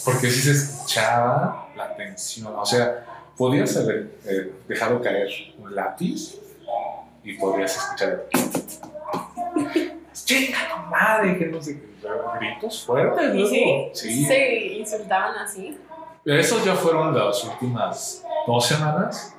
Porque 0.05 0.29
sí 0.29 0.41
se 0.41 0.51
escuchaba 0.51 1.69
la 1.75 1.95
tensión. 1.95 2.53
O 2.55 2.65
sea, 2.65 3.05
podías 3.37 3.75
haber 3.77 4.19
eh, 4.25 4.51
dejado 4.67 5.01
caer 5.01 5.29
un 5.57 5.73
lápiz 5.73 6.37
y 7.23 7.33
podrías 7.33 7.75
escuchar 7.75 8.25
chinga 10.29 10.59
tu 10.69 10.89
madre, 10.89 11.37
que 11.37 11.45
no 11.47 11.61
sé 11.61 11.81
gritos 12.39 12.85
fuertes, 12.85 13.33
¿no? 13.33 13.47
Sí, 13.47 13.89
sí. 13.93 14.25
Se 14.25 14.65
insultaban 14.77 15.35
así. 15.37 15.77
Esos 16.25 16.63
ya 16.63 16.75
fueron 16.75 17.17
las 17.17 17.43
últimas 17.43 18.23
dos 18.45 18.65
semanas. 18.65 19.35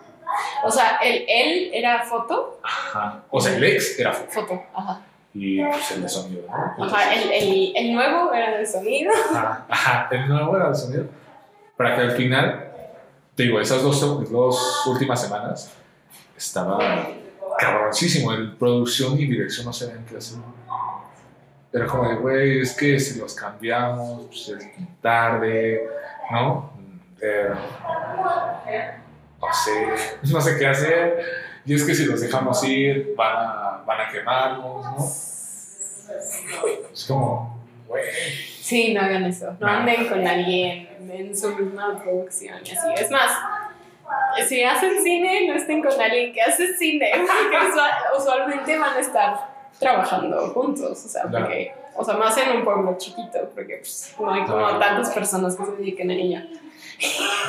O 0.65 0.71
sea, 0.71 0.99
el 1.03 1.25
él 1.29 1.71
era 1.73 2.03
foto. 2.03 2.61
Ajá. 2.63 3.23
O 3.31 3.41
sea, 3.41 3.57
el 3.57 3.65
ex 3.65 3.99
era 3.99 4.13
foto. 4.13 4.31
Foto, 4.33 4.63
ajá. 4.75 5.01
Y 5.33 5.63
pues 5.63 5.93
el 5.93 6.03
de 6.03 6.09
sonido, 6.09 6.43
¿no? 6.49 6.85
Ajá, 6.85 7.15
el, 7.15 7.31
el, 7.31 7.73
el 7.77 7.95
nuevo 7.95 8.33
era 8.33 8.59
de 8.59 8.67
sonido. 8.67 9.13
Ajá, 9.31 9.65
ajá, 9.69 10.09
el 10.11 10.29
nuevo 10.29 10.57
era 10.57 10.71
de 10.71 10.75
sonido. 10.75 11.05
Para 11.77 11.95
que 11.95 12.01
al 12.03 12.11
final, 12.13 12.73
te 13.37 13.45
digo, 13.45 13.61
esas 13.61 13.83
dos, 13.83 14.01
dos 14.31 14.87
últimas 14.87 15.23
semanas 15.23 15.73
estaba 16.37 17.09
cabroncísimo. 17.59 18.33
El 18.33 18.57
producción 18.57 19.19
y 19.21 19.27
dirección 19.27 19.67
no 19.67 19.73
sabían 19.73 20.05
qué 20.05 20.17
hacer. 20.17 20.39
Era 21.73 21.87
como 21.87 22.09
de, 22.09 22.17
güey, 22.17 22.61
es 22.61 22.77
que 22.77 22.99
si 22.99 23.19
los 23.19 23.35
cambiamos, 23.35 24.27
pues 24.27 24.49
es 24.49 24.69
tarde, 25.01 25.89
¿no? 26.31 26.73
Eh, 27.21 27.51
no 29.41 29.53
sé, 29.53 29.89
no 30.33 30.41
sé 30.41 30.59
qué 30.59 30.67
hacer. 30.67 31.25
Y 31.65 31.75
es 31.75 31.85
que 31.85 31.95
si 31.95 32.07
los 32.07 32.21
dejamos 32.21 32.65
ir, 32.65 33.15
van 33.17 33.37
a, 33.37 33.83
van 33.87 34.01
a 34.01 34.11
quemarnos, 34.11 34.85
¿no? 34.85 35.31
Es 36.93 37.05
como, 37.07 37.61
güey. 37.87 38.05
Sí, 38.61 38.93
no 38.93 39.01
hagan 39.03 39.25
eso. 39.25 39.57
No 39.61 39.67
anden 39.67 40.09
con 40.09 40.27
alguien 40.27 40.89
en 41.09 41.37
su 41.37 41.55
misma 41.55 42.03
producción 42.03 42.55
así. 42.63 42.75
Es 42.97 43.11
más, 43.11 43.31
si 44.49 44.65
hacen 44.65 45.03
cine, 45.03 45.47
no 45.49 45.55
estén 45.55 45.83
con 45.83 46.01
alguien 46.01 46.33
que 46.33 46.43
hace 46.43 46.77
cine, 46.77 47.11
porque 47.17 48.19
usualmente 48.19 48.79
van 48.79 48.97
a 48.97 49.01
estar 49.01 49.50
trabajando 49.79 50.49
juntos, 50.49 51.05
o 51.05 51.09
sea, 51.09 51.23
porque, 51.23 51.73
o 51.95 52.05
sea, 52.05 52.15
más 52.15 52.37
en 52.39 52.59
un 52.59 52.65
pueblo 52.65 52.97
chiquito, 52.99 53.39
porque 53.55 53.79
pues, 53.79 54.15
no 54.19 54.33
hay 54.33 54.45
como 54.45 54.79
tantas 54.79 55.11
personas 55.11 55.57
que 55.57 55.65
se 55.65 55.73
dediquen 55.73 56.11
a 56.11 56.15
ella. 56.15 56.49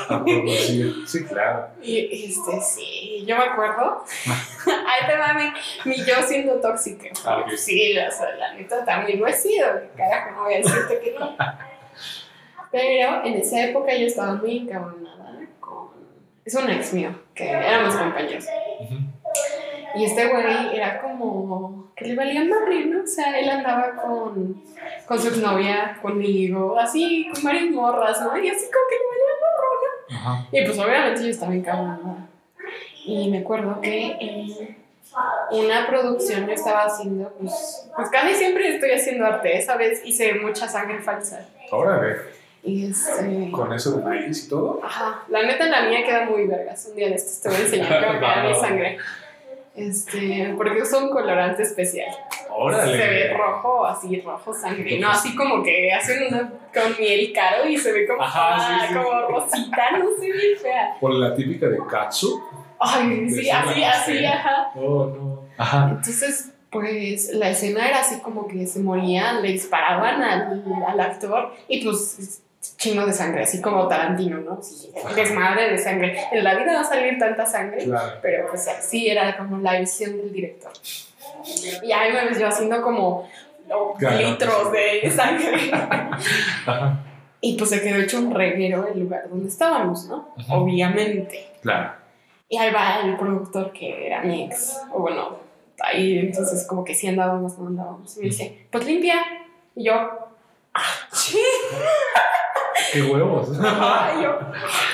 Ah, 0.09 0.23
sí, 0.25 1.03
sí, 1.05 1.25
claro. 1.25 1.67
Y 1.81 2.25
este, 2.29 2.61
sí, 2.61 3.25
yo 3.25 3.37
me 3.37 3.43
acuerdo. 3.43 4.03
Ahí 4.25 5.07
te 5.07 5.17
va 5.17 5.33
mi, 5.33 5.51
mi 5.89 5.97
yo 6.05 6.21
siendo 6.25 6.55
tóxica. 6.55 7.09
Ah, 7.25 7.43
sí, 7.55 7.97
o 7.97 8.11
sea, 8.11 8.35
la 8.37 8.53
neta 8.53 8.85
también 8.85 9.19
lo 9.19 9.27
he 9.27 9.33
sido. 9.33 9.67
Carajo, 9.97 10.31
no 10.31 10.43
voy 10.43 10.53
a 10.53 10.57
decirte 10.57 10.99
que 10.99 11.15
no. 11.19 11.35
Pero 12.71 13.25
en 13.25 13.33
esa 13.33 13.65
época 13.65 13.93
yo 13.93 14.07
estaba 14.07 14.35
muy 14.35 14.59
encabronada 14.59 15.39
con. 15.59 15.89
Es 16.45 16.55
un 16.55 16.69
ex 16.69 16.93
mío, 16.93 17.13
que 17.35 17.49
éramos 17.49 17.95
compañeros. 17.95 18.45
Y 19.95 20.05
este 20.05 20.27
güey 20.27 20.75
era 20.75 21.01
como 21.01 21.91
que 21.95 22.05
le 22.05 22.15
valía 22.15 22.43
madre, 22.43 22.85
¿no? 22.85 23.03
O 23.03 23.07
sea, 23.07 23.37
él 23.39 23.49
andaba 23.49 23.95
con, 23.95 24.61
con 25.05 25.19
su 25.19 25.27
exnovia, 25.27 25.97
conmigo, 26.01 26.77
así, 26.79 27.29
con 27.33 27.43
varias 27.43 27.69
morras, 27.71 28.21
¿no? 28.21 28.37
Y 28.37 28.49
así 28.49 28.65
como 28.65 28.85
que 28.89 28.95
le 28.95 29.05
valía 29.09 29.33
morro, 29.41 30.41
¿no? 30.41 30.47
Y 30.51 30.65
pues 30.65 30.79
obviamente 30.79 31.23
yo 31.23 31.29
estaba 31.29 31.53
encabronada. 31.53 32.27
Y 33.05 33.29
me 33.29 33.39
acuerdo 33.39 33.81
que 33.81 34.17
en 34.19 35.65
una 35.65 35.87
producción 35.87 36.47
yo 36.47 36.53
estaba 36.53 36.83
haciendo, 36.83 37.33
pues, 37.39 37.89
pues 37.95 38.09
casi 38.09 38.35
siempre 38.35 38.75
estoy 38.75 38.91
haciendo 38.91 39.25
arte, 39.25 39.57
esa 39.57 39.75
vez 39.75 40.01
hice 40.05 40.35
mucha 40.35 40.67
sangre 40.67 40.99
falsa. 40.99 41.45
Órale. 41.71 42.17
Y 42.63 42.91
este... 42.91 43.49
¿Con 43.51 43.73
eso 43.73 43.97
de 43.97 44.03
maíz 44.03 44.45
y 44.45 44.49
todo? 44.49 44.79
Ajá. 44.83 45.23
La 45.29 45.43
neta, 45.43 45.65
la 45.67 45.83
mía 45.83 46.05
queda 46.05 46.25
muy 46.25 46.45
vergas. 46.45 46.85
Un 46.89 46.95
día 46.95 47.09
de 47.09 47.15
estos 47.15 47.41
te 47.41 47.49
voy 47.49 47.57
a 47.57 47.61
enseñar 47.61 48.05
cómo 48.07 48.19
queda 48.19 48.43
mi 48.43 48.55
sangre. 48.55 48.97
Este, 49.75 50.53
porque 50.57 50.81
uso 50.81 50.99
un 50.99 51.09
colorante 51.09 51.63
especial. 51.63 52.13
Órale. 52.49 52.91
Se 52.91 53.07
ve 53.07 53.33
rojo, 53.37 53.85
así, 53.85 54.19
rojo 54.19 54.53
sangre. 54.53 54.99
No, 54.99 55.09
así 55.09 55.35
como 55.35 55.63
que 55.63 55.93
hacen 55.93 56.27
una 56.27 56.51
con 56.73 56.95
miel 56.99 57.31
caro 57.33 57.67
y 57.67 57.77
se 57.77 57.91
ve 57.93 58.05
como, 58.05 58.21
ah, 58.21 58.87
como 58.93 59.27
rosita, 59.27 59.97
no 59.97 60.05
sé, 60.19 60.31
bien 60.31 60.57
fea. 60.61 60.97
Por 60.99 61.13
la 61.13 61.33
típica 61.33 61.67
de 61.67 61.77
Katsu. 61.89 62.41
Ay, 62.79 63.29
sí, 63.29 63.49
así, 63.49 63.83
así, 63.83 64.25
ajá. 64.25 64.71
Oh, 64.75 65.05
no. 65.05 65.41
Ajá. 65.57 65.89
Entonces, 65.91 66.51
pues 66.69 67.33
la 67.33 67.49
escena 67.49 67.87
era 67.87 67.99
así 67.99 68.19
como 68.21 68.47
que 68.47 68.65
se 68.65 68.79
morían, 68.79 69.41
le 69.41 69.53
disparaban 69.53 70.21
al, 70.21 70.63
al 70.87 70.99
actor 70.99 71.53
y 71.67 71.83
pues 71.83 72.41
chino 72.77 73.05
de 73.05 73.13
sangre, 73.13 73.43
así 73.43 73.61
como 73.61 73.87
Tarantino, 73.87 74.37
¿no? 74.39 74.61
Sí, 74.61 74.91
desmadre 75.15 75.71
de 75.71 75.77
sangre. 75.77 76.17
En 76.31 76.43
la 76.43 76.55
vida 76.55 76.73
va 76.73 76.81
a 76.81 76.83
salir 76.83 77.17
tanta 77.17 77.45
sangre, 77.45 77.87
pero 78.21 78.47
pues 78.49 78.69
sí 78.81 79.09
era 79.09 79.37
como 79.37 79.57
la 79.57 79.79
visión 79.79 80.17
del 80.17 80.31
director. 80.31 80.71
Y 81.83 81.91
ahí 81.91 82.13
me 82.13 82.25
ves 82.25 82.39
yo 82.39 82.47
haciendo 82.47 82.81
como 82.81 83.27
litros 83.99 84.71
de 84.71 85.11
sangre. 85.11 85.71
Y 87.43 87.57
pues 87.57 87.71
se 87.71 87.81
quedó 87.81 87.99
hecho 87.99 88.19
un 88.19 88.35
reguero 88.35 88.87
el 88.87 88.99
lugar 88.99 89.27
donde 89.27 89.49
estábamos, 89.49 90.05
¿no? 90.05 90.35
Obviamente. 90.47 91.47
Claro. 91.63 91.93
Y 92.47 92.55
ahí 92.55 92.71
va 92.71 93.01
el 93.01 93.17
productor 93.17 93.73
que 93.73 94.05
era 94.05 94.21
mi 94.21 94.43
ex, 94.43 94.79
o 94.93 94.99
bueno, 94.99 95.37
ahí 95.79 96.19
entonces 96.19 96.67
como 96.67 96.83
que 96.83 96.93
sí 96.93 97.07
andábamos, 97.07 97.57
no 97.57 97.65
andábamos. 97.67 98.15
Y 98.17 98.19
me 98.19 98.25
dice, 98.27 98.67
pues 98.69 98.85
limpia. 98.85 99.15
Y 99.75 99.85
yo, 99.85 99.93
¡ah, 99.93 100.81
sí! 101.11 101.39
¡Qué 102.91 103.01
huevos! 103.01 103.49
Ay, 103.61 104.23
yo, 104.23 104.39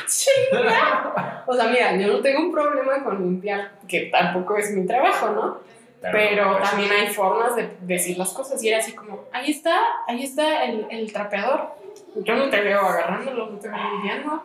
¡chinga! 0.08 1.44
O 1.46 1.54
sea, 1.54 1.68
mira, 1.68 1.96
yo 1.96 2.08
no 2.08 2.20
tengo 2.20 2.42
un 2.42 2.52
problema 2.52 3.04
con 3.04 3.22
limpiar, 3.22 3.72
que 3.88 4.10
tampoco 4.12 4.58
es 4.58 4.72
mi 4.72 4.86
trabajo, 4.86 5.30
¿no? 5.30 5.68
Pero, 6.12 6.58
también 6.58 6.92
hay 6.92 7.08
formas 7.08 7.56
de 7.56 7.70
decir 7.82 8.18
las 8.18 8.34
cosas. 8.34 8.62
Y 8.64 8.70
era 8.70 8.80
así 8.80 8.94
como, 8.94 9.26
ahí 9.32 9.52
está, 9.52 9.80
ahí 10.08 10.24
está 10.24 10.66
el, 10.66 10.88
el 10.90 11.12
trapeador. 11.12 11.76
Yo 12.16 12.36
no 12.36 12.50
te 12.50 12.62
veo 12.62 12.82
agarrándolo, 12.82 13.50
no 13.50 13.58
te 13.58 13.68
veo 13.68 13.78
limpiando. 13.94 14.44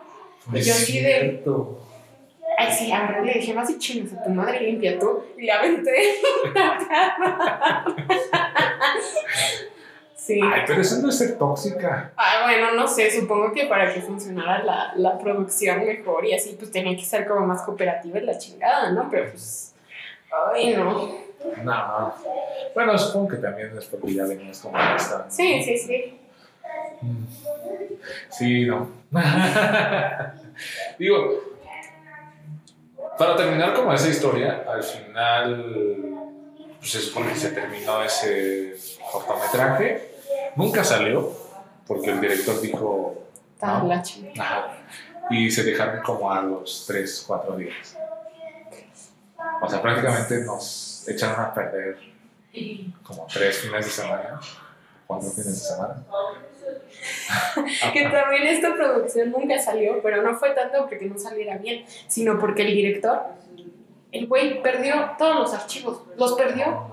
y 0.51 0.61
yo 0.61 0.73
así 0.73 0.99
de. 0.99 1.43
Ay, 2.57 2.71
sí, 2.71 2.91
a 2.91 3.21
le 3.21 3.33
dije, 3.33 3.53
vas 3.53 3.69
y 3.69 3.77
chingas 3.77 4.13
a 4.13 4.23
tu 4.23 4.29
madre, 4.29 4.61
limpia 4.61 4.99
tú. 4.99 5.23
Y 5.37 5.43
le 5.43 5.51
aventé 5.51 5.91
Sí. 10.15 10.39
Ay, 10.41 10.61
pero 10.65 10.81
eso 10.81 11.01
no 11.01 11.09
es 11.09 11.17
ser 11.17 11.37
tóxica. 11.37 12.11
Ay, 12.15 12.43
bueno, 12.43 12.73
no 12.73 12.87
sé, 12.87 13.11
supongo 13.11 13.51
que 13.51 13.65
para 13.65 13.93
que 13.93 14.01
funcionara 14.01 14.63
la, 14.63 14.93
la 14.95 15.17
producción 15.17 15.85
mejor 15.85 16.25
y 16.25 16.33
así, 16.33 16.55
pues 16.57 16.71
tenía 16.71 16.95
que 16.95 17.03
ser 17.03 17.27
como 17.27 17.45
más 17.45 17.63
cooperativa 17.63 18.19
en 18.19 18.25
la 18.25 18.37
chingada, 18.37 18.91
¿no? 18.91 19.09
Pero 19.09 19.31
pues, 19.31 19.75
ay, 20.53 20.75
no. 20.75 21.23
No, 21.63 22.13
bueno, 22.73 22.97
supongo 22.97 23.27
que 23.29 23.37
también 23.37 23.77
es 23.77 23.85
porque 23.85 24.13
ya 24.13 24.25
venías 24.25 24.59
como 24.59 24.77
esta. 24.79 25.29
Sí, 25.29 25.61
sí, 25.61 25.77
sí. 25.77 26.19
Mm. 27.01 27.25
Sí, 28.29 28.65
no. 28.65 28.89
Digo, 30.97 31.41
para 33.17 33.35
terminar 33.35 33.73
como 33.73 33.93
esa 33.93 34.07
historia, 34.07 34.63
al 34.67 34.83
final 34.83 36.12
se 36.83 36.99
supone 36.99 37.33
que 37.33 37.39
se 37.39 37.49
terminó 37.49 38.03
ese 38.03 38.75
cortometraje 39.11 40.13
Nunca 40.55 40.83
salió, 40.83 41.31
porque 41.87 42.11
el 42.11 42.21
director 42.21 42.61
dijo... 42.61 43.23
¿no? 44.35 44.41
Ajá. 44.41 44.77
Y 45.29 45.49
se 45.49 45.63
dejaron 45.63 46.03
como 46.03 46.31
a 46.31 46.41
los 46.41 46.85
3, 46.87 47.23
4 47.27 47.55
días. 47.57 47.97
O 49.61 49.69
sea, 49.69 49.81
prácticamente 49.81 50.41
nos 50.41 51.07
echaron 51.07 51.43
a 51.43 51.53
perder 51.53 51.97
como 53.03 53.25
3 53.33 53.57
fines 53.57 53.85
de 53.85 53.91
semana, 53.91 54.39
4 55.07 55.29
fines 55.31 55.45
de 55.45 55.53
semana. 55.53 56.03
que 57.93 58.03
también 58.09 58.47
esta 58.47 58.73
producción 58.73 59.31
nunca 59.31 59.59
salió, 59.59 60.01
pero 60.01 60.21
no 60.21 60.35
fue 60.37 60.51
tanto 60.51 60.87
porque 60.87 61.05
no 61.05 61.17
saliera 61.17 61.57
bien, 61.57 61.85
sino 62.07 62.39
porque 62.39 62.61
el 62.63 62.73
director, 62.73 63.23
el 64.13 64.27
güey 64.27 64.61
perdió 64.61 65.11
todos 65.17 65.35
los 65.39 65.53
archivos, 65.53 66.03
los 66.17 66.33
perdió. 66.33 66.87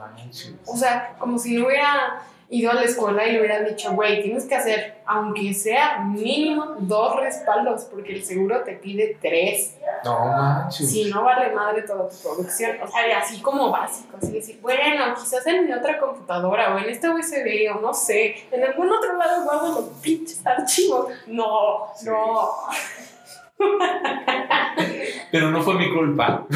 O 0.66 0.76
sea, 0.76 1.14
como 1.18 1.38
si 1.38 1.56
no 1.56 1.66
hubiera 1.66 2.22
ido 2.48 2.70
a 2.70 2.74
la 2.74 2.82
escuela 2.82 3.26
y 3.26 3.32
le 3.32 3.40
hubieran 3.40 3.64
dicho, 3.64 3.92
güey, 3.92 4.22
tienes 4.22 4.44
que 4.44 4.56
hacer, 4.56 5.02
aunque 5.06 5.54
sea 5.54 6.00
mínimo, 6.00 6.76
dos 6.80 7.20
respaldos, 7.20 7.84
porque 7.84 8.16
el 8.16 8.24
seguro 8.24 8.62
te 8.64 8.72
pide 8.72 9.18
tres. 9.20 9.76
No 10.04 10.18
manches. 10.18 10.90
Si 10.90 11.10
no 11.10 11.22
vale 11.22 11.54
madre 11.54 11.82
toda 11.82 12.08
tu 12.08 12.16
producción. 12.16 12.78
O 12.82 12.88
sea, 12.88 13.18
así 13.18 13.40
como 13.40 13.70
básico, 13.70 14.16
así 14.20 14.32
decir, 14.32 14.58
bueno, 14.60 15.14
quizás 15.14 15.46
en 15.46 15.66
mi 15.66 15.72
otra 15.72 15.98
computadora 16.00 16.74
o 16.74 16.78
en 16.78 16.88
este 16.88 17.08
USB 17.08 17.70
o 17.76 17.80
no 17.80 17.94
sé, 17.94 18.36
en 18.50 18.64
algún 18.64 18.90
otro 18.90 19.16
lado 19.16 19.44
guardo 19.44 19.80
los 19.80 19.84
pinches 20.00 20.44
archivos. 20.44 21.08
No, 21.26 21.92
no. 22.02 22.50
Pero 25.30 25.50
no 25.50 25.62
fue 25.62 25.74
mi 25.74 25.92
culpa. 25.92 26.46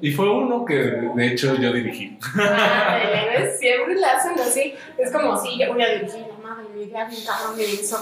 Y 0.00 0.12
fue 0.12 0.30
uno 0.30 0.64
que 0.64 0.74
de 0.74 1.26
hecho 1.26 1.56
yo 1.56 1.72
dirigí. 1.72 2.16
Siempre 3.58 3.94
le 3.96 4.06
hacen 4.06 4.38
así. 4.38 4.74
Es 4.96 5.10
como 5.10 5.36
si 5.36 5.58
yo 5.58 5.72
voy 5.72 5.82
a 5.82 5.88
dirigir, 5.94 6.24
la 6.28 6.48
madre 6.48 6.68
me 6.74 6.88
ya 6.88 7.04
bien 7.06 7.24
cabrón 7.26 7.56
me 7.56 7.64
hizo. 7.64 7.96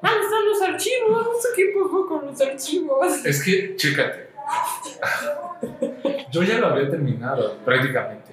¿Dónde 0.00 0.20
están 0.20 0.44
los 0.48 0.62
archivos? 0.62 1.26
No 1.26 1.40
sé 1.40 1.48
qué 1.56 1.72
pasó 1.74 2.06
con 2.06 2.26
los 2.26 2.40
archivos. 2.40 3.24
Es 3.24 3.42
que, 3.42 3.74
chécate. 3.74 4.28
Yo 6.30 6.42
ya 6.44 6.58
lo 6.58 6.68
había 6.68 6.88
terminado 6.88 7.56
prácticamente. 7.64 8.32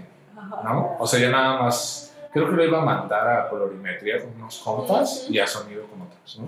¿No? 0.63 0.97
O 0.99 1.07
sea, 1.07 1.19
ya 1.19 1.32
nada 1.32 1.63
más. 1.63 2.13
Creo 2.32 2.49
que 2.49 2.55
lo 2.55 2.63
iba 2.63 2.82
a 2.82 2.86
mandar 2.86 3.28
a 3.28 3.49
colorimetría 3.49 4.19
con 4.19 4.30
unos 4.36 4.59
compas 4.59 5.28
y 5.30 5.39
a 5.39 5.47
sonido 5.47 5.86
con 5.88 6.03
otros, 6.03 6.39
¿no? 6.39 6.47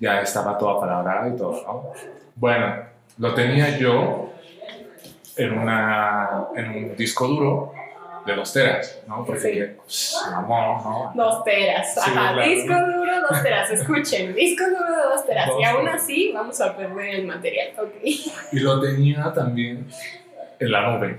Ya 0.00 0.20
estaba 0.20 0.56
toda 0.56 0.80
palabra 0.80 1.28
y 1.32 1.36
todo, 1.36 1.62
¿no? 1.66 1.92
Bueno, 2.36 2.76
lo 3.18 3.34
tenía 3.34 3.76
yo 3.78 4.32
en, 5.36 5.58
una, 5.58 6.48
en 6.54 6.70
un 6.70 6.96
disco 6.96 7.26
duro 7.26 7.72
de 8.26 8.36
dos 8.36 8.52
teras, 8.52 9.00
¿no? 9.08 9.24
Porque, 9.24 9.40
sí. 9.40 9.76
pues, 9.76 10.16
amor, 10.32 10.84
¿no? 10.84 11.12
Dos 11.14 11.44
teras, 11.44 11.96
ajá. 11.98 12.40
disco 12.42 12.74
duro, 12.74 13.20
dos 13.28 13.42
teras. 13.42 13.70
Escuchen, 13.70 14.34
disco 14.36 14.64
duro 14.68 14.96
de 14.96 15.02
dos 15.14 15.26
teras. 15.26 15.50
y 15.58 15.64
aún 15.64 15.88
así 15.88 16.32
vamos 16.32 16.60
a 16.60 16.76
perder 16.76 17.16
el 17.16 17.26
material, 17.26 17.70
ok. 17.78 17.94
Y 18.52 18.60
lo 18.60 18.80
tenía 18.80 19.32
también 19.32 19.88
en 20.58 20.72
la 20.72 20.90
nube, 20.90 21.18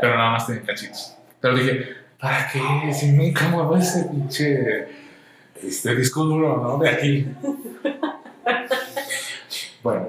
pero 0.00 0.16
nada 0.16 0.30
más 0.30 0.46
tenía 0.46 0.62
cachitos. 0.62 1.16
Pero 1.40 1.54
dije, 1.56 1.88
¿para 2.18 2.48
qué? 2.50 2.92
Si 2.92 3.12
nunca 3.12 3.48
muevo 3.48 3.76
ese 3.76 4.04
pinche 4.04 5.03
este 5.62 5.94
disco 5.94 6.24
duro, 6.24 6.56
¿no? 6.56 6.78
De 6.78 6.88
aquí. 6.88 7.26
bueno, 9.82 10.08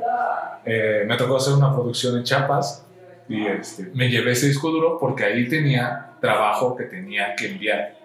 eh, 0.66 1.04
me 1.08 1.18
tocó 1.18 1.38
hacer 1.38 1.54
una 1.54 1.74
producción 1.74 2.18
en 2.18 2.24
Chiapas 2.24 2.86
y 3.28 3.46
este, 3.46 3.92
me 3.94 4.10
llevé 4.10 4.32
ese 4.32 4.48
disco 4.48 4.70
duro 4.70 4.98
porque 5.00 5.24
ahí 5.24 5.48
tenía 5.48 6.12
trabajo 6.22 6.76
que 6.76 6.86
tenía 6.86 7.36
que 7.36 7.52
enviar 7.52 7.96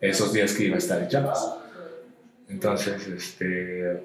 esos 0.00 0.32
días 0.32 0.54
que 0.54 0.64
iba 0.64 0.76
a 0.76 0.78
estar 0.78 1.00
en 1.02 1.08
Chiapas. 1.08 1.54
Entonces, 2.48 3.06
este, 3.06 4.02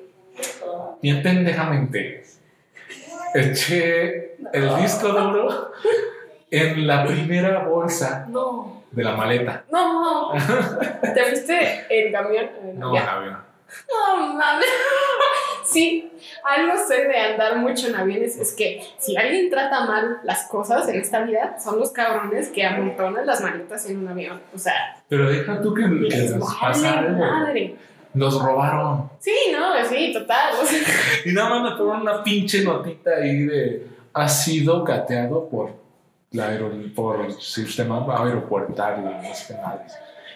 bien 1.02 1.24
pendejamente, 1.24 2.24
eché 3.34 4.36
el 4.52 4.76
disco 4.82 5.10
duro 5.10 5.72
en 6.52 6.86
la 6.86 7.06
primera 7.06 7.64
bolsa 7.64 8.28
de 8.94 9.04
la 9.04 9.16
maleta. 9.16 9.66
No, 9.72 10.34
¿te 11.02 11.24
fuiste 11.26 11.86
en 11.90 12.12
camión? 12.12 12.50
no, 12.76 12.96
en 12.96 13.04
avión. 13.04 13.38
No 13.90 14.34
mames. 14.34 14.66
Sí, 15.66 16.12
algo 16.44 16.74
sé 16.78 17.08
de 17.08 17.18
andar 17.18 17.58
mucho 17.58 17.88
en 17.88 17.96
aviones 17.96 18.38
es 18.38 18.54
que 18.54 18.84
si 19.00 19.16
alguien 19.16 19.50
trata 19.50 19.86
mal 19.86 20.20
las 20.24 20.48
cosas 20.48 20.88
en 20.90 20.96
esta 20.96 21.22
vida, 21.22 21.58
son 21.58 21.80
los 21.80 21.92
cabrones 21.92 22.50
que 22.50 22.66
amontonan 22.66 23.26
las 23.26 23.42
maletas 23.42 23.90
en 23.90 24.00
un 24.00 24.08
avión. 24.10 24.42
O 24.54 24.58
sea. 24.58 24.74
Pero 25.08 25.30
deja 25.30 25.62
tú 25.62 25.74
que, 25.74 25.88
les 25.88 26.34
pasaron. 26.34 27.18
Madre. 27.18 27.76
Nos 28.14 28.40
robaron. 28.40 29.10
Sí, 29.20 29.34
no, 29.52 29.74
sí, 29.86 30.12
total. 30.14 30.54
y 31.26 31.32
nada 31.32 31.50
más 31.50 31.72
me 31.72 31.78
tomaron 31.78 32.02
una 32.02 32.22
pinche 32.22 32.64
notita 32.64 33.12
ahí 33.16 33.44
de 33.44 33.88
ha 34.14 34.30
sido 34.30 34.84
cateado 34.84 35.50
por 35.50 35.83
la 36.34 36.48
aero, 36.48 36.72
por 36.96 37.42
sistema 37.42 38.06
aeroportuario, 38.18 39.04
no 39.04 39.34
sé 39.34 39.54
qué 39.54 39.60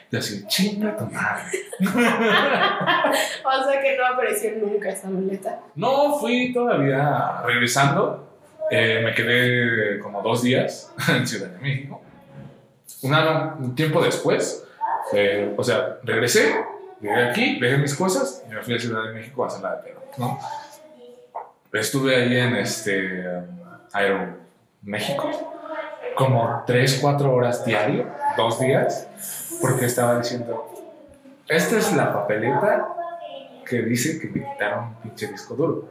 y 0.09 0.15
así, 0.15 0.45
chinga 0.47 0.95
tu 0.95 1.05
madre. 1.07 1.59
o 1.81 3.63
sea 3.63 3.81
que 3.81 3.97
no 3.97 4.05
apareció 4.05 4.51
nunca 4.55 4.89
esa 4.89 5.09
maleta. 5.09 5.59
No, 5.75 6.17
fui 6.17 6.53
todavía 6.53 7.41
regresando. 7.45 8.25
Eh, 8.71 9.01
me 9.03 9.13
quedé 9.13 9.99
como 9.99 10.21
dos 10.21 10.43
días 10.43 10.93
en 11.09 11.27
Ciudad 11.27 11.49
de 11.49 11.59
México. 11.59 12.01
un 13.01 13.75
tiempo 13.75 14.01
después, 14.01 14.65
eh, 15.13 15.53
o 15.57 15.63
sea, 15.63 15.97
regresé, 16.03 16.55
llegué 17.01 17.23
aquí, 17.23 17.59
dejé 17.59 17.77
mis 17.77 17.95
cosas 17.95 18.45
y 18.49 18.53
me 18.53 18.61
fui 18.61 18.75
a 18.75 18.79
Ciudad 18.79 19.03
de 19.03 19.13
México 19.13 19.43
a 19.43 19.47
hacer 19.47 19.61
la 19.61 19.75
de 19.75 19.83
pedo, 19.83 20.03
¿no? 20.17 20.39
Estuve 21.73 22.15
ahí 22.15 22.37
en 22.37 22.55
este 22.55 23.25
Aero 23.91 24.37
México 24.81 25.56
como 26.17 26.63
3, 26.65 26.99
4 27.01 27.31
horas 27.31 27.63
diario, 27.63 28.07
dos 28.35 28.59
días 28.59 29.07
porque 29.61 29.85
estaba 29.85 30.17
diciendo, 30.19 30.69
esta 31.47 31.77
es 31.77 31.93
la 31.93 32.13
papeleta 32.13 32.87
que 33.65 33.81
dice 33.81 34.19
que 34.19 34.27
me 34.27 34.45
quitaron 34.45 34.85
un 34.85 34.95
pinche 34.95 35.27
disco 35.27 35.55
duro. 35.55 35.89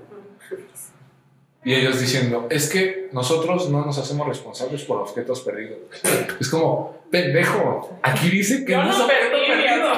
Y 1.64 1.74
ellos 1.74 1.98
diciendo, 1.98 2.46
es 2.48 2.70
que 2.70 3.08
nosotros 3.12 3.68
no 3.70 3.84
nos 3.84 3.98
hacemos 3.98 4.28
responsables 4.28 4.84
por 4.84 4.98
objetos 4.98 5.40
perdidos. 5.40 5.78
Es 6.40 6.48
como, 6.48 6.96
pendejo, 7.10 7.98
aquí 8.02 8.30
dice 8.30 8.64
que 8.64 8.76
no 8.76 8.92
se 8.92 9.02
perdido. 9.04 9.88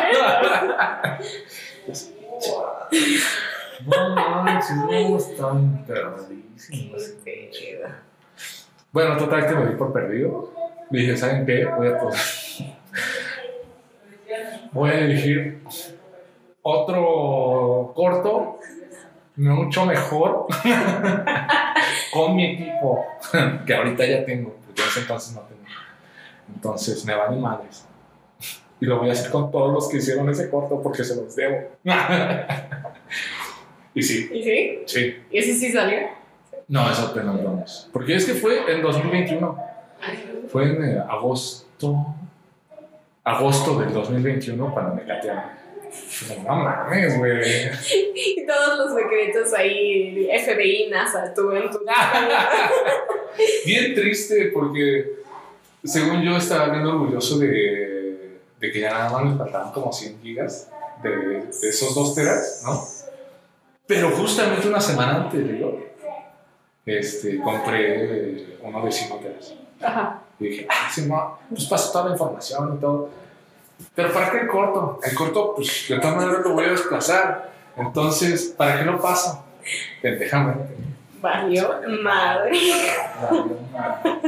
no 3.87 4.43
manches, 4.43 4.76
no 4.76 5.16
están 5.18 5.85
perdidísimos. 5.85 7.03
Bueno, 8.93 9.16
total 9.16 9.47
que 9.47 9.55
me 9.55 9.66
di 9.66 9.76
por 9.76 9.93
perdido. 9.93 10.53
Dije, 10.91 11.16
¿saben 11.16 11.45
qué? 11.45 11.66
Voy 11.66 11.89
a 11.89 11.99
voy 14.72 14.91
a 14.91 15.01
elegir 15.01 15.61
otro 16.62 17.93
corto, 17.95 18.59
mucho 19.36 19.86
mejor, 19.86 20.47
con 22.12 22.36
mi 22.36 22.55
equipo, 22.55 23.05
que 23.66 23.74
ahorita 23.74 24.07
ya 24.07 24.24
tengo, 24.24 24.57
porque 24.66 24.82
ese 24.82 25.01
entonces 25.01 25.34
no 25.34 25.43
tengo. 25.43 25.62
Entonces 26.55 27.05
me 27.05 27.14
van 27.14 27.36
y 27.36 27.41
madres. 27.41 27.84
Y 28.80 28.86
lo 28.86 28.99
voy 28.99 29.11
a 29.11 29.12
hacer 29.12 29.30
con 29.30 29.51
todos 29.51 29.72
los 29.72 29.89
que 29.89 29.99
hicieron 29.99 30.28
ese 30.30 30.49
corto 30.49 30.80
porque 30.82 31.05
se 31.05 31.16
los 31.16 31.34
debo. 31.34 31.68
y 33.95 34.03
sí. 34.03 34.30
¿Y 34.32 34.43
sí? 34.43 34.82
Sí. 34.86 35.16
¿Y 35.30 35.39
ese 35.39 35.55
sí 35.55 35.72
salió? 35.72 36.18
No, 36.69 36.91
eso 36.91 37.03
apenas 37.07 37.43
vamos. 37.43 37.89
Porque 37.93 38.14
es 38.14 38.25
que 38.25 38.35
fue 38.35 38.71
en 38.73 38.83
2021. 38.83 39.64
Fue 40.49 40.64
en 40.64 40.85
eh, 40.85 41.03
agosto 41.09 42.14
agosto 43.29 43.79
del 43.79 43.93
2021 43.93 44.73
cuando 44.73 44.95
me 44.95 45.05
catearon. 45.05 45.59
No 46.45 46.57
mames, 46.57 47.19
güey. 47.19 47.41
Y 48.14 48.47
todos 48.47 48.79
los 48.79 48.95
secretos 48.99 49.53
ahí, 49.55 50.29
FBI, 50.45 50.89
NASA, 50.91 51.33
tú 51.35 51.53
en 51.53 51.71
tu. 51.71 51.81
Bien 53.66 53.95
triste 53.95 54.51
porque, 54.53 55.23
según 55.85 56.23
yo, 56.23 56.37
estaba 56.37 56.71
bien 56.71 56.87
orgulloso 56.87 57.39
de, 57.39 58.39
de 58.59 58.73
que 58.73 58.81
ya 58.81 58.91
nada 58.91 59.11
más 59.11 59.25
me 59.25 59.39
faltaban 59.39 59.73
como 59.73 59.93
100 59.93 60.21
gigas 60.21 60.71
de, 61.03 61.11
de 61.11 61.69
esos 61.69 61.95
dos 61.95 62.14
teras, 62.14 62.62
¿no? 62.64 62.83
Pero 63.87 64.11
justamente 64.11 64.69
una 64.69 64.81
semana 64.81 65.25
anterior, 65.25 65.88
este, 66.91 67.41
compré 67.41 68.57
uno 68.62 68.84
de 68.84 68.93
5 68.93 69.16
teras. 69.16 69.55
Ajá. 69.80 70.22
Y 70.41 70.49
dije, 70.49 70.66
ah, 70.70 70.89
sí, 70.91 71.07
no, 71.07 71.39
pues 71.49 71.64
paso 71.66 71.93
toda 71.93 72.07
la 72.07 72.12
información 72.12 72.76
y 72.76 72.80
todo. 72.80 73.11
Pero 73.95 74.12
¿para 74.12 74.30
qué 74.30 74.41
el 74.41 74.49
corto? 74.49 75.01
El 75.03 75.14
corto, 75.14 75.55
pues 75.55 75.86
de 75.89 75.99
todas 75.99 76.16
maneras 76.16 76.45
lo 76.45 76.55
voy 76.55 76.64
a 76.64 76.70
desplazar. 76.70 77.53
Entonces, 77.76 78.55
¿para 78.57 78.78
qué 78.78 78.84
lo 78.84 79.01
paso? 79.01 79.45
Déjame. 80.03 80.55
Valió 81.21 81.81
madre. 82.03 82.59
Valió 83.21 83.59
madre. 83.73 84.21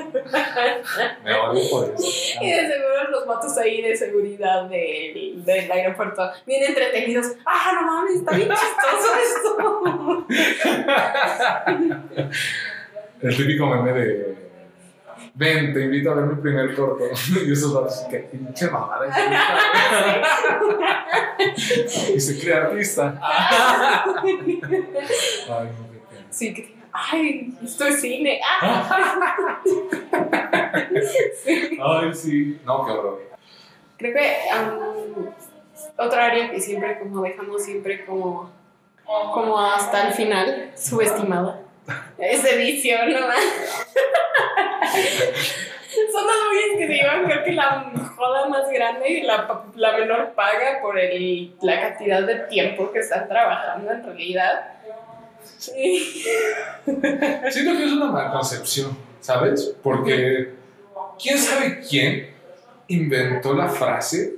Me 1.25 1.35
odio 1.35 1.71
por 1.71 1.95
eso. 1.95 2.05
Y 2.41 2.51
de 2.51 2.69
seguro 2.69 3.11
los 3.11 3.27
matos 3.27 3.57
ahí 3.59 3.83
de 3.83 3.97
seguridad 3.97 4.65
del, 4.65 5.45
del 5.45 5.73
aeropuerto 5.73 6.31
bien 6.47 6.65
entretenidos. 6.65 7.27
¡Ah, 7.47 7.73
no 7.75 7.83
mames! 7.83 8.17
Está 8.17 8.35
bien 8.37 8.51
chistoso 8.51 9.15
esto. 9.23 10.27
El 13.23 13.37
típico 13.37 13.67
meme 13.67 13.93
de 13.93 14.51
ven, 15.35 15.73
te 15.73 15.85
invito 15.85 16.11
a 16.11 16.15
ver 16.15 16.25
mi 16.27 16.37
primer 16.41 16.75
corto. 16.75 17.05
Y 17.47 17.53
esos 17.53 17.73
vatos, 17.75 18.07
que 18.11 18.19
pinche 18.19 18.69
mamada. 18.71 19.07
y 22.15 22.21
se 22.21 22.41
crea 22.41 22.65
artista. 22.65 23.19
Ay, 23.23 24.01
no, 25.47 25.69
Sí, 26.31 26.55
que 26.55 26.80
ay, 26.93 27.55
esto 27.63 27.87
es 27.87 28.01
cine. 28.01 28.41
Ay, 31.83 32.15
sí. 32.15 32.61
No, 32.65 32.85
qué 32.85 32.93
horror. 32.93 33.23
Creo 33.97 34.15
que 34.15 34.37
um, 34.55 35.27
otra 35.97 36.27
área 36.27 36.51
que 36.51 36.61
siempre 36.61 36.99
como 36.99 37.23
dejamos 37.23 37.65
siempre 37.65 38.05
como, 38.05 38.51
como 39.05 39.59
hasta 39.61 40.09
el 40.09 40.15
final, 40.15 40.73
subestimada 40.77 41.61
es 42.19 42.45
edición, 42.45 43.13
¿no? 43.13 43.19
Son 46.13 46.27
los 46.27 46.37
güeyes 46.49 46.79
que 46.79 46.87
se 46.87 46.93
llevan, 46.95 47.25
creo 47.25 47.45
que 47.45 47.53
la 47.53 47.93
joda 48.17 48.49
más 48.49 48.71
grande 48.71 49.09
y 49.09 49.23
la, 49.23 49.65
la 49.75 49.93
menor 49.99 50.33
paga 50.35 50.81
por 50.81 50.99
el, 50.99 51.55
la 51.63 51.81
cantidad 51.81 52.23
de 52.23 52.37
tiempo 52.47 52.91
que 52.93 53.01
están 53.01 53.29
trabajando 53.29 53.91
en 53.91 54.05
realidad. 54.05 54.80
Sí. 55.59 56.25
Siento 56.85 57.77
que 57.77 57.85
es 57.85 57.93
una 57.93 58.07
mala 58.07 58.33
concepción, 58.33 58.97
¿sabes? 59.21 59.75
Porque 59.83 60.55
quién 61.21 61.39
sabe 61.39 61.81
quién 61.81 62.31
inventó 62.89 63.55
la 63.55 63.69
frase 63.69 64.35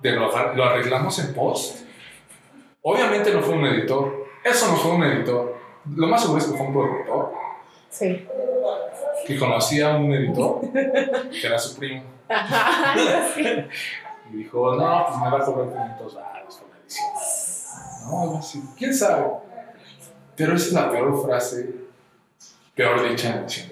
de 0.00 0.12
lo, 0.12 0.30
lo 0.54 0.64
arreglamos 0.64 1.18
en 1.18 1.34
post. 1.34 1.80
Obviamente 2.82 3.32
no 3.32 3.42
fue 3.42 3.54
un 3.54 3.66
editor. 3.66 4.26
Eso 4.44 4.68
no 4.68 4.76
fue 4.76 4.92
un 4.92 5.04
editor 5.04 5.64
lo 5.92 6.06
más 6.06 6.22
seguro 6.22 6.38
es 6.38 6.46
que 6.46 6.56
fue 6.56 6.66
un 6.66 6.72
productor. 6.72 7.32
Sí. 7.90 8.26
Que 9.26 9.38
conocía 9.38 9.94
a 9.94 9.98
un 9.98 10.12
editor, 10.12 10.60
que 10.72 11.46
era 11.46 11.58
su 11.58 11.76
primo. 11.76 12.02
Ajá, 12.28 12.94
Y 14.32 14.36
dijo, 14.36 14.74
no, 14.74 15.06
pues 15.06 15.20
me 15.20 15.30
va 15.30 15.38
a 15.38 15.44
cobrar 15.44 15.68
500 15.68 16.14
baros 16.14 16.56
por 16.56 16.70
la 16.70 16.76
edición. 16.78 17.06
No, 18.06 18.22
algo 18.22 18.38
así. 18.38 18.62
¿Quién 18.76 18.94
sabe? 18.94 19.26
Pero 20.36 20.54
esa 20.54 20.66
es 20.66 20.72
la 20.72 20.90
peor 20.90 21.24
frase 21.24 21.74
peor 22.74 23.08
dicha 23.08 23.44
Sí. 23.48 23.62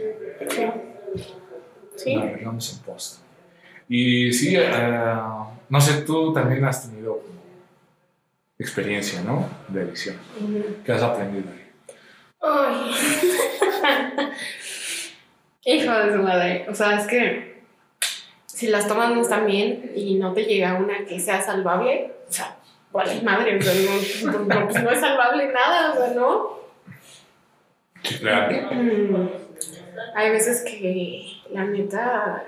Sí. 1.97 2.15
La 2.15 2.23
arreglamos 2.23 2.73
en 2.73 2.79
post. 2.81 3.21
Y 3.89 4.33
sí, 4.33 4.57
eh, 4.57 5.01
no 5.69 5.81
sé, 5.81 6.03
tú 6.03 6.33
también 6.33 6.65
has 6.65 6.89
tenido 6.89 7.23
experiencia, 8.59 9.23
¿no? 9.23 9.49
De 9.69 9.83
edición. 9.83 10.17
¿Qué 10.85 10.93
has 10.93 11.03
aprendido 11.03 11.51
ahí? 11.51 11.71
Ay. 12.41 12.91
Hijo 15.77 15.93
de 15.93 16.13
su 16.13 16.23
madre. 16.23 16.67
O 16.69 16.75
sea, 16.75 16.99
es 16.99 17.07
que 17.07 17.63
si 18.47 18.69
las 18.69 18.89
tomas 18.89 19.11
no 19.15 19.23
están 19.23 19.47
bien 19.47 19.93
y 19.95 20.15
no 20.15 20.33
te 20.33 20.45
llega 20.45 20.75
una 20.75 21.05
que 21.05 21.21
sea 21.21 21.43
salvable, 21.43 22.13
o 22.29 22.33
sea, 22.33 22.52
vale 22.93 23.21
madre, 23.23 23.59
o 23.59 23.63
sea, 23.63 23.73
no, 24.33 24.39
no, 24.41 24.65
pues 24.69 24.83
no 24.83 24.91
es 24.91 25.01
salvable 25.01 25.53
nada, 25.53 25.93
o 25.93 25.97
sea, 25.97 26.15
¿no? 26.15 26.59
Sí, 28.03 28.19
claro. 28.19 28.75
Mm, 28.75 29.29
Hay 30.15 30.31
veces 30.31 30.63
que 30.63 31.25
la 31.51 31.65
neta 31.65 32.45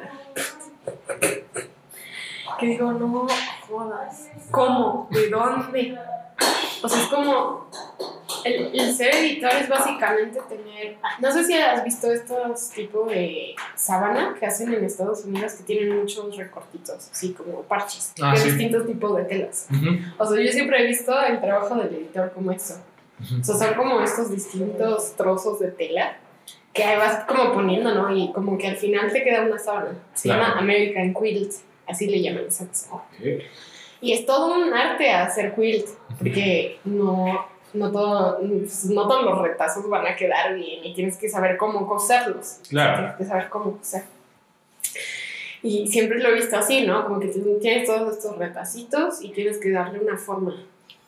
que 2.59 2.67
digo, 2.67 2.93
no 2.93 3.27
jodas. 3.79 4.29
¿Cómo? 4.51 5.09
¿De 5.11 5.29
dónde? 5.31 5.99
O 6.83 6.89
sea, 6.89 7.01
es 7.03 7.09
como 7.09 7.67
el, 8.45 8.79
el 8.79 8.95
ser 8.95 9.15
editor 9.15 9.51
es 9.53 9.69
básicamente 9.69 10.39
tener. 10.49 10.97
No 11.21 11.33
sé 11.33 11.45
si 11.45 11.55
has 11.55 11.83
visto 11.85 12.11
estos 12.13 12.71
tipos 12.71 13.09
de 13.09 13.55
sábana 13.75 14.35
que 14.39 14.45
hacen 14.47 14.73
en 14.75 14.85
Estados 14.85 15.25
Unidos 15.25 15.55
que 15.55 15.63
tienen 15.65 15.99
muchos 15.99 16.37
recortitos, 16.37 17.09
así 17.11 17.33
como 17.33 17.63
parches, 17.63 18.13
Ah, 18.23 18.33
de 18.33 18.39
sí. 18.39 18.49
distintos 18.51 18.87
tipos 18.87 19.17
de 19.17 19.25
telas. 19.25 19.67
Ujú, 19.71 19.89
O 20.19 20.27
sea, 20.27 20.43
yo 20.45 20.53
siempre 20.53 20.83
he 20.83 20.87
visto 20.87 21.19
el 21.23 21.41
trabajo 21.41 21.75
del 21.77 21.95
editor 21.95 22.33
como 22.33 22.53
eso. 22.53 22.75
O 23.41 23.45
sea, 23.45 23.55
son 23.57 23.75
como 23.75 24.01
estos 24.01 24.31
distintos 24.31 25.13
trozos 25.17 25.61
de 25.61 25.69
tela 25.69 26.17
que 26.75 26.83
ahí 26.83 26.99
vas 26.99 27.25
como 27.27 27.53
poniendo, 27.55 27.95
¿no? 27.95 28.15
Y 28.15 28.33
como 28.33 28.59
que 28.59 28.67
al 28.67 28.77
final 28.77 29.11
te 29.13 29.23
queda 29.23 29.43
una 29.43 29.59
sábana. 29.59 29.93
Se 30.13 30.29
Claro. 30.29 30.43
llama 30.43 30.59
American 30.59 31.15
Quilt, 31.15 31.53
así 31.87 32.07
le 32.07 32.23
llaman 32.23 32.45
esa 32.49 32.67
cosa. 32.67 32.95
Ok. 32.95 33.43
Y 34.01 34.13
es 34.13 34.27
todo 34.27 34.55
un 34.55 34.73
arte 34.75 35.11
hacer 35.11 35.55
quilt, 35.55 35.87
porque 36.19 36.79
no, 36.85 37.47
no, 37.73 37.91
todo, 37.91 38.39
no 38.41 39.09
todos 39.09 39.25
los 39.25 39.39
retazos 39.41 39.89
van 39.89 40.07
a 40.07 40.15
quedar 40.15 40.55
bien 40.55 40.85
y 40.85 40.95
tienes 40.95 41.17
que 41.17 41.29
saber 41.29 41.57
cómo 41.57 41.87
coserlos. 41.87 42.59
Claro. 42.69 42.99
Tienes 42.99 43.17
que 43.17 43.25
saber 43.25 43.49
cómo 43.49 43.79
coser. 43.79 44.03
Y 45.63 45.89
siempre 45.89 46.21
lo 46.21 46.29
he 46.29 46.35
visto 46.35 46.57
así, 46.57 46.83
¿no? 46.87 47.05
Como 47.05 47.19
que 47.19 47.29
tienes 47.29 47.87
todos 47.87 48.19
estos 48.19 48.37
retacitos 48.37 49.23
y 49.23 49.31
tienes 49.31 49.57
que 49.57 49.71
darle 49.71 49.99
una 49.99 50.19
forma. 50.19 50.55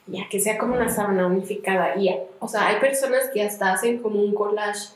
Ya 0.07 0.27
que 0.31 0.41
sea 0.41 0.57
como 0.57 0.75
una 0.75 0.89
sábana 0.89 1.27
unificada. 1.27 1.95
Y, 1.99 2.09
o 2.39 2.49
sea, 2.49 2.69
hay 2.69 2.81
personas 2.81 3.29
que 3.35 3.43
hasta 3.43 3.75
hacen 3.75 3.99
como 3.99 4.23
un 4.23 4.33
collage 4.33 4.89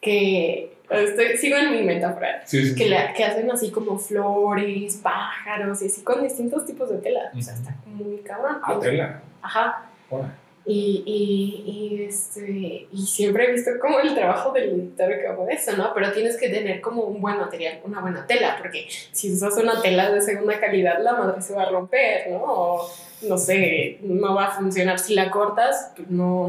que. 0.00 0.76
Estoy, 0.90 1.36
sigo 1.36 1.56
en 1.58 1.70
mi 1.72 1.82
metáfora. 1.82 2.40
Sí, 2.46 2.64
sí. 2.64 2.74
Que, 2.74 2.84
sí. 2.84 2.88
le- 2.88 3.12
que 3.14 3.22
hacen 3.24 3.50
así 3.50 3.70
como 3.70 3.98
flores, 3.98 4.96
pájaros 5.02 5.82
y 5.82 5.86
así 5.86 6.00
con 6.02 6.22
distintos 6.22 6.64
tipos 6.64 6.88
de 6.88 6.96
tela. 6.98 7.30
O 7.36 7.42
sea, 7.42 7.52
está 7.54 7.74
muy 7.84 8.16
cabrón. 8.18 8.58
Ah, 8.62 8.78
tela. 8.80 9.22
Ajá. 9.42 9.84
Y, 10.64 11.02
y, 11.06 11.70
y, 11.70 12.04
este, 12.04 12.86
y 12.92 13.06
siempre 13.06 13.44
he 13.48 13.52
visto 13.52 13.70
como 13.80 14.00
el 14.00 14.14
trabajo 14.14 14.52
del 14.52 14.70
editor 14.70 15.10
como 15.34 15.48
eso, 15.48 15.74
¿no? 15.76 15.92
Pero 15.94 16.12
tienes 16.12 16.36
que 16.38 16.48
tener 16.50 16.80
como 16.82 17.02
un 17.04 17.20
buen 17.22 17.38
material, 17.38 17.80
una 17.84 18.00
buena 18.00 18.26
tela, 18.26 18.56
porque 18.58 18.86
si 19.12 19.32
usas 19.32 19.56
una 19.58 19.80
tela 19.82 20.10
de 20.10 20.20
segunda 20.22 20.58
calidad, 20.60 21.00
la 21.02 21.12
madre 21.14 21.40
se 21.42 21.54
va 21.54 21.62
a 21.64 21.70
romper, 21.70 22.30
¿no? 22.30 22.42
O, 22.44 22.90
no 23.22 23.36
sé, 23.38 23.98
no 24.02 24.34
va 24.34 24.46
a 24.46 24.50
funcionar. 24.52 24.98
Si 24.98 25.14
la 25.14 25.30
cortas, 25.30 25.92
pues 25.96 26.08
no, 26.10 26.48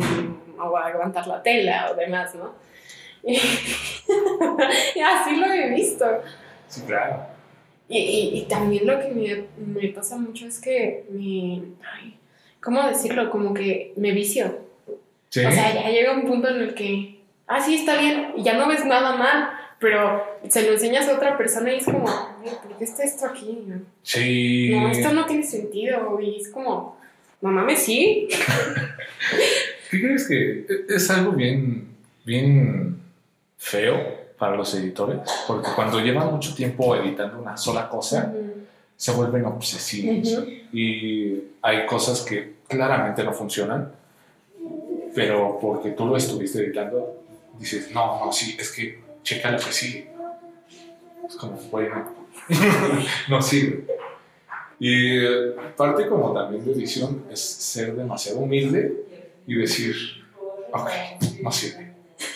no 0.58 0.72
va 0.72 0.86
a 0.86 0.88
aguantar 0.89 1.26
la 1.28 1.41
tela 1.41 1.89
o 1.91 1.95
demás, 1.95 2.36
¿no? 2.36 2.54
Y, 3.24 3.36
así 5.03 5.36
lo 5.36 5.45
he 5.51 5.70
visto. 5.74 6.05
Sí, 6.67 6.82
claro. 6.88 7.28
Y, 7.88 7.97
y, 7.97 8.39
y 8.39 8.45
también 8.45 8.86
lo 8.86 8.99
que 8.99 9.09
me, 9.09 9.45
me 9.82 9.88
pasa 9.89 10.15
mucho 10.17 10.45
es 10.45 10.59
que 10.59 11.05
me... 11.09 11.61
Ay, 11.93 12.15
¿Cómo 12.61 12.86
decirlo? 12.88 13.30
Como 13.32 13.53
que 13.53 13.93
me 13.95 14.11
vicio. 14.11 14.59
Sí. 15.30 15.45
O 15.45 15.51
sea, 15.51 15.74
ya 15.74 15.89
llega 15.89 16.13
un 16.13 16.26
punto 16.26 16.49
en 16.49 16.61
el 16.61 16.74
que, 16.74 17.20
ah, 17.47 17.61
sí, 17.61 17.76
está 17.76 17.97
bien, 17.99 18.34
y 18.36 18.43
ya 18.43 18.57
no 18.57 18.67
ves 18.67 18.86
nada 18.86 19.15
mal, 19.15 19.49
pero 19.80 20.24
se 20.49 20.63
lo 20.63 20.74
enseñas 20.74 21.07
a 21.07 21.15
otra 21.15 21.38
persona 21.38 21.72
y 21.74 21.78
es 21.78 21.86
como, 21.86 22.05
"Ay, 22.09 22.51
¿por 22.63 22.78
qué 22.78 22.84
está 22.84 23.03
esto 23.03 23.26
aquí? 23.28 23.63
sí. 24.03 24.70
No, 24.72 24.89
esto 24.91 25.13
no 25.13 25.26
tiene 25.26 25.43
sentido, 25.43 26.20
y 26.20 26.41
es 26.41 26.49
como, 26.49 26.97
no 27.41 27.51
mames, 27.51 27.80
sí. 27.80 28.28
¿Qué 29.91 30.01
crees 30.01 30.28
que 30.28 30.65
es 30.89 31.09
algo 31.09 31.32
bien, 31.32 31.88
bien 32.26 32.99
feo 33.60 34.30
para 34.39 34.55
los 34.55 34.74
editores? 34.74 35.20
Porque 35.45 35.70
cuando 35.76 35.99
llevan 35.99 36.32
mucho 36.32 36.55
tiempo 36.55 36.95
editando 36.95 37.39
una 37.39 37.55
sola 37.55 37.88
cosa, 37.88 38.34
se 38.95 39.12
vuelven 39.12 39.45
obsesivos. 39.45 40.34
Ujú. 40.34 40.49
Y 40.74 41.43
hay 41.62 41.86
cosas 41.86 42.22
que 42.22 42.55
claramente 42.68 43.24
no 43.24 43.34
funcionan, 43.34 43.91
pero 45.14 45.60
porque 45.62 45.91
tú 45.91 46.05
lo 46.05 46.18
estuviste 46.18 46.60
editando, 46.60 47.24
dices, 47.60 47.91
no, 47.91 48.26
no, 48.26 48.32
sí, 48.32 48.55
es 48.60 48.72
que 48.72 48.99
checa 49.24 49.51
lo 49.51 49.57
que 49.57 49.72
sí. 49.72 50.07
Es 51.28 51.36
como, 51.36 51.57
bueno, 51.70 52.14
no 53.30 53.41
sirve. 53.41 53.86
Y 54.80 55.18
eh, 55.26 55.55
parte 55.76 56.07
como 56.07 56.34
también 56.34 56.64
de 56.64 56.72
edición 56.72 57.26
es 57.30 57.41
ser 57.41 57.95
demasiado 57.95 58.39
humilde 58.39 59.05
y 59.45 59.55
decir, 59.55 59.95
ok, 60.72 60.89
no 61.43 61.51
sirve. 61.51 61.88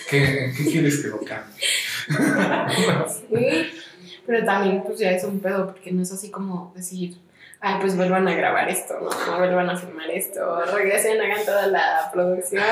¿Qué, 0.10 0.46
¿en 0.46 0.56
qué 0.56 0.64
quieres 0.66 1.02
que 1.02 1.08
lo 1.10 1.20
cambie? 1.20 1.68
Sí, 3.30 3.72
pero 4.26 4.46
también 4.46 4.84
pues 4.84 5.00
ya 5.00 5.12
es 5.12 5.24
un 5.24 5.40
pedo, 5.40 5.68
porque 5.68 5.92
no 5.92 6.02
es 6.02 6.12
así 6.12 6.32
como 6.32 6.74
decir, 6.76 7.18
ay, 7.60 7.78
pues 7.80 7.96
vuelvan 7.96 8.28
a 8.28 8.36
grabar 8.36 8.70
esto, 8.70 8.96
¿no? 9.00 9.10
No 9.10 9.38
vuelvan 9.38 9.70
a 9.70 9.78
filmar 9.78 10.10
esto, 10.12 10.66
regresen, 10.66 11.20
hagan 11.22 11.46
toda 11.46 11.68
la 11.68 12.10
producción. 12.12 12.64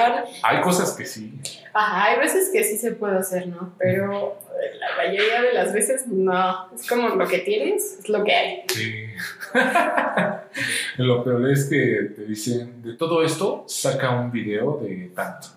Hay 0.43 0.61
cosas 0.61 0.91
que 0.91 1.05
sí. 1.05 1.39
Ajá, 1.73 2.05
hay 2.11 2.19
veces 2.19 2.49
que 2.51 2.63
sí 2.63 2.77
se 2.77 2.91
puede 2.91 3.17
hacer, 3.17 3.47
¿no? 3.47 3.73
Pero 3.79 4.37
la 4.79 4.97
mayoría 4.97 5.41
de 5.41 5.53
las 5.53 5.73
veces 5.73 6.07
no. 6.07 6.69
Es 6.73 6.87
como 6.87 7.09
lo 7.09 7.27
que 7.27 7.39
tienes, 7.39 7.99
es 7.99 8.09
lo 8.09 8.23
que 8.23 8.35
hay. 8.35 8.63
Sí. 8.67 9.05
Lo 10.97 11.23
peor 11.23 11.49
es 11.49 11.69
que 11.69 12.11
te 12.13 12.25
dicen, 12.25 12.81
de 12.83 12.95
todo 12.95 13.23
esto, 13.23 13.63
saca 13.67 14.11
un 14.11 14.31
video 14.31 14.77
de 14.83 15.11
tanto. 15.15 15.47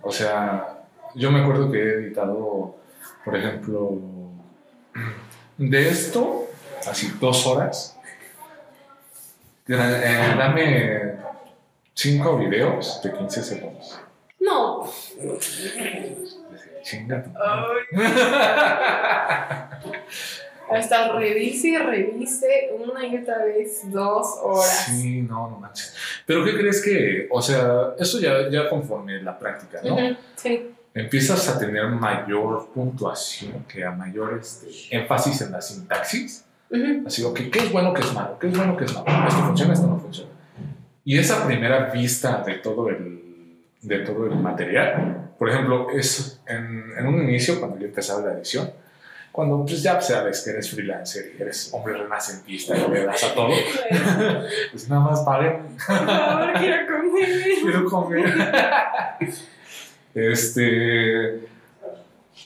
O 0.00 0.10
sea, 0.10 0.75
yo 1.16 1.30
me 1.30 1.40
acuerdo 1.40 1.72
que 1.72 1.78
he 1.78 1.92
editado, 1.94 2.76
por 3.24 3.36
ejemplo, 3.36 3.98
de 5.56 5.88
esto, 5.88 6.48
así 6.86 7.12
dos 7.18 7.46
horas. 7.46 7.98
Eh, 9.68 10.34
dame 10.38 11.16
cinco 11.94 12.36
videos 12.38 13.00
de 13.02 13.12
15 13.12 13.42
segundos. 13.42 13.98
No. 14.38 14.88
Chinga 16.82 17.24
Hasta 20.70 21.12
revise 21.12 21.68
y 21.68 21.76
revise 21.78 22.70
una 22.76 23.06
y 23.06 23.16
otra 23.18 23.44
vez 23.44 23.90
dos 23.90 24.26
horas. 24.42 24.86
Sí, 24.86 25.22
no, 25.22 25.48
no 25.48 25.60
manches. 25.60 25.94
Pero 26.26 26.44
¿qué 26.44 26.56
crees 26.56 26.82
que, 26.82 27.28
o 27.30 27.40
sea, 27.40 27.94
eso 27.98 28.18
ya, 28.20 28.48
ya 28.50 28.68
conforme 28.68 29.22
la 29.22 29.38
práctica, 29.38 29.80
¿no? 29.84 29.94
Ujú, 29.94 30.16
Sí. 30.34 30.70
Empiezas 30.96 31.46
a 31.48 31.58
tener 31.58 31.86
mayor 31.88 32.70
puntuación, 32.72 33.64
que 33.68 33.84
a 33.84 33.90
mayor 33.90 34.38
este, 34.40 34.66
énfasis 34.90 35.42
en 35.42 35.52
la 35.52 35.60
sintaxis. 35.60 36.44
Así, 37.06 37.22
ok, 37.22 37.38
¿qué 37.52 37.58
es 37.60 37.70
bueno, 37.70 37.92
qué 37.92 38.00
es 38.00 38.12
malo? 38.12 38.38
¿Qué 38.38 38.48
es 38.48 38.56
bueno, 38.56 38.76
qué 38.76 38.86
es 38.86 38.94
malo? 38.94 39.06
Esto 39.28 39.44
funciona, 39.44 39.74
esto 39.74 39.86
no 39.86 39.98
funciona. 39.98 40.30
Y 41.04 41.18
esa 41.18 41.46
primera 41.46 41.90
vista 41.90 42.42
de 42.44 42.54
todo 42.54 42.88
el, 42.88 43.60
de 43.82 43.98
todo 44.00 44.26
el 44.26 44.36
material, 44.36 45.32
por 45.38 45.50
ejemplo, 45.50 45.90
es 45.90 46.40
en, 46.46 46.84
en 46.98 47.06
un 47.06 47.22
inicio, 47.22 47.60
cuando 47.60 47.78
yo 47.78 47.86
empezaba 47.86 48.26
la 48.26 48.32
edición, 48.32 48.70
cuando 49.30 49.66
pues 49.66 49.82
ya 49.82 50.00
sabes 50.00 50.40
que 50.40 50.50
eres 50.50 50.70
freelancer 50.70 51.34
y 51.38 51.42
eres 51.42 51.68
hombre 51.74 51.92
renacentista 51.92 52.74
y 52.74 52.90
le 52.90 53.04
das 53.04 53.22
a 53.22 53.34
todo, 53.34 53.50
pues 54.72 54.88
nada 54.88 55.02
más 55.02 55.20
paguen 55.20 55.76
Por 55.86 56.06
favor, 56.06 56.52
quiero 56.54 56.86
comer. 56.86 57.28
quiero 57.62 57.84
comer. 57.84 58.34
este, 60.16 61.46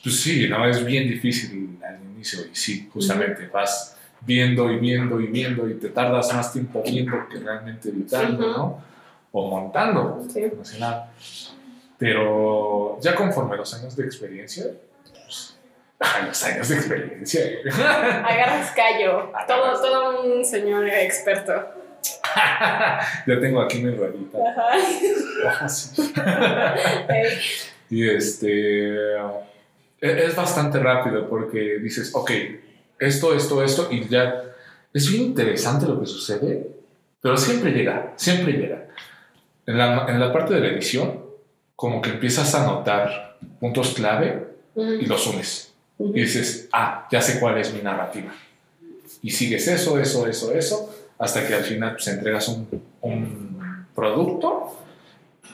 pues 0.02 0.20
sí, 0.20 0.48
no, 0.48 0.68
es 0.68 0.84
bien 0.84 1.08
difícil 1.08 1.78
al 1.86 2.00
inicio 2.14 2.40
y 2.52 2.54
sí, 2.54 2.88
justamente 2.92 3.46
vas 3.46 3.96
viendo 4.22 4.70
y 4.70 4.78
viendo 4.78 5.20
y 5.20 5.26
viendo 5.28 5.68
y 5.68 5.74
te 5.74 5.88
tardas 5.88 6.32
más 6.34 6.52
tiempo 6.52 6.82
viendo 6.84 7.28
que 7.28 7.38
realmente 7.38 7.88
editando. 7.88 8.46
¿no? 8.46 8.84
O 9.32 9.48
montando, 9.48 10.26
Sí. 10.28 10.50
nada. 10.80 11.12
Pero 11.96 12.98
ya 13.00 13.14
conforme 13.14 13.56
los 13.56 13.72
años 13.74 13.94
de 13.94 14.04
experiencia, 14.04 14.64
pues, 15.24 15.56
los 16.26 16.42
años 16.44 16.68
de 16.68 16.74
experiencia. 16.74 17.40
Agarras 18.24 18.72
callo. 18.72 19.30
Todo, 19.46 19.80
todo 19.80 20.22
un 20.22 20.44
señor 20.44 20.88
experto. 20.88 21.52
ya 23.26 23.40
tengo 23.40 23.60
aquí 23.60 23.82
mi 23.82 23.90
ruedita. 23.94 24.38
Ajá. 24.38 25.66
Y 27.90 28.08
este. 28.08 29.16
e-, 29.16 29.44
es 30.00 30.36
bastante 30.36 30.78
rápido 30.78 31.28
porque 31.28 31.78
dices, 31.80 32.12
ok, 32.14 32.30
esto, 32.98 33.34
esto, 33.34 33.62
esto, 33.64 33.88
y 33.90 34.08
ya 34.08 34.44
es 34.94 35.10
bien 35.10 35.22
interesante 35.22 35.86
lo 35.86 35.98
que 36.00 36.06
sucede, 36.06 36.68
pero 37.20 37.36
siempre 37.36 37.72
llega, 37.72 38.12
siempre 38.16 38.52
llega. 38.52 38.86
En 39.66 39.78
la, 39.78 40.06
en 40.08 40.18
la 40.18 40.32
parte 40.32 40.54
de 40.54 40.60
la 40.60 40.68
edición, 40.68 41.24
como 41.76 42.00
que 42.00 42.10
empiezas 42.10 42.54
a 42.54 42.66
notar 42.66 43.38
puntos 43.58 43.94
clave 43.94 44.46
y 44.74 45.06
los 45.06 45.26
unes. 45.26 45.72
Y 45.98 46.20
dices, 46.22 46.68
ah, 46.72 47.06
ya 47.10 47.20
sé 47.20 47.38
cuál 47.38 47.58
es 47.58 47.72
mi 47.74 47.82
narrativa. 47.82 48.32
Y 49.22 49.30
sigues 49.30 49.68
eso, 49.68 49.98
eso, 49.98 50.26
eso, 50.26 50.52
eso, 50.52 50.94
hasta 51.20 51.46
que 51.46 51.54
al 51.54 51.62
final 51.62 51.92
pues, 51.92 52.08
entregas 52.08 52.48
un, 52.48 52.82
un 53.02 53.86
producto 53.94 54.76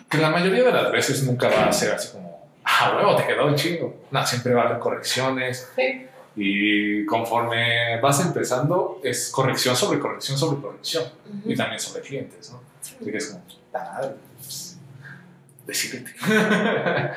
que 0.09 0.19
la 0.19 0.31
mayoría 0.31 0.65
de 0.65 0.73
las 0.73 0.93
veces 0.93 1.25
nunca 1.25 1.49
va 1.49 1.67
a 1.67 1.73
ser 1.73 1.93
así 1.93 2.13
como, 2.13 2.49
ah, 2.65 2.95
huevo, 2.97 3.17
te 3.17 3.27
quedó 3.27 3.47
un 3.47 3.57
chingo. 3.57 4.03
No, 4.11 4.27
siempre 4.27 4.55
va 4.55 4.63
a 4.63 4.67
haber 4.67 4.79
correcciones. 4.79 5.69
Sí. 5.75 6.07
Y 6.37 7.07
conforme 7.07 7.99
vas 8.01 8.25
empezando, 8.25 9.01
es 9.03 9.31
corrección 9.31 9.75
sobre 9.75 9.99
corrección 9.99 10.39
sobre 10.39 10.61
corrección. 10.61 11.05
Y 11.45 11.57
también 11.57 11.81
sobre 11.81 12.03
clientes, 12.03 12.53
¿no? 12.53 12.61
Así 12.81 12.95
que 13.05 13.17
es 13.17 13.27
como, 13.27 13.43
pues, 14.37 14.79
decídete. 15.67 16.15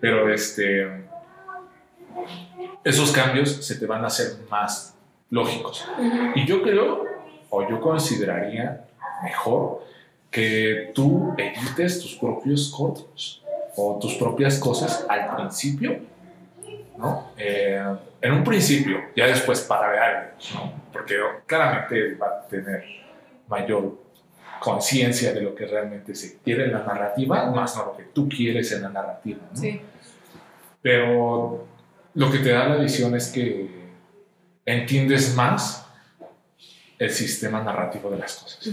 Pero 0.00 0.32
este, 0.32 1.06
esos 2.84 3.10
cambios 3.12 3.66
se 3.66 3.76
te 3.76 3.86
van 3.86 4.04
a 4.04 4.08
hacer 4.08 4.36
más 4.50 4.94
lógicos. 5.30 5.84
Y 6.34 6.46
yo 6.46 6.62
creo, 6.62 7.15
o 7.50 7.68
yo 7.68 7.80
consideraría 7.80 8.84
mejor, 9.22 9.84
que 10.30 10.90
tú 10.94 11.34
edites 11.38 12.00
tus 12.00 12.16
propios 12.16 12.70
cortos 12.70 13.42
o 13.76 13.98
tus 13.98 14.14
propias 14.14 14.58
cosas 14.58 15.06
al 15.08 15.34
principio, 15.34 16.00
¿no? 16.98 17.30
Eh, 17.36 17.82
en 18.20 18.32
un 18.32 18.44
principio, 18.44 18.98
ya 19.14 19.26
después 19.26 19.60
para 19.62 19.88
ver 19.88 20.34
¿no? 20.54 20.72
Porque 20.92 21.14
claramente 21.46 22.14
va 22.14 22.26
a 22.26 22.46
tener 22.46 22.84
mayor 23.48 23.98
conciencia 24.60 25.32
de 25.32 25.42
lo 25.42 25.54
que 25.54 25.66
realmente 25.66 26.14
se 26.14 26.38
quiere 26.38 26.64
en 26.64 26.72
la 26.72 26.80
narrativa, 26.80 27.50
más 27.50 27.76
no 27.76 27.86
lo 27.86 27.96
que 27.96 28.04
tú 28.04 28.28
quieres 28.28 28.72
en 28.72 28.82
la 28.82 28.88
narrativa, 28.88 29.38
¿no? 29.52 29.56
Sí. 29.58 29.80
Pero 30.82 31.66
lo 32.14 32.30
que 32.30 32.38
te 32.38 32.50
da 32.50 32.68
la 32.68 32.76
visión 32.76 33.14
es 33.14 33.28
que 33.28 33.68
entiendes 34.64 35.34
más 35.34 35.85
el 36.98 37.10
sistema 37.10 37.62
narrativo 37.62 38.10
de 38.10 38.18
las 38.18 38.36
cosas. 38.36 38.66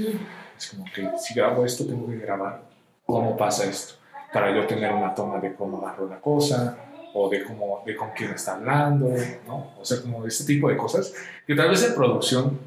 Es 0.58 0.68
como 0.68 0.86
que 0.94 1.10
si 1.18 1.34
grabo 1.34 1.66
esto, 1.66 1.86
tengo 1.86 2.08
que 2.08 2.18
grabar 2.18 2.62
cómo 3.06 3.36
pasa 3.36 3.66
esto, 3.66 3.96
para 4.32 4.54
yo 4.56 4.66
tener 4.66 4.92
una 4.94 5.14
toma 5.14 5.40
de 5.40 5.54
cómo 5.54 5.86
agarro 5.86 6.08
la 6.08 6.20
cosa, 6.20 6.78
o 7.14 7.30
de, 7.30 7.44
cómo, 7.44 7.84
de 7.86 7.96
con 7.96 8.10
quién 8.12 8.32
está 8.32 8.56
hablando, 8.56 9.14
¿no? 9.46 9.74
O 9.80 9.86
sea, 9.86 10.02
como 10.02 10.26
este 10.26 10.46
tipo 10.46 10.68
de 10.68 10.76
cosas 10.76 11.14
que 11.46 11.54
tal 11.54 11.70
vez 11.70 11.84
en 11.84 11.94
producción 11.94 12.60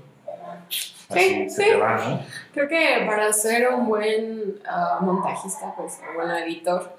sí, 0.68 1.50
sí. 1.50 1.62
Creo 2.52 2.68
que 2.68 3.04
para 3.06 3.32
ser 3.32 3.68
un 3.68 3.86
buen 3.86 4.56
uh, 4.64 5.04
montajista, 5.04 5.74
pues, 5.76 5.98
un 6.08 6.16
buen 6.16 6.30
editor, 6.42 6.96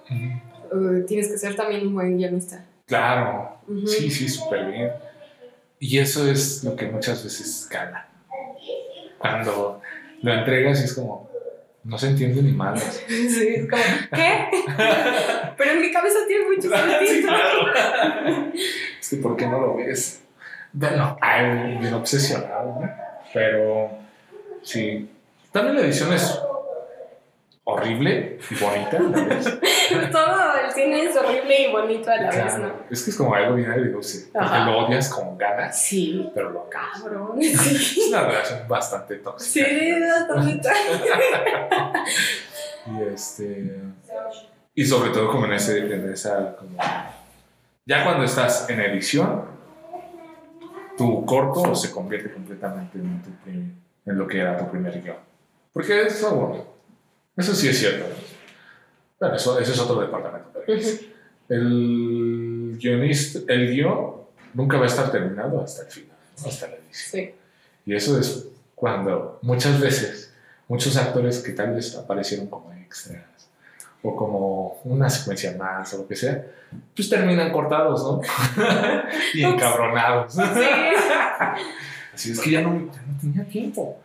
uh, 0.71 1.05
tienes 1.05 1.29
que 1.29 1.37
ser 1.37 1.55
también 1.55 1.87
un 1.87 1.93
buen 1.93 2.17
guionista. 2.17 2.63
Claro, 2.85 3.59
sí, 3.85 4.09
sí, 4.09 4.29
súper 4.29 4.71
bien. 4.71 4.91
Y 5.79 5.99
eso 5.99 6.29
es 6.29 6.63
lo 6.63 6.75
que 6.75 6.87
muchas 6.87 7.23
veces 7.23 7.67
cala. 7.69 8.07
Cuando 9.17 9.81
lo 10.21 10.33
entregas 10.33 10.81
y 10.81 10.85
es 10.85 10.93
como, 10.93 11.29
no 11.83 11.97
se 11.97 12.07
entiende 12.07 12.41
ni 12.41 12.51
mal. 12.51 12.77
Sí, 13.07 13.47
es 13.55 13.69
como, 13.69 13.81
¿qué? 14.13 14.47
Pero 15.57 15.71
en 15.71 15.81
mi 15.81 15.91
cabeza 15.91 16.19
tiene 16.27 16.45
mucho 16.45 16.69
sentido. 16.69 17.31
Es 18.99 19.09
que, 19.09 19.15
¿por 19.17 19.35
qué 19.37 19.47
no 19.47 19.59
lo 19.59 19.75
ves? 19.77 20.21
Bueno, 20.73 21.17
hay 21.21 21.77
bien 21.77 21.93
obsesionado, 21.93 22.79
¿no? 22.81 22.91
Pero, 23.33 23.97
sí. 24.61 25.09
También 25.51 25.77
la 25.77 25.81
edición 25.83 26.13
es 26.13 26.39
horrible 27.69 28.39
y 28.49 28.55
bonita 28.55 28.97
a 28.97 29.01
la 29.01 29.23
vez. 29.25 29.59
Todo 30.11 30.57
el 30.65 30.71
cine 30.71 31.03
es 31.03 31.17
horrible 31.17 31.67
y 31.67 31.71
bonito 31.71 32.09
a 32.09 32.15
la 32.15 32.29
vez, 32.29 32.57
¿no? 32.59 32.71
Es 32.89 33.03
que 33.03 33.09
es 33.11 33.17
como 33.17 33.35
algo 33.35 33.55
bien 33.55 33.69
agridulce. 33.69 34.29
Porque 34.31 34.59
lo 34.59 34.85
odias 34.85 35.09
con 35.09 35.37
ganas. 35.37 35.81
Sí. 35.81 36.31
Pero 36.33 36.51
lo 36.51 36.69
cabrón. 36.69 37.37
Sí. 37.41 37.99
Es 38.01 38.07
una 38.07 38.21
relación 38.21 38.67
bastante 38.69 39.15
tóxica. 39.17 39.67
Sí, 39.67 39.99
bastante 39.99 40.69
tóxica. 40.69 41.93
y 42.87 43.13
este. 43.13 43.81
Y 44.73 44.85
sobre 44.85 45.09
todo 45.09 45.29
como 45.29 45.45
en, 45.45 45.53
ese, 45.53 45.79
en 45.79 46.13
esa. 46.13 46.55
Como, 46.55 46.77
ya 47.85 48.03
cuando 48.05 48.23
estás 48.23 48.69
en 48.69 48.79
edición, 48.79 49.43
tu 50.97 51.25
corto 51.25 51.75
se 51.75 51.91
convierte 51.91 52.31
completamente 52.31 52.97
en, 52.97 53.21
tu, 53.21 53.29
en 53.49 54.17
lo 54.17 54.25
que 54.25 54.39
era 54.39 54.57
tu 54.57 54.69
primer 54.71 55.01
guion. 55.01 55.17
Porque 55.73 56.03
es 56.03 56.21
bueno, 56.21 56.76
eso 57.37 57.55
sí 57.55 57.69
es 57.69 57.79
cierto. 57.79 58.05
Bueno, 59.19 59.35
eso, 59.35 59.59
ese 59.59 59.71
es 59.71 59.79
otro 59.79 60.01
departamento. 60.01 60.61
El 61.49 62.77
guionista, 62.77 63.39
el 63.47 63.71
guion 63.71 64.15
nunca 64.53 64.77
va 64.77 64.83
a 64.83 64.87
estar 64.87 65.11
terminado 65.11 65.61
hasta 65.61 65.83
el 65.83 65.87
final, 65.87 66.17
hasta 66.45 66.67
la 66.67 66.75
edición. 66.75 67.11
Sí. 67.11 67.35
Y 67.85 67.95
eso 67.95 68.19
es 68.19 68.47
cuando 68.75 69.39
muchas 69.41 69.79
veces 69.79 70.33
muchos 70.67 70.97
actores 70.97 71.39
que 71.39 71.53
tal 71.53 71.73
vez 71.73 71.95
aparecieron 71.95 72.47
como 72.47 72.73
extras 72.73 73.23
o 74.03 74.15
como 74.15 74.79
una 74.83 75.09
secuencia 75.09 75.55
más 75.57 75.93
o 75.93 75.99
lo 75.99 76.07
que 76.07 76.15
sea, 76.15 76.45
pues 76.95 77.09
terminan 77.09 77.51
cortados, 77.51 78.03
¿no? 78.03 78.21
y 79.33 79.43
encabronados. 79.43 80.33
Sí. 80.33 80.41
Así 82.13 82.31
es 82.31 82.39
que 82.39 82.51
ya 82.51 82.61
no, 82.61 82.91
ya 82.91 83.01
no 83.01 83.19
tenía 83.19 83.45
tiempo. 83.45 83.99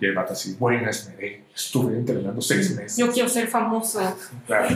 Y 0.00 0.06
el 0.06 0.14
vato 0.14 0.32
así, 0.32 0.56
bueno, 0.58 0.88
esmeré, 0.88 1.44
estuve 1.54 1.96
entrenando 1.96 2.40
seis 2.40 2.76
meses. 2.76 2.96
Yo 2.96 3.10
quiero 3.10 3.28
ser 3.28 3.48
famoso. 3.48 4.00
Claro. 4.46 4.68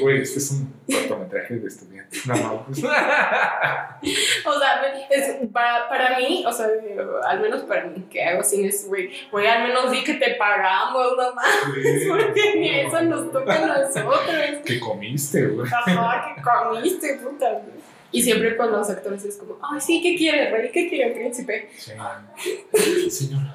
güey, 0.00 0.22
este 0.22 0.38
es 0.38 0.50
un 0.50 0.72
cortometraje 0.86 1.54
de 1.56 1.68
estudiante. 1.68 2.18
No, 2.26 2.34
no. 2.36 2.66
O 4.44 4.58
sea, 4.58 4.82
es, 5.10 5.48
para, 5.52 5.88
para 5.88 6.18
mí, 6.18 6.44
o 6.46 6.52
sea, 6.52 6.66
al 7.28 7.40
menos 7.40 7.62
para 7.62 7.86
mí, 7.86 8.04
que 8.10 8.22
hago 8.22 8.42
cine 8.42 8.68
es, 8.68 8.86
güey, 8.88 9.10
güey, 9.30 9.46
al 9.46 9.62
menos 9.62 9.90
di 9.92 10.02
que 10.02 10.14
te 10.14 10.34
pagamos, 10.34 11.16
no 11.16 11.34
más. 11.34 11.46
Porque 12.08 12.56
ni 12.56 12.80
eso 12.80 13.00
nos 13.02 13.30
toca 13.30 13.54
a 13.54 13.78
nosotros. 13.78 14.24
¿Qué 14.64 14.80
comiste, 14.80 15.46
güey? 15.46 15.68
Ajá, 15.72 16.34
que 16.34 16.42
comiste, 16.42 17.14
puta, 17.22 17.50
güey. 17.52 17.81
Y 18.12 18.22
siempre 18.22 18.56
con 18.56 18.70
los 18.70 18.88
actores 18.90 19.24
es 19.24 19.36
como, 19.36 19.56
ay, 19.62 19.80
sí, 19.80 20.02
¿qué 20.02 20.14
quiere, 20.16 20.50
rey? 20.50 20.70
¿Qué 20.70 20.88
quiere, 20.88 21.12
príncipe? 21.12 21.70
Señora, 21.78 23.54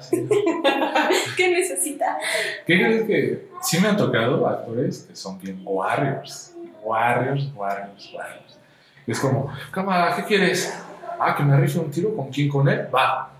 ¿Qué 1.36 1.48
necesita? 1.50 2.18
¿Qué 2.66 2.78
crees 2.78 3.04
que 3.04 3.48
sí 3.62 3.78
me 3.80 3.88
han 3.88 3.96
tocado 3.96 4.46
actores 4.46 5.06
que 5.08 5.14
son 5.14 5.38
bien 5.38 5.60
warriors? 5.64 6.54
Warriors, 6.82 7.50
warriors, 7.54 8.12
warriors. 8.12 8.58
Es 9.06 9.20
como, 9.20 9.52
cámara, 9.70 10.16
¿qué 10.16 10.24
quieres? 10.24 10.74
Ah, 11.18 11.34
que 11.36 11.42
me 11.42 11.56
rife 11.56 11.78
un 11.78 11.90
tiro 11.90 12.14
con 12.14 12.28
quién 12.28 12.48
con 12.48 12.68
él. 12.68 12.88
Va. 12.94 13.30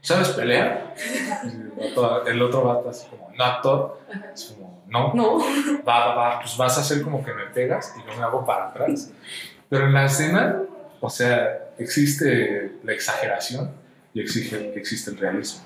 ¿Sabes 0.00 0.30
pelear? 0.30 0.94
El 2.26 2.42
otro 2.42 2.64
va 2.64 2.90
así 2.90 3.06
como, 3.08 3.30
no 3.36 3.44
actor. 3.44 4.00
Es 4.32 4.44
como, 4.44 4.82
no. 4.88 5.12
No. 5.14 5.38
Va, 5.86 6.06
va, 6.06 6.14
va. 6.14 6.40
Pues 6.40 6.56
vas 6.56 6.78
a 6.78 6.80
hacer 6.80 7.02
como 7.02 7.24
que 7.24 7.32
me 7.32 7.44
pegas 7.46 7.94
y 7.96 8.10
yo 8.10 8.16
me 8.16 8.24
hago 8.24 8.44
para 8.44 8.68
atrás. 8.68 9.10
Pero 9.70 9.86
en 9.86 9.94
la 9.94 10.04
escena, 10.04 10.62
o 11.00 11.08
sea, 11.08 11.70
existe 11.78 12.72
la 12.82 12.92
exageración 12.92 13.70
y 14.12 14.20
exige, 14.20 14.74
existe 14.76 15.12
el 15.12 15.16
realismo. 15.16 15.64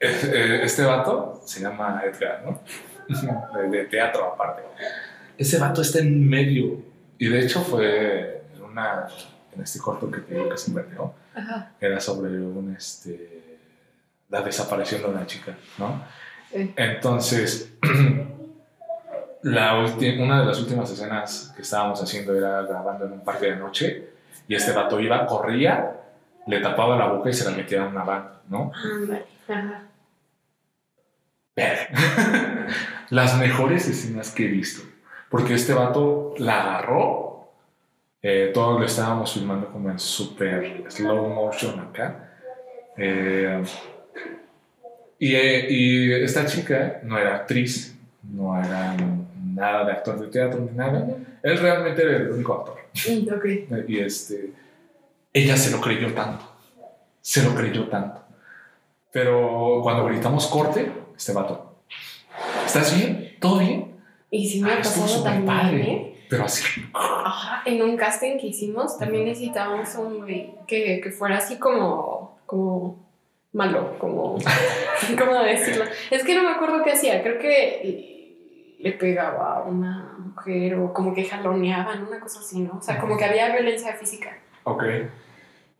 Eh, 0.00 0.60
este 0.64 0.82
vato 0.82 1.40
se 1.46 1.60
llama 1.60 2.02
Edgar, 2.04 2.42
¿no? 2.44 2.60
De, 3.70 3.84
teatro 3.84 4.32
aparte. 4.34 4.62
Ese 5.38 5.58
vato 5.58 5.80
está 5.82 6.00
en 6.00 6.28
medio. 6.28 6.82
Y 7.18 7.28
de 7.28 7.40
hecho 7.40 7.62
fue 7.62 8.42
en, 8.56 8.62
una, 8.62 9.06
en 9.54 9.62
este 9.62 9.78
corto 9.78 10.10
que 10.10 10.20
te 10.20 10.34
digo 10.34 10.48
que 10.48 10.58
se 10.58 10.72
perdió. 10.72 11.14
Era 11.80 12.00
sobre 12.00 12.30
un, 12.40 12.74
este, 12.76 13.58
la 14.28 14.42
desaparición 14.42 15.02
de 15.02 15.08
una 15.08 15.26
chica, 15.26 15.56
¿no? 15.78 16.04
Entonces, 16.50 17.72
la 19.42 19.74
una 19.78 20.40
de 20.40 20.46
las 20.46 20.60
últimas 20.60 20.90
escenas 20.90 21.52
que 21.54 21.62
estábamos 21.62 22.02
haciendo 22.02 22.34
era 22.34 22.62
grabando 22.62 23.06
en 23.06 23.12
un 23.12 23.24
parque 23.24 23.46
de 23.46 23.56
noche 23.56 24.08
y 24.46 24.54
este 24.54 24.72
vato 24.72 25.00
iba, 25.00 25.26
corría, 25.26 25.96
le 26.46 26.60
tapaba 26.60 26.96
la 26.96 27.06
boca 27.06 27.30
y 27.30 27.32
se 27.32 27.48
la 27.48 27.56
metía 27.56 27.78
en 27.78 27.88
una 27.88 28.04
van, 28.04 28.30
¿no? 28.48 28.70
Las 33.10 33.38
mejores 33.38 33.88
escenas 33.88 34.30
que 34.30 34.46
he 34.46 34.48
visto, 34.48 34.82
porque 35.28 35.54
este 35.54 35.74
vato 35.74 36.34
la 36.38 36.62
agarró, 36.62 37.52
eh, 38.22 38.50
todos 38.54 38.80
lo 38.80 38.86
estábamos 38.86 39.32
filmando 39.34 39.68
como 39.70 39.90
en 39.90 39.98
super 39.98 40.84
slow 40.88 41.28
motion 41.28 41.80
acá. 41.80 42.30
Eh, 42.96 43.62
y, 45.18 45.36
y 45.36 46.12
esta 46.12 46.46
chica 46.46 47.00
no 47.02 47.18
era 47.18 47.36
actriz, 47.36 47.96
no 48.22 48.58
era 48.58 48.94
nada 49.54 49.84
de 49.84 49.92
actor 49.92 50.20
de 50.20 50.26
teatro 50.28 50.60
ni 50.60 50.76
nada. 50.76 51.06
Él 51.42 51.58
realmente 51.58 52.02
era 52.02 52.16
el 52.16 52.30
único 52.30 52.54
actor. 52.54 52.78
Mm, 53.08 53.32
okay. 53.34 53.68
Y 53.88 53.98
este, 53.98 54.52
ella 55.32 55.56
se 55.56 55.70
lo 55.70 55.80
creyó 55.80 56.12
tanto, 56.12 56.44
se 57.20 57.42
lo 57.42 57.54
creyó 57.54 57.88
tanto. 57.88 58.20
Pero 59.10 59.80
cuando 59.82 60.06
gritamos 60.06 60.46
corte, 60.46 60.90
este 61.16 61.32
vato, 61.32 61.76
¿estás 62.64 62.96
bien? 62.96 63.36
¿Todo 63.40 63.58
bien? 63.58 63.94
Y 64.30 64.48
si 64.48 64.62
me 64.62 64.72
ha 64.72 64.76
pasado 64.78 65.22
también, 65.22 65.80
¿eh? 65.80 66.26
Pero 66.28 66.44
así. 66.44 66.64
Ajá, 66.94 67.62
en 67.66 67.82
un 67.82 67.96
casting 67.96 68.38
que 68.38 68.46
hicimos 68.46 68.98
también 68.98 69.26
necesitábamos 69.26 69.94
un 69.96 70.20
güey 70.20 70.54
que, 70.66 71.00
que 71.02 71.10
fuera 71.10 71.36
así 71.36 71.58
como, 71.58 72.38
como 72.46 73.06
malo, 73.52 73.98
como, 73.98 74.38
¿cómo 75.18 75.42
decirlo? 75.42 75.84
Es 76.10 76.24
que 76.24 76.34
no 76.34 76.42
me 76.42 76.52
acuerdo 76.52 76.82
qué 76.82 76.92
hacía, 76.92 77.22
creo 77.22 77.38
que 77.38 78.11
le 78.82 78.92
pegaba 78.92 79.56
a 79.58 79.62
una 79.62 80.16
mujer 80.18 80.74
o 80.74 80.92
como 80.92 81.14
que 81.14 81.24
jaloneaban, 81.24 82.06
una 82.06 82.20
cosa 82.20 82.40
así, 82.40 82.60
¿no? 82.60 82.78
O 82.78 82.82
sea, 82.82 82.98
como 83.00 83.16
que 83.16 83.24
había 83.24 83.52
violencia 83.54 83.92
física. 83.94 84.36
Ok. 84.64 84.82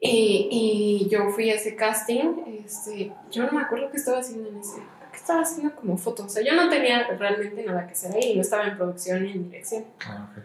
Y, 0.00 0.48
y 0.50 1.08
yo 1.08 1.28
fui 1.30 1.50
a 1.50 1.54
ese 1.54 1.76
casting, 1.76 2.42
este, 2.64 3.12
yo 3.30 3.44
no 3.46 3.52
me 3.52 3.62
acuerdo 3.62 3.90
qué 3.90 3.96
estaba 3.98 4.18
haciendo 4.18 4.48
en 4.48 4.58
ese, 4.58 4.80
qué 5.12 5.16
estaba 5.16 5.42
haciendo 5.42 5.74
como 5.76 5.96
fotos, 5.96 6.26
o 6.26 6.28
sea, 6.28 6.42
yo 6.42 6.54
no 6.54 6.68
tenía 6.68 7.06
realmente 7.18 7.62
nada 7.64 7.86
que 7.86 7.92
hacer 7.92 8.14
ahí, 8.16 8.34
no 8.34 8.40
estaba 8.42 8.64
en 8.66 8.76
producción 8.76 9.22
ni 9.22 9.32
en 9.32 9.44
dirección. 9.50 9.84
Ah, 10.06 10.28
ok. 10.32 10.42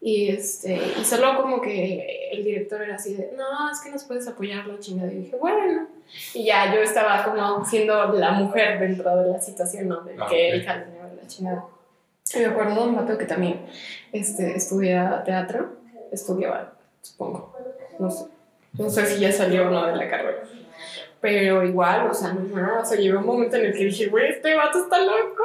Y, 0.00 0.28
este, 0.28 0.74
y 1.00 1.04
solo 1.04 1.40
como 1.40 1.62
que 1.62 2.28
el 2.32 2.44
director 2.44 2.82
era 2.82 2.96
así 2.96 3.14
de, 3.14 3.30
no, 3.36 3.70
es 3.70 3.80
que 3.80 3.90
nos 3.90 4.04
puedes 4.04 4.28
apoyar 4.28 4.66
la 4.66 4.78
chingada. 4.78 5.10
Y 5.10 5.16
dije, 5.16 5.36
bueno. 5.36 5.86
Y 6.34 6.44
ya 6.44 6.74
yo 6.74 6.82
estaba 6.82 7.24
como 7.24 7.64
siendo 7.64 8.12
la 8.12 8.32
mujer 8.32 8.78
dentro 8.80 9.16
de 9.16 9.30
la 9.30 9.40
situación, 9.40 9.88
¿no? 9.88 10.02
De 10.02 10.14
Ah, 10.18 10.26
que 10.28 10.48
ok. 10.48 10.54
el 10.54 11.16
la 11.16 11.26
chingada. 11.26 11.64
Y 12.32 12.38
me 12.38 12.46
acuerdo 12.46 12.82
de 12.82 12.88
un 12.88 12.96
vato 12.96 13.18
que 13.18 13.26
también 13.26 13.66
este, 14.12 14.56
estudia 14.56 15.22
teatro, 15.24 15.74
estudiaba, 16.10 16.72
supongo, 17.02 17.54
no 17.98 18.10
sé. 18.10 18.24
No 18.78 18.90
sé 18.90 19.06
si 19.06 19.20
ya 19.20 19.30
salió 19.30 19.68
o 19.68 19.70
no 19.70 19.86
de 19.86 19.94
la 19.94 20.08
carrera. 20.08 20.42
Pero 21.20 21.62
igual, 21.64 22.08
o 22.10 22.14
sea, 22.14 22.32
no, 22.32 22.40
no, 22.40 22.80
o 22.80 22.84
sea, 22.84 22.98
llegó 22.98 23.20
un 23.20 23.26
momento 23.26 23.56
en 23.56 23.66
el 23.66 23.72
que 23.72 23.84
dije, 23.84 24.06
güey, 24.08 24.30
este 24.30 24.54
vato 24.54 24.78
está 24.78 24.98
loco. 25.00 25.44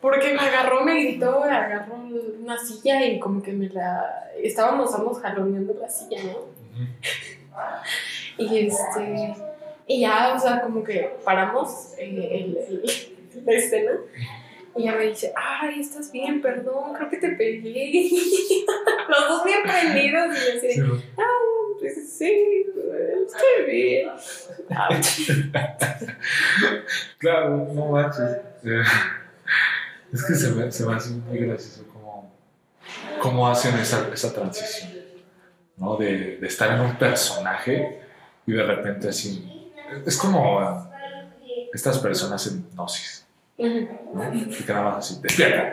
Porque 0.00 0.32
me 0.32 0.40
agarró, 0.40 0.82
me 0.82 0.94
gritó, 1.04 1.40
me 1.44 1.50
agarró 1.52 1.94
una 1.94 2.58
silla 2.58 3.04
y 3.06 3.20
como 3.20 3.42
que 3.42 3.52
me 3.52 3.68
la... 3.68 4.30
Estábamos 4.42 4.92
ambos 4.94 5.20
jaloneando 5.20 5.74
la 5.80 5.88
silla, 5.88 6.18
¿no? 6.24 6.38
Y 8.38 8.66
este... 8.66 9.34
Y 9.86 10.00
ya, 10.00 10.34
o 10.34 10.38
sea, 10.40 10.62
como 10.62 10.82
que 10.82 11.16
paramos 11.24 11.94
eh, 11.98 12.44
el, 12.44 12.56
el- 12.56 13.44
la 13.44 13.52
escena 13.52 13.92
y 14.76 14.82
ella 14.82 14.96
me 14.96 15.06
dice, 15.06 15.32
ay, 15.36 15.80
estás 15.80 16.12
bien, 16.12 16.40
perdón, 16.40 16.94
creo 16.94 17.08
que 17.10 17.16
te 17.18 17.30
pegué. 17.30 18.10
Los 19.08 19.28
dos 19.28 19.44
bien 19.44 19.62
prendidos 19.62 20.28
y 20.36 20.52
yo 20.52 20.58
así, 20.58 20.66
de, 20.66 20.74
Sí. 20.74 20.80
ah, 21.18 21.22
pues 21.80 22.12
sí, 22.18 22.66
estoy 23.26 23.66
bien. 23.66 24.10
Claro, 27.18 27.68
no 27.72 27.86
manches. 27.86 28.36
Es 30.12 30.24
que 30.24 30.34
se 30.34 30.50
me, 30.50 30.70
se 30.72 30.86
me 30.86 30.94
hace 30.94 31.10
muy 31.10 31.38
gracioso 31.38 31.84
cómo, 31.92 32.32
cómo 33.20 33.48
hacen 33.48 33.76
esa, 33.78 34.08
esa 34.12 34.32
transición, 34.32 34.90
¿no? 35.76 35.96
De, 35.96 36.36
de 36.38 36.46
estar 36.46 36.72
en 36.72 36.80
un 36.80 36.96
personaje 36.96 38.00
y 38.46 38.52
de 38.52 38.62
repente 38.62 39.08
así. 39.08 39.72
Es 40.04 40.16
como 40.16 40.60
eh, 40.62 41.68
estas 41.72 41.98
personas 41.98 42.46
en 42.48 42.58
hipnosis, 42.58 43.19
Y 43.60 44.64
nada 44.68 44.82
más 44.82 44.96
así, 44.98 45.18
despierta. 45.22 45.72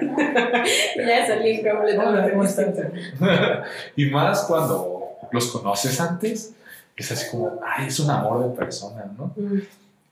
Ya 0.98 1.28
salí 1.28 1.62
y 3.96 4.06
más 4.10 4.44
cuando 4.44 5.10
los 5.32 5.48
conoces 5.52 6.00
antes, 6.02 6.54
es 6.96 7.12
así 7.12 7.30
como, 7.32 7.60
ay, 7.66 7.88
es 7.88 8.00
un 8.00 8.10
amor 8.10 8.50
de 8.50 8.56
persona, 8.56 9.06
¿no? 9.18 9.32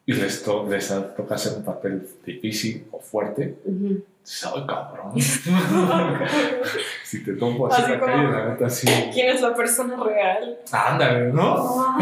Y 0.06 0.14
les, 0.14 0.44
to- 0.44 0.68
les 0.70 0.88
toca 1.16 1.36
hacer 1.36 1.54
un 1.58 1.64
papel 1.64 2.08
difícil 2.26 2.86
o 2.92 3.00
fuerte. 3.00 3.56
ay, 3.66 4.64
cabrón. 4.68 5.14
si 7.04 7.24
te 7.24 7.34
tomo 7.34 7.68
así, 7.68 7.82
Así 7.82 7.92
la 7.92 8.00
como- 8.00 8.12
calle, 8.14 8.32
la 8.32 8.46
neta, 8.50 8.66
así. 8.68 8.88
¿Quién 9.14 9.30
es 9.36 9.42
la 9.42 9.56
persona 9.56 9.96
real? 10.04 10.58
Ándale, 10.72 11.34
¿no? 11.34 11.98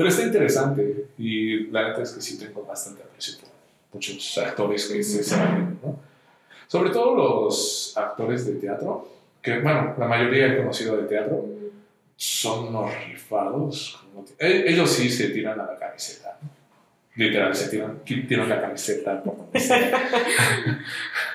Pero 0.00 0.08
está 0.08 0.22
interesante. 0.22 1.08
Y 1.18 1.66
la 1.66 1.88
neta 1.88 2.00
es 2.00 2.12
que 2.12 2.22
sí 2.22 2.38
tengo 2.38 2.64
bastante 2.64 3.02
aprecio 3.02 3.38
por 3.38 3.50
muchos 3.92 4.38
actores 4.38 4.88
que 4.88 5.02
se 5.02 5.22
saben, 5.22 5.78
¿no? 5.82 6.00
Sobre 6.66 6.88
todo 6.88 7.14
los 7.14 7.92
actores 7.98 8.46
de 8.46 8.54
teatro, 8.54 9.06
que, 9.42 9.58
bueno, 9.58 9.94
la 9.98 10.06
mayoría 10.08 10.46
he 10.46 10.56
conocido 10.56 10.96
de 10.96 11.02
teatro, 11.02 11.44
son 12.16 12.68
unos 12.68 12.90
rifados. 13.08 14.00
como 14.14 14.24
eh, 14.38 14.64
Ellos 14.68 14.90
sí 14.90 15.10
se 15.10 15.28
tiran 15.28 15.60
a 15.60 15.66
la 15.66 15.78
camiseta. 15.78 16.38
¿no? 16.40 16.48
Literal, 17.16 17.54
se 17.54 17.68
tiran, 17.68 18.02
tiran 18.02 18.48
la 18.48 18.58
camiseta. 18.58 19.22
sea. 19.54 20.00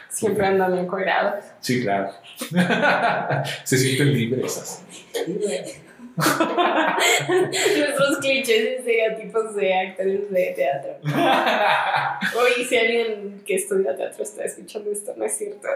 Siempre 0.10 0.48
andan 0.48 0.76
encuerados. 0.76 1.46
Sí, 1.60 1.84
claro. 1.84 2.10
se 3.64 3.78
sienten 3.78 4.12
libres 4.12 4.58
así. 4.58 5.84
Nuestros 7.78 8.18
clichés 8.20 8.64
de 8.64 8.76
estereotipos 8.78 9.56
de 9.56 9.74
actores 9.74 10.32
de 10.32 10.54
teatro. 10.56 10.98
Oye, 12.40 12.66
si 12.66 12.78
alguien 12.78 13.44
que 13.46 13.56
estudia 13.56 13.96
teatro 13.96 14.24
está 14.24 14.46
escuchando 14.46 14.92
esto, 14.92 15.14
no 15.18 15.26
es 15.26 15.38
cierto. 15.38 15.68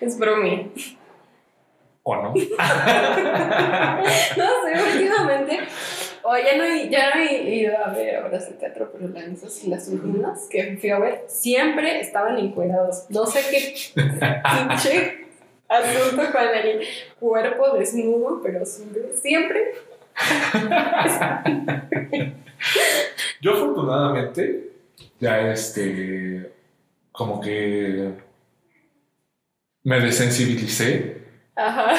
Es 0.00 0.18
bromea. 0.18 0.66
¿O 2.02 2.16
no? 2.16 2.34
No 4.36 4.46
sé, 4.62 4.82
últimamente. 4.92 5.60
O 6.22 6.36
ya 6.36 6.56
no, 6.56 6.64
ya 6.90 7.14
no 7.14 7.20
he 7.20 7.54
ido 7.54 7.78
a 7.78 7.90
ver 7.90 8.22
obras 8.24 8.48
de 8.48 8.56
teatro, 8.56 8.90
pero 8.92 9.08
las 9.08 9.88
últimas 9.88 10.48
que 10.50 10.76
fui 10.78 10.90
a 10.90 10.98
ver 10.98 11.24
siempre 11.28 12.00
estaban 12.00 12.38
encuerados. 12.38 13.06
No 13.08 13.24
sé 13.26 13.40
qué 13.50 13.74
pinche 13.94 15.23
asunto 15.74 16.22
con 16.32 16.42
el 16.42 16.86
cuerpo 17.18 17.76
desnudo, 17.76 18.40
pero 18.42 18.64
siempre, 18.64 19.12
siempre. 19.14 19.74
Yo 23.40 23.52
afortunadamente 23.52 24.70
ya 25.20 25.50
este 25.52 26.52
como 27.12 27.40
que 27.40 28.12
me 29.84 30.00
desensibilicé 30.00 31.22
Ajá. 31.56 31.94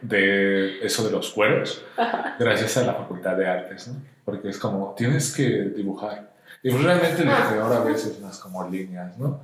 de 0.00 0.84
eso 0.84 1.04
de 1.04 1.10
los 1.12 1.30
cueros 1.30 1.84
Ajá. 1.96 2.36
gracias 2.38 2.76
a 2.76 2.84
la 2.84 2.94
facultad 2.94 3.36
de 3.36 3.46
artes, 3.46 3.88
¿no? 3.88 4.02
Porque 4.24 4.48
es 4.48 4.58
como 4.58 4.94
tienes 4.96 5.34
que 5.34 5.44
dibujar 5.76 6.30
y 6.62 6.70
realmente 6.70 7.24
lo 7.24 7.32
peor 7.48 7.72
a 7.72 7.80
veces 7.80 8.12
es 8.12 8.20
más 8.20 8.38
como 8.38 8.68
líneas, 8.68 9.16
¿no? 9.18 9.40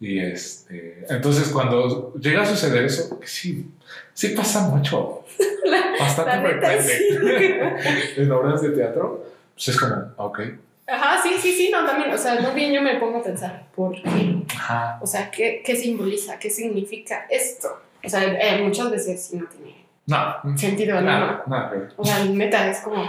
Y 0.00 0.18
este, 0.18 1.06
entonces 1.08 1.48
cuando 1.48 2.12
llega 2.14 2.42
a 2.42 2.46
suceder 2.46 2.84
eso, 2.84 3.18
sí, 3.24 3.70
sí 4.12 4.28
pasa 4.28 4.68
mucho, 4.68 5.24
bastante 6.00 6.48
frecuente 6.48 8.14
en 8.22 8.32
obras 8.32 8.60
de 8.62 8.70
teatro, 8.70 9.24
pues 9.54 9.68
es 9.68 9.78
como, 9.78 9.94
ok, 10.16 10.40
Ajá, 10.86 11.18
sí, 11.22 11.30
sí, 11.40 11.52
sí, 11.52 11.70
no, 11.72 11.84
también. 11.86 12.12
O 12.12 12.18
sea, 12.18 12.38
más 12.40 12.54
bien 12.54 12.72
yo 12.72 12.82
me 12.82 12.96
pongo 12.96 13.18
a 13.18 13.22
pensar, 13.22 13.66
¿por 13.74 13.94
qué? 13.94 14.44
ajá, 14.54 14.98
O 15.00 15.06
sea, 15.06 15.30
¿qué, 15.30 15.62
qué 15.64 15.76
simboliza? 15.76 16.38
¿Qué 16.38 16.50
significa 16.50 17.26
esto? 17.30 17.80
O 18.04 18.08
sea, 18.08 18.22
eh, 18.22 18.62
muchas 18.62 18.90
veces 18.90 19.24
sí 19.24 19.36
no 19.38 19.46
tiene 19.46 19.86
no, 20.06 20.58
sentido, 20.58 20.96
¿no? 20.96 21.06
nada, 21.06 21.42
nada 21.46 21.70
que 21.70 21.78
ver. 21.78 21.92
O 21.96 22.04
sea, 22.04 22.22
neta, 22.26 22.70
es 22.70 22.80
como, 22.80 23.02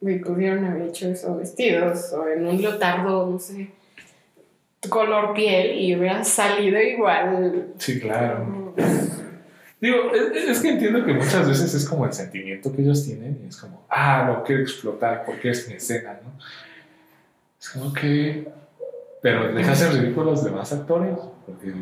me 0.00 0.16
pudieron 0.16 0.64
haber 0.64 0.88
hecho 0.88 1.08
eso 1.08 1.36
vestidos 1.36 2.12
o 2.12 2.28
en 2.28 2.46
un 2.46 2.60
leotardo, 2.60 3.26
no 3.26 3.38
sé, 3.38 3.70
color 4.88 5.34
piel 5.34 5.78
y 5.78 5.96
hubiera 5.96 6.24
salido 6.24 6.80
igual. 6.80 7.72
Sí, 7.78 8.00
claro. 8.00 8.74
Digo, 9.80 10.12
es, 10.12 10.48
es 10.48 10.60
que 10.60 10.70
entiendo 10.70 11.04
que 11.04 11.12
muchas 11.12 11.48
veces 11.48 11.74
es 11.74 11.88
como 11.88 12.06
el 12.06 12.12
sentimiento 12.12 12.72
que 12.72 12.82
ellos 12.82 13.04
tienen 13.04 13.40
y 13.44 13.48
es 13.48 13.56
como, 13.56 13.84
ah, 13.88 14.24
lo 14.28 14.44
quiero 14.44 14.62
explotar 14.62 15.24
porque 15.24 15.50
es 15.50 15.68
mi 15.68 15.74
escena, 15.74 16.20
¿no? 16.22 16.38
Es 17.60 17.68
como 17.70 17.92
que... 17.92 18.48
Pero 19.20 19.52
dejas 19.52 19.82
en 19.82 20.00
ridículo 20.00 20.30
a 20.30 20.32
los 20.32 20.44
demás 20.44 20.72
actores. 20.72 21.16
Porque, 21.46 21.72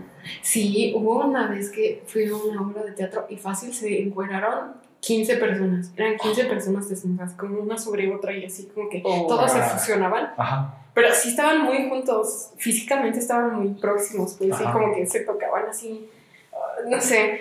Sí, 0.42 0.92
hubo 0.94 1.24
una 1.24 1.48
vez 1.48 1.70
que 1.70 2.02
fui 2.06 2.26
a 2.26 2.34
una 2.34 2.60
obra 2.62 2.82
de 2.82 2.92
teatro 2.92 3.26
y 3.30 3.36
fácil 3.36 3.72
se 3.72 4.02
encueraron 4.02 4.74
15 5.00 5.36
personas. 5.36 5.90
Eran 5.96 6.16
15 6.18 6.44
personas 6.44 6.88
desnudas, 6.90 7.32
como 7.32 7.60
una 7.60 7.78
sobre 7.78 8.14
otra 8.14 8.36
y 8.36 8.44
así 8.44 8.66
como 8.74 8.90
que 8.90 9.00
Oh, 9.04 9.26
todos 9.26 9.52
se 9.52 9.58
ah. 9.58 9.68
fusionaban. 9.70 10.32
ajá, 10.36 10.79
Pero 10.94 11.08
sí 11.14 11.30
estaban 11.30 11.62
muy 11.62 11.88
juntos, 11.88 12.50
físicamente 12.58 13.18
estaban 13.18 13.54
muy 13.54 13.74
próximos, 13.74 14.34
pues 14.38 14.56
sí, 14.56 14.64
como 14.72 14.94
que 14.94 15.06
se 15.06 15.20
tocaban 15.20 15.66
así, 15.68 16.08
ah, 16.52 16.82
no 16.88 17.00
sé, 17.00 17.40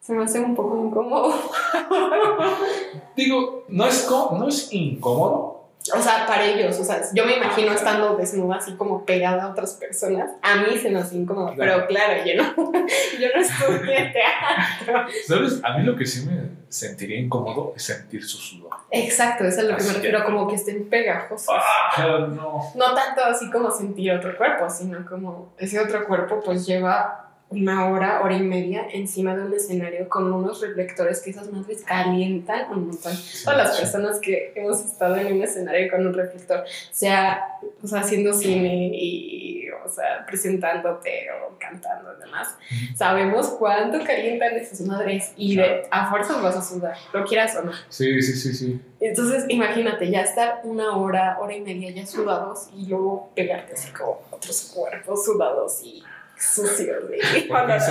se 0.00 0.12
me 0.14 0.24
hace 0.24 0.40
un 0.40 0.54
poco 0.54 0.76
incómodo. 0.84 1.32
Digo, 3.16 3.64
no 3.68 3.86
es, 3.86 4.02
co- 4.02 4.36
no 4.38 4.48
es 4.48 4.72
incómodo, 4.72 5.64
o 5.96 6.02
sea, 6.02 6.26
para 6.26 6.44
ellos, 6.44 6.78
o 6.78 6.84
sea, 6.84 7.02
yo 7.14 7.24
me 7.24 7.36
imagino 7.36 7.72
estando 7.72 8.16
desnuda 8.16 8.56
así 8.56 8.74
como 8.74 9.04
pegada 9.04 9.44
a 9.44 9.50
otras 9.50 9.74
personas, 9.74 10.30
a 10.42 10.56
mí 10.56 10.76
se 10.78 10.90
me 10.90 10.98
hace 11.00 11.16
incómodo, 11.16 11.54
pero 11.56 11.86
claro, 11.86 12.22
yo 12.24 12.42
no, 12.42 12.72
yo 13.20 13.28
no 13.34 13.40
estudié 13.40 14.12
teatro. 14.12 15.06
¿Sabes? 15.26 15.60
A 15.64 15.78
mí 15.78 15.84
lo 15.84 15.96
que 15.96 16.06
sí 16.06 16.26
me 16.26 16.47
sentiría 16.68 17.18
incómodo 17.18 17.72
es 17.76 17.82
sentir 17.82 18.24
su 18.24 18.38
sudor. 18.38 18.70
Exacto, 18.90 19.44
eso 19.44 19.60
es 19.60 19.66
a 19.66 19.70
lo 19.70 19.76
que 19.76 19.84
me 19.84 19.92
refiero, 19.92 20.24
como 20.24 20.48
que 20.48 20.56
estén 20.56 20.88
pegajosos. 20.88 21.48
Ah, 21.48 22.26
no. 22.28 22.72
No 22.74 22.94
tanto 22.94 23.24
así 23.24 23.50
como 23.50 23.70
sentir 23.70 24.12
otro 24.12 24.36
cuerpo, 24.36 24.68
sino 24.70 25.04
como 25.06 25.52
ese 25.58 25.80
otro 25.80 26.06
cuerpo 26.06 26.40
pues 26.44 26.66
lleva 26.66 27.28
una 27.50 27.88
hora, 27.88 28.20
hora 28.22 28.36
y 28.36 28.42
media 28.42 28.86
encima 28.92 29.34
de 29.34 29.44
un 29.44 29.54
escenario 29.54 30.08
con 30.08 30.30
unos 30.30 30.60
reflectores 30.60 31.20
que 31.20 31.30
esas 31.30 31.50
madres 31.50 31.82
calientan 31.82 32.70
un 32.70 32.88
montón. 32.88 33.12
Todas 33.44 33.58
las 33.58 33.80
personas 33.80 34.20
que 34.20 34.52
hemos 34.54 34.84
estado 34.84 35.16
en 35.16 35.36
un 35.36 35.42
escenario 35.42 35.90
con 35.90 36.06
un 36.06 36.12
reflector, 36.12 36.64
sea, 36.92 37.58
sea 37.84 38.00
haciendo 38.00 38.34
cine 38.34 38.90
y, 38.92 39.57
o 39.88 39.94
sea, 39.94 40.24
presentándote 40.26 41.28
o 41.32 41.58
cantando 41.58 42.14
y 42.16 42.20
demás, 42.20 42.56
sabemos 42.94 43.48
cuánto 43.58 44.04
calientan 44.04 44.54
esas 44.56 44.80
madres 44.82 45.32
y 45.36 45.56
de, 45.56 45.86
a 45.90 46.10
fuerzas 46.10 46.42
vas 46.42 46.56
a 46.56 46.62
sudar, 46.62 46.96
lo 47.12 47.24
quieras 47.24 47.56
o 47.56 47.62
no. 47.62 47.72
Sí, 47.88 48.20
sí, 48.20 48.34
sí, 48.34 48.54
sí. 48.54 48.80
Entonces, 49.00 49.44
imagínate, 49.48 50.10
ya 50.10 50.22
estar 50.22 50.60
una 50.64 50.96
hora, 50.96 51.38
hora 51.40 51.54
y 51.54 51.60
media 51.60 51.90
ya 51.90 52.06
sudados 52.06 52.68
y 52.76 52.86
luego 52.86 53.30
pegarte 53.34 53.72
así 53.72 53.90
como 53.92 54.20
otros 54.30 54.72
cuerpos 54.74 55.24
sudados 55.24 55.80
y 55.82 56.02
sucio, 56.38 56.94
de 57.08 57.18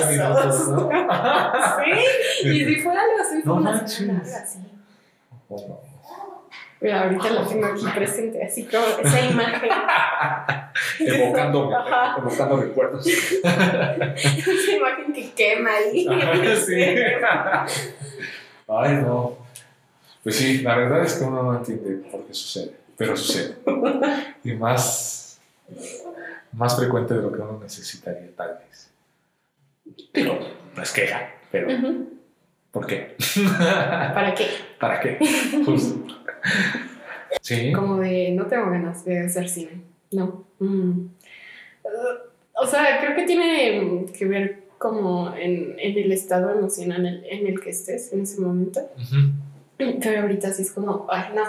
minutos, 0.10 0.68
¿no? 0.69 0.90
sí, 2.41 2.48
y 2.48 2.65
si 2.65 2.76
fuera 2.82 3.02
algo 3.02 3.22
así, 3.22 3.41
fue 3.41 3.53
una 3.53 3.76
así. 3.76 4.07
Mira, 6.80 7.04
ahorita 7.04 7.30
lo 7.32 7.48
tengo 7.48 7.66
aquí 7.68 7.86
presente, 7.94 8.44
así 8.44 8.66
como 8.66 8.86
esa 9.04 9.22
imagen. 9.22 9.70
evocando, 10.99 11.72
evocando 12.18 12.58
recuerdos. 12.58 13.08
esa 13.44 14.72
imagen 14.72 15.14
que 15.14 15.32
quema 15.32 15.72
ahí. 15.72 16.08
sí. 16.66 16.84
Ay, 18.68 18.95
no. 18.95 19.38
Pues 20.24 20.36
sí, 20.36 20.62
la 20.62 20.76
verdad 20.76 21.04
es 21.04 21.14
que 21.16 21.24
uno 21.24 21.44
no 21.44 21.58
entiende 21.58 22.08
por 22.12 22.26
qué 22.26 22.34
sucede, 22.34 22.74
pero 22.95 23.16
sucede. 23.18 23.56
Y 24.44 24.54
más 24.54 25.18
más 26.54 26.76
frecuente 26.76 27.14
de 27.14 27.22
lo 27.22 27.32
que 27.32 27.40
uno 27.40 27.60
necesitaría 27.62 28.30
tal 28.36 28.60
vez. 28.60 28.90
Pero 30.12 30.40
no 30.76 30.84
es 30.84 30.91
queja, 30.91 31.30
pero 31.52 31.68
¿por 32.72 32.86
qué? 32.86 33.16
¿Para 34.14 34.34
qué? 34.34 34.48
¿Para 34.80 34.99
qué? 34.99 35.20
Sí. 37.41 37.72
Como 37.72 37.98
de 37.98 38.32
no 38.32 38.45
tengo 38.48 38.69
ganas 38.69 39.06
de 39.06 39.19
hacer 39.19 39.49
cine. 39.49 39.82
No. 40.11 40.45
Mm. 40.60 41.07
o 42.56 42.65
sea, 42.65 42.99
creo 42.99 43.15
que 43.15 43.24
tiene 43.24 44.06
que 44.18 44.26
ver 44.26 44.64
como 44.78 45.36
en, 45.36 45.76
en 45.80 45.98
el 45.98 46.11
estado 46.11 46.52
emocional 46.52 47.24
en 47.30 47.48
el, 47.48 47.60
que 47.60 47.72
estés 47.72 48.11
en 48.14 48.22
ese 48.22 48.41
momento. 48.41 48.82
Pero 49.78 50.22
ahorita 50.22 50.52
sí 50.52 50.64
es 50.64 50.72
como, 50.72 51.06
ay, 51.10 51.32
no 51.36 51.44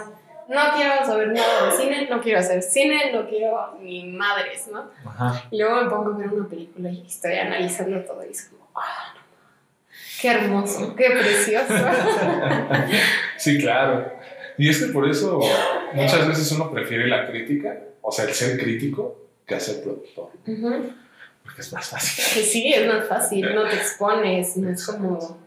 no 0.48 0.60
quiero 0.74 1.04
saber 1.04 1.28
nada 1.28 1.66
de 1.66 1.72
cine, 1.76 2.08
no 2.08 2.20
quiero 2.22 2.40
hacer 2.40 2.62
cine, 2.62 3.12
no 3.12 3.28
quiero 3.28 3.76
ni 3.82 4.04
madres, 4.04 4.68
¿no? 4.72 4.90
Ajá. 5.04 5.44
Y 5.50 5.58
luego 5.58 5.82
me 5.82 5.90
pongo 5.90 6.14
a 6.14 6.16
ver 6.16 6.32
una 6.32 6.48
película 6.48 6.90
y 6.90 7.06
estoy 7.06 7.34
analizando 7.34 8.00
todo 8.00 8.24
y 8.26 8.30
es 8.30 8.46
como, 8.46 8.66
ah, 8.74 9.14
qué 10.20 10.30
hermoso, 10.30 10.96
qué 10.96 11.10
precioso. 11.10 11.74
sí, 13.36 13.58
claro. 13.58 14.10
Y 14.58 14.68
es 14.68 14.82
que 14.82 14.92
por 14.92 15.08
eso 15.08 15.40
muchas 15.94 16.28
veces 16.28 16.50
uno 16.52 16.70
prefiere 16.70 17.06
la 17.06 17.26
crítica, 17.30 17.78
o 18.02 18.12
sea, 18.12 18.24
el 18.24 18.34
ser 18.34 18.58
crítico, 18.58 19.28
que 19.46 19.54
hacer 19.54 19.82
productor. 19.82 20.30
Porque 20.44 21.60
es 21.60 21.72
más 21.72 21.88
fácil. 21.88 22.24
Sí, 22.44 22.72
es 22.72 22.86
más 22.86 23.06
fácil, 23.06 23.54
no 23.54 23.68
te 23.68 23.76
expones, 23.76 24.56
no 24.56 24.68
es 24.70 24.84
como 24.84 25.38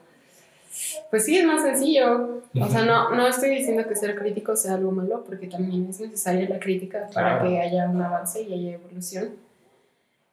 pues 1.10 1.26
sí, 1.26 1.38
es 1.38 1.46
más 1.46 1.62
sencillo. 1.62 2.42
O 2.54 2.70
sea, 2.70 2.86
no, 2.86 3.14
no 3.14 3.28
estoy 3.28 3.50
diciendo 3.50 3.88
que 3.88 3.96
ser 3.96 4.16
crítico 4.16 4.56
sea 4.56 4.76
algo 4.76 4.92
malo, 4.92 5.24
porque 5.26 5.48
también 5.48 5.88
es 5.90 6.00
necesaria 6.00 6.48
la 6.48 6.60
crítica 6.60 7.08
para 7.14 7.42
que 7.42 7.60
haya 7.60 7.90
un 7.90 8.02
avance 8.02 8.42
y 8.42 8.54
haya 8.54 8.76
evolución. 8.76 9.32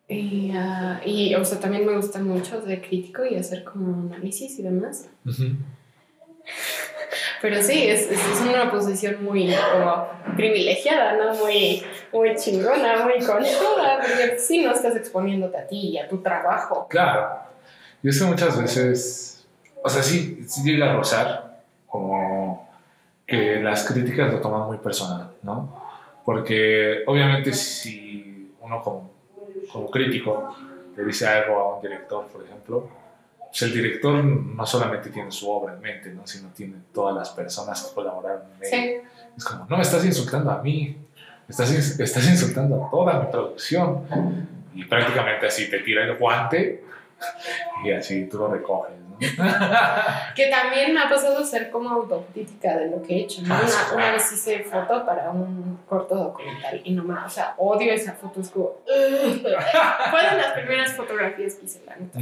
Y, 0.09 0.53
uh, 0.53 1.05
y, 1.05 1.35
o 1.35 1.45
sea, 1.45 1.61
también 1.61 1.85
me 1.85 1.95
gusta 1.95 2.19
mucho 2.21 2.65
ser 2.65 2.81
crítico 2.81 3.27
y 3.27 3.37
hacer 3.37 3.65
como 3.65 4.15
análisis 4.15 4.59
y 4.59 4.63
demás. 4.63 5.09
Pero 7.41 7.63
sí, 7.63 7.87
es, 7.89 8.11
es, 8.11 8.41
una 8.41 8.71
posición 8.71 9.23
muy 9.25 9.55
como 9.73 10.09
privilegiada, 10.37 11.17
¿no? 11.17 11.35
Muy, 11.35 11.83
muy 12.13 12.35
chingona, 12.35 13.05
muy 13.05 13.25
conchuda, 13.25 14.01
porque 14.01 14.39
sí 14.39 14.65
no 14.65 14.73
estás 14.73 14.97
exponiéndote 14.97 15.57
a 15.57 15.67
ti 15.67 15.91
y 15.91 15.99
a 15.99 16.09
tu 16.09 16.19
trabajo. 16.19 16.89
Claro. 16.89 17.29
Y 18.03 18.09
eso 18.09 18.27
muchas 18.27 18.61
veces 18.61 19.29
o 19.83 19.89
sea, 19.89 20.03
sí, 20.03 20.45
sí 20.47 20.63
llega 20.63 20.91
a 20.91 20.97
rozar 20.97 21.63
como 21.87 22.69
que 23.27 23.61
las 23.61 23.87
críticas 23.87 24.33
lo 24.33 24.41
toman 24.41 24.67
muy 24.67 24.79
personal, 24.79 25.31
¿no? 25.43 25.83
Porque 26.25 27.05
obviamente 27.07 27.53
si 27.53 28.55
uno 28.61 28.83
como, 28.83 29.11
como 29.73 29.91
crítico 29.91 30.55
le 30.97 31.05
dice 31.05 31.27
algo 31.27 31.59
a 31.59 31.77
un 31.77 31.83
director, 31.83 32.27
por 32.27 32.45
ejemplo, 32.45 32.89
pues 33.51 33.63
el 33.63 33.73
director 33.73 34.23
no 34.23 34.67
solamente 34.67 35.11
tiene 35.11 35.33
su 35.33 35.51
obra 35.51 35.75
en 35.75 35.81
mente, 35.81 36.11
¿no? 36.11 36.27
sino 36.27 36.51
tiene 36.51 36.75
todas 36.93 37.15
las 37.15 37.31
personas 37.31 37.83
que 37.83 37.95
colaboraron 37.95 38.43
en 38.61 38.75
él. 38.75 39.01
Es 39.37 39.45
como, 39.45 39.67
no 39.69 39.77
me 39.77 39.83
estás 39.83 40.05
insultando 40.05 40.51
a 40.51 40.63
mí, 40.63 40.97
estás, 41.49 41.71
estás 41.71 42.29
insultando 42.29 42.85
a 42.85 42.91
toda 42.91 43.21
mi 43.21 43.31
producción. 43.31 44.49
Y 44.75 44.85
prácticamente 44.85 45.47
así 45.47 45.69
te 45.69 45.81
tira 45.81 46.05
el 46.05 46.17
guante 46.17 46.85
y 47.85 47.91
así 47.91 48.27
tú 48.27 48.39
lo 48.39 48.49
recoges. 48.49 48.93
que 50.37 50.47
también 50.49 50.95
me 50.95 51.01
ha 51.01 51.09
pasado 51.09 51.45
ser 51.45 51.71
como 51.71 51.91
autocrítica 51.91 52.77
de 52.77 52.91
lo 52.91 53.03
que 53.03 53.17
he 53.17 53.21
hecho. 53.23 53.43
Ah, 53.51 53.63
una, 53.93 54.13
vez 54.13 54.31
hice 54.33 54.61
foto 54.63 55.05
para 55.05 55.31
un 55.31 55.81
corto 55.89 56.15
documental 56.15 56.81
y 56.85 56.93
no 56.93 57.03
me, 57.03 57.15
o 57.15 57.29
sea, 57.29 57.55
odio 57.57 57.93
esa 57.93 58.13
foto. 58.13 58.41
Es 58.41 58.51
como, 58.51 58.77
fueron 58.87 60.37
las 60.37 60.53
primeras 60.53 60.93
fotografías 60.93 61.55
que 61.55 61.65
hice, 61.67 61.83
la 61.85 61.97
neta. 61.97 62.21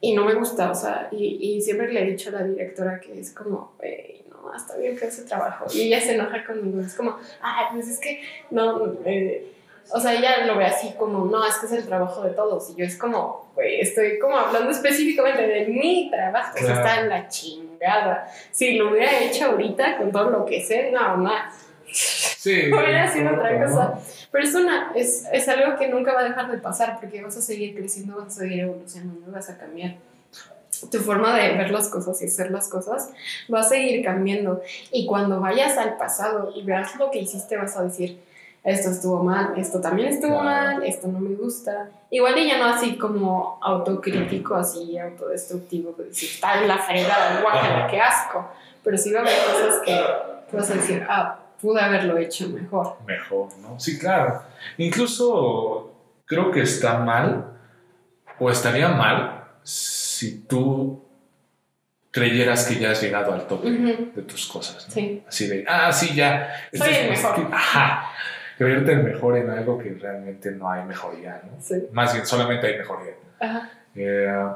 Y 0.00 0.14
no 0.14 0.24
me 0.24 0.34
gusta, 0.34 0.70
o 0.70 0.74
sea, 0.74 1.08
y, 1.12 1.56
y, 1.56 1.60
siempre 1.60 1.92
le 1.92 2.02
he 2.02 2.06
dicho 2.06 2.30
a 2.30 2.40
la 2.40 2.44
directora 2.44 2.98
que 3.00 3.20
es 3.20 3.32
como, 3.32 3.74
no, 4.30 4.54
está 4.54 4.76
bien 4.78 4.96
que 4.96 5.06
ese 5.06 5.24
trabajo. 5.24 5.66
Y 5.74 5.82
ella 5.82 6.00
se 6.00 6.14
enoja 6.14 6.44
conmigo, 6.44 6.80
es 6.80 6.94
como, 6.94 7.18
ay, 7.42 7.66
pues 7.72 7.88
es 7.88 8.00
que 8.00 8.22
no, 8.50 8.94
eh, 9.04 9.52
o 9.92 10.00
sea, 10.00 10.14
ella 10.14 10.44
lo 10.46 10.56
ve 10.56 10.66
así 10.66 10.94
como, 10.98 11.24
no, 11.24 11.44
es 11.46 11.56
que 11.56 11.66
es 11.66 11.72
el 11.72 11.86
trabajo 11.86 12.22
de 12.22 12.30
todos. 12.30 12.70
Y 12.70 12.76
yo 12.76 12.84
es 12.84 12.96
como, 12.96 13.50
güey, 13.54 13.80
estoy 13.80 14.18
como 14.18 14.36
hablando 14.36 14.70
específicamente 14.70 15.46
de 15.46 15.66
mi 15.66 16.10
trabajo. 16.10 16.54
Claro. 16.56 16.74
está 16.74 17.00
en 17.00 17.08
la 17.08 17.28
chingada. 17.28 18.28
Si 18.52 18.76
lo 18.76 18.90
hubiera 18.90 19.20
hecho 19.20 19.46
ahorita 19.46 19.98
con 19.98 20.12
todo 20.12 20.30
lo 20.30 20.44
que 20.44 20.62
sé, 20.62 20.90
no, 20.92 21.16
más. 21.16 21.66
Sí. 21.86 22.66
hubiera 22.72 23.10
sido 23.10 23.34
otra 23.34 23.64
cosa. 23.64 23.98
Pero 24.32 24.44
es, 24.44 24.54
una, 24.54 24.92
es, 24.94 25.24
es 25.32 25.48
algo 25.48 25.76
que 25.76 25.88
nunca 25.88 26.12
va 26.12 26.20
a 26.20 26.24
dejar 26.24 26.50
de 26.50 26.58
pasar 26.58 26.98
porque 27.00 27.22
vas 27.22 27.36
a 27.36 27.42
seguir 27.42 27.74
creciendo, 27.74 28.16
vas 28.16 28.36
a 28.36 28.40
seguir 28.40 28.60
evolucionando, 28.60 29.32
vas 29.32 29.50
a 29.50 29.58
cambiar 29.58 29.96
tu 30.90 30.98
forma 30.98 31.36
de 31.36 31.56
ver 31.56 31.70
las 31.70 31.88
cosas 31.88 32.22
y 32.22 32.26
hacer 32.26 32.50
las 32.50 32.68
cosas 32.68 33.10
va 33.52 33.60
a 33.60 33.64
seguir 33.64 34.04
cambiando. 34.04 34.62
Y 34.92 35.06
cuando 35.06 35.40
vayas 35.40 35.76
al 35.76 35.96
pasado 35.96 36.52
y 36.54 36.62
veas 36.62 36.96
lo 36.96 37.10
que 37.10 37.18
hiciste, 37.18 37.56
vas 37.56 37.76
a 37.76 37.82
decir, 37.82 38.20
esto 38.62 38.90
estuvo 38.90 39.22
mal, 39.22 39.54
esto 39.56 39.80
también 39.80 40.08
estuvo 40.08 40.40
mal, 40.42 40.82
esto 40.84 41.08
no 41.08 41.18
me 41.18 41.34
gusta. 41.34 41.90
Igual 42.10 42.38
ella 42.38 42.58
no 42.58 42.66
así 42.66 42.96
como 42.96 43.58
autocrítico, 43.62 44.54
así 44.54 44.98
autodestructivo, 44.98 45.96
que 45.96 46.04
decir, 46.04 46.30
está 46.30 46.60
en 46.60 46.68
la 46.68 46.78
fregada, 46.78 47.40
guácala, 47.40 47.86
qué 47.88 48.00
asco. 48.00 48.46
Pero 48.82 48.96
sí 48.96 49.12
va 49.12 49.20
a 49.20 49.22
haber 49.22 49.34
cosas 49.44 49.82
que 49.84 50.56
vas 50.56 50.70
a 50.70 50.74
decir, 50.74 51.06
ah, 51.08 51.39
pude 51.60 51.80
haberlo 51.80 52.18
hecho 52.18 52.48
mejor. 52.48 52.96
Mejor, 53.06 53.48
¿no? 53.58 53.78
Sí, 53.78 53.98
claro. 53.98 54.42
Incluso 54.78 55.92
creo 56.26 56.50
que 56.50 56.62
está 56.62 56.98
mal, 56.98 57.52
o 58.38 58.50
estaría 58.50 58.88
mal, 58.88 59.44
si 59.62 60.42
tú 60.42 61.04
creyeras 62.10 62.66
que 62.66 62.78
ya 62.78 62.90
has 62.90 63.02
llegado 63.02 63.32
al 63.32 63.46
tope 63.46 63.70
de 63.70 64.22
tus 64.22 64.46
cosas. 64.48 64.86
Sí. 64.88 65.22
Así 65.26 65.46
de, 65.46 65.64
ah, 65.68 65.92
sí, 65.92 66.14
ya. 66.14 66.52
Soy 66.72 66.94
el 66.94 67.10
mejor. 67.10 67.48
Ajá 67.52 68.10
creerte 68.60 68.92
el 68.92 69.04
mejor 69.04 69.38
en 69.38 69.48
algo 69.48 69.78
que 69.78 69.88
realmente 69.94 70.50
no 70.50 70.70
hay 70.70 70.84
mejoría, 70.84 71.40
¿no? 71.46 71.62
Sí. 71.62 71.76
Más 71.92 72.12
bien, 72.12 72.26
solamente 72.26 72.66
hay 72.66 72.76
mejoría. 72.76 73.14
Ajá. 73.40 73.70
Eh, 73.94 74.48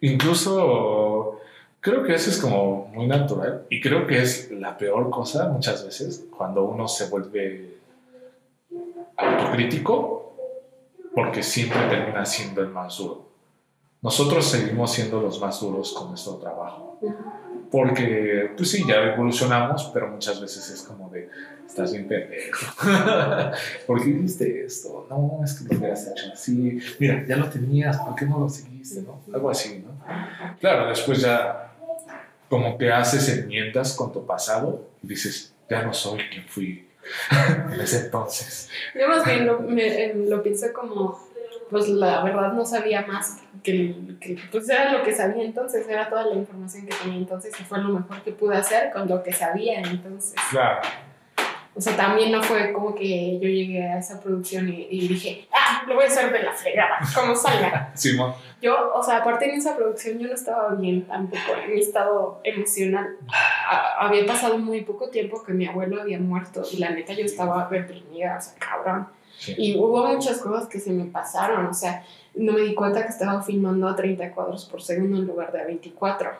incluso 0.00 1.42
creo 1.80 2.02
que 2.02 2.14
eso 2.14 2.30
es 2.30 2.38
como 2.38 2.86
muy 2.92 3.06
natural 3.06 3.66
y 3.68 3.80
creo 3.80 4.06
que 4.06 4.22
es 4.22 4.50
la 4.50 4.76
peor 4.76 5.10
cosa 5.10 5.48
muchas 5.48 5.84
veces 5.84 6.26
cuando 6.36 6.64
uno 6.64 6.86
se 6.86 7.08
vuelve 7.08 7.78
autocrítico 9.16 10.34
porque 11.14 11.42
siempre 11.42 11.80
termina 11.88 12.24
siendo 12.24 12.62
el 12.62 12.68
más 12.68 12.96
duro. 12.98 13.28
Nosotros 14.02 14.46
seguimos 14.46 14.92
siendo 14.92 15.20
los 15.20 15.40
más 15.40 15.60
duros 15.60 15.92
con 15.92 16.08
nuestro 16.08 16.36
trabajo. 16.36 16.98
Porque, 17.70 18.52
pues 18.56 18.70
sí, 18.70 18.84
ya 18.86 18.96
evolucionamos, 19.12 19.90
pero 19.92 20.08
muchas 20.08 20.40
veces 20.40 20.70
es 20.70 20.82
como 20.82 21.08
de, 21.10 21.28
estás 21.66 21.92
bien 21.92 22.08
pendejo. 22.08 22.66
¿Por 23.86 24.02
qué 24.02 24.10
hiciste 24.10 24.64
esto? 24.64 25.06
No, 25.10 25.40
es 25.44 25.54
que 25.54 25.72
lo 25.72 25.78
hubieras 25.78 26.08
hecho 26.08 26.32
así. 26.32 26.80
Mira, 26.98 27.24
ya 27.28 27.36
lo 27.36 27.48
tenías, 27.48 27.98
¿por 27.98 28.14
qué 28.14 28.24
no 28.24 28.40
lo 28.40 28.48
seguiste? 28.48 29.02
¿no? 29.02 29.20
Algo 29.32 29.50
así, 29.50 29.84
¿no? 29.86 29.90
Claro, 30.58 30.88
después 30.88 31.20
ya 31.20 31.69
como 32.50 32.76
que 32.76 32.92
haces 32.92 33.28
enmiendas 33.28 33.94
con 33.94 34.12
tu 34.12 34.26
pasado 34.26 34.84
y 35.02 35.06
dices, 35.06 35.54
ya 35.70 35.82
no 35.82 35.94
soy 35.94 36.18
quien 36.28 36.44
fui 36.46 36.88
en 37.72 37.80
ese 37.80 38.06
entonces. 38.06 38.68
Yo 38.92 39.08
más 39.08 39.24
bien 39.24 39.46
lo, 39.46 39.60
me, 39.60 40.12
lo 40.14 40.42
pienso 40.42 40.66
como, 40.72 41.24
pues 41.70 41.88
la 41.88 42.24
verdad 42.24 42.52
no 42.52 42.66
sabía 42.66 43.06
más 43.06 43.38
que, 43.62 43.94
que, 44.20 44.36
pues 44.50 44.68
era 44.68 44.92
lo 44.92 45.04
que 45.04 45.14
sabía 45.14 45.44
entonces, 45.44 45.88
era 45.88 46.10
toda 46.10 46.26
la 46.26 46.34
información 46.34 46.86
que 46.86 46.96
tenía 46.96 47.18
entonces 47.18 47.52
y 47.58 47.62
fue 47.62 47.78
lo 47.78 47.90
mejor 47.90 48.20
que 48.22 48.32
pude 48.32 48.56
hacer 48.56 48.90
con 48.92 49.08
lo 49.08 49.22
que 49.22 49.32
sabía 49.32 49.80
entonces. 49.80 50.34
Claro. 50.50 50.80
O 51.74 51.80
sea, 51.80 51.96
también 51.96 52.32
no 52.32 52.42
fue 52.42 52.72
como 52.72 52.94
que 52.94 53.38
yo 53.38 53.48
llegué 53.48 53.82
a 53.84 53.98
esa 53.98 54.20
producción 54.20 54.68
y, 54.68 55.08
dije, 55.08 55.46
ah, 55.52 55.84
lo 55.86 55.94
voy 55.94 56.04
a 56.04 56.08
hacer 56.08 56.32
de 56.32 56.42
la 56.42 56.52
fregada, 56.52 56.98
como 57.14 57.34
salga. 57.34 57.92
Sí, 57.94 58.18
yo, 58.60 58.92
o 58.92 59.02
sea, 59.02 59.18
aparte 59.18 59.46
de 59.46 59.54
esa 59.54 59.76
producción, 59.76 60.18
yo 60.18 60.28
no 60.28 60.34
estaba 60.34 60.74
bien 60.74 61.06
tampoco 61.06 61.54
en 61.62 61.72
mi 61.72 61.80
estado 61.80 62.40
emocional. 62.42 63.16
había 63.98 64.26
pasado 64.26 64.58
muy 64.58 64.82
poco 64.82 65.10
tiempo 65.10 65.42
que 65.44 65.52
mi 65.52 65.66
abuelo 65.66 66.02
había 66.02 66.18
muerto 66.18 66.62
y 66.70 66.78
la 66.78 66.90
neta 66.90 67.12
yo 67.12 67.24
estaba 67.24 67.68
reprimida, 67.68 68.36
o 68.38 68.42
sea, 68.42 68.54
cabrón. 68.58 69.06
Y 69.56 69.78
hubo 69.78 70.06
muchas 70.06 70.38
cosas 70.38 70.68
que 70.68 70.80
se 70.80 70.90
me 70.90 71.04
pasaron, 71.04 71.66
o 71.66 71.74
sea, 71.74 72.04
no 72.34 72.52
me 72.52 72.60
di 72.60 72.74
cuenta 72.74 73.02
que 73.02 73.08
estaba 73.08 73.42
filmando 73.42 73.88
a 73.88 73.96
30 73.96 74.32
cuadros 74.32 74.66
por 74.66 74.82
segundo 74.82 75.16
en 75.16 75.26
lugar 75.26 75.52
de 75.52 75.60
a 75.60 75.64
24. 75.64 76.30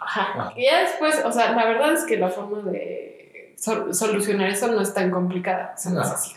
Ajá. 0.00 0.32
Ah. 0.34 0.52
Y 0.56 0.64
ya 0.64 0.80
después, 0.80 1.22
o 1.24 1.30
sea, 1.30 1.52
la 1.52 1.66
verdad 1.66 1.92
es 1.92 2.04
que 2.04 2.16
la 2.16 2.28
forma 2.28 2.70
de 2.70 3.17
solucionar 3.58 4.48
eso 4.50 4.68
no 4.68 4.80
es 4.80 4.94
tan 4.94 5.10
complicada. 5.10 5.74
O 5.76 5.80
sea, 5.80 5.92
no. 5.92 6.02
es 6.02 6.08
así, 6.08 6.34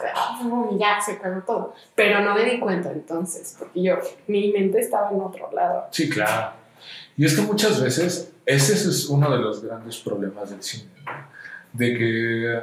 ya 0.78 1.00
se 1.00 1.20
cagó 1.20 1.42
todo. 1.42 1.74
Pero 1.96 2.22
no 2.22 2.34
me 2.34 2.44
di 2.46 2.60
cuenta 2.60 2.92
entonces, 2.92 3.56
porque 3.58 3.84
yo, 3.84 4.00
mi 4.28 4.52
mente 4.52 4.80
estaba 4.80 5.12
en 5.12 5.22
otro 5.22 5.50
lado. 5.54 5.88
Sí, 5.92 6.10
claro. 6.10 6.54
Y 7.16 7.26
es 7.26 7.36
que 7.36 7.42
muchas 7.42 7.82
veces, 7.82 8.34
ese 8.46 8.74
es 8.74 9.08
uno 9.08 9.30
de 9.30 9.38
los 9.38 9.64
grandes 9.64 9.98
problemas 9.98 10.50
del 10.50 10.64
cine, 10.64 10.90
de 11.74 11.98
que 11.98 12.60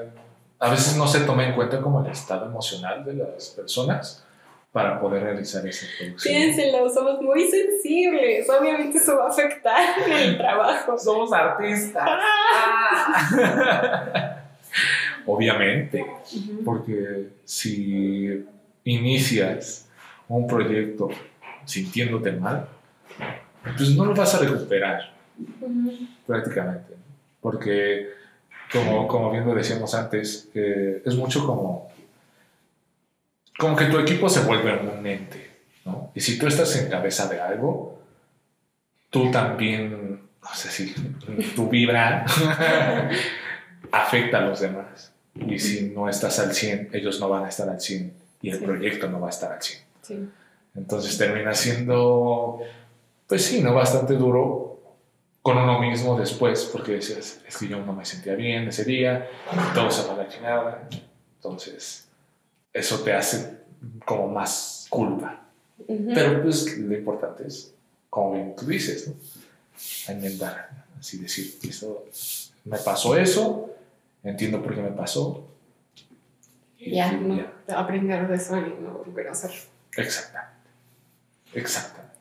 a 0.58 0.70
veces 0.70 0.96
no 0.96 1.06
se 1.06 1.20
toma 1.20 1.46
en 1.46 1.54
cuenta 1.54 1.80
como 1.80 2.04
el 2.04 2.10
estado 2.10 2.46
emocional 2.46 3.04
de 3.04 3.14
las 3.14 3.50
personas 3.50 4.24
para 4.72 5.00
poder 5.00 5.22
realizar 5.22 5.64
esa 5.66 5.86
producción. 5.98 6.34
Piénsenlo, 6.34 6.90
somos 6.90 7.22
muy 7.22 7.48
sensibles. 7.48 8.48
Obviamente 8.50 8.98
eso 8.98 9.16
va 9.16 9.26
a 9.26 9.28
afectar 9.28 9.80
en 10.04 10.12
el 10.12 10.36
trabajo. 10.36 10.98
Somos 10.98 11.32
artistas. 11.32 12.08
Ah. 12.52 13.24
Obviamente, 15.30 16.06
porque 16.64 17.28
si 17.44 18.46
inicias 18.84 19.86
un 20.26 20.46
proyecto 20.46 21.10
sintiéndote 21.66 22.32
mal, 22.32 22.66
pues 23.76 23.94
no 23.94 24.06
lo 24.06 24.14
vas 24.14 24.34
a 24.34 24.38
recuperar 24.38 25.12
prácticamente. 26.26 26.94
Porque, 27.42 28.08
como, 28.72 29.06
como 29.06 29.30
bien 29.30 29.46
lo 29.46 29.54
decíamos 29.54 29.94
antes, 29.94 30.48
es 30.54 31.14
mucho 31.14 31.46
como, 31.46 31.92
como 33.58 33.76
que 33.76 33.84
tu 33.84 33.98
equipo 33.98 34.30
se 34.30 34.44
vuelve 34.44 34.78
un 34.78 35.06
ente. 35.06 35.50
¿no? 35.84 36.10
Y 36.14 36.22
si 36.22 36.38
tú 36.38 36.46
estás 36.46 36.74
en 36.76 36.88
cabeza 36.88 37.28
de 37.28 37.38
algo, 37.38 38.00
tú 39.10 39.30
también, 39.30 40.22
no 40.42 40.54
sé 40.54 40.70
si, 40.70 40.94
tu 41.54 41.68
vibra 41.68 42.24
afecta 43.92 44.38
a 44.38 44.40
los 44.40 44.60
demás. 44.60 45.12
Y 45.46 45.58
si 45.58 45.90
no 45.90 46.08
estás 46.08 46.38
al 46.38 46.54
100, 46.54 46.90
ellos 46.92 47.20
no 47.20 47.28
van 47.28 47.44
a 47.44 47.48
estar 47.48 47.68
al 47.68 47.80
100 47.80 48.12
y 48.42 48.50
el 48.50 48.58
proyecto 48.58 49.08
no 49.08 49.20
va 49.20 49.28
a 49.28 49.30
estar 49.30 49.52
al 49.52 49.62
100. 49.62 50.32
Entonces 50.74 51.16
termina 51.18 51.54
siendo, 51.54 52.60
pues 53.26 53.44
sí, 53.44 53.62
¿no? 53.62 53.74
Bastante 53.74 54.14
duro 54.14 54.80
con 55.42 55.56
uno 55.56 55.80
mismo 55.80 56.18
después, 56.18 56.64
porque 56.72 56.92
decías, 56.92 57.40
es 57.46 57.56
que 57.56 57.68
yo 57.68 57.78
no 57.84 57.92
me 57.92 58.04
sentía 58.04 58.34
bien 58.34 58.68
ese 58.68 58.84
día, 58.84 59.28
todo 59.74 59.90
se 59.90 60.06
va 60.06 60.14
a 60.14 60.16
la 60.18 60.28
chingada. 60.28 60.88
Entonces, 61.36 62.06
eso 62.72 63.00
te 63.00 63.12
hace 63.12 63.58
como 64.04 64.28
más 64.28 64.86
culpa. 64.90 65.42
Pero 65.86 66.42
pues 66.42 66.76
lo 66.78 66.94
importante 66.94 67.46
es, 67.46 67.72
como 68.10 68.32
bien 68.32 68.54
tú 68.56 68.66
dices, 68.66 69.08
¿no? 69.08 69.14
Enmendar, 70.12 70.70
así 70.98 71.18
decir, 71.18 71.56
esto, 71.62 72.04
me 72.64 72.78
pasó 72.78 73.16
eso, 73.16 73.70
entiendo 74.22 74.62
por 74.62 74.74
qué 74.74 74.82
me 74.82 74.90
pasó. 74.90 75.48
ya, 76.78 77.12
no, 77.12 77.44
aprender 77.74 78.28
de 78.28 78.36
eso 78.36 78.56
y 78.56 78.76
no 78.80 79.02
volver 79.04 79.28
a 79.28 79.32
hacer. 79.32 79.52
Exactamente. 79.96 80.70
Exactamente. 81.54 82.14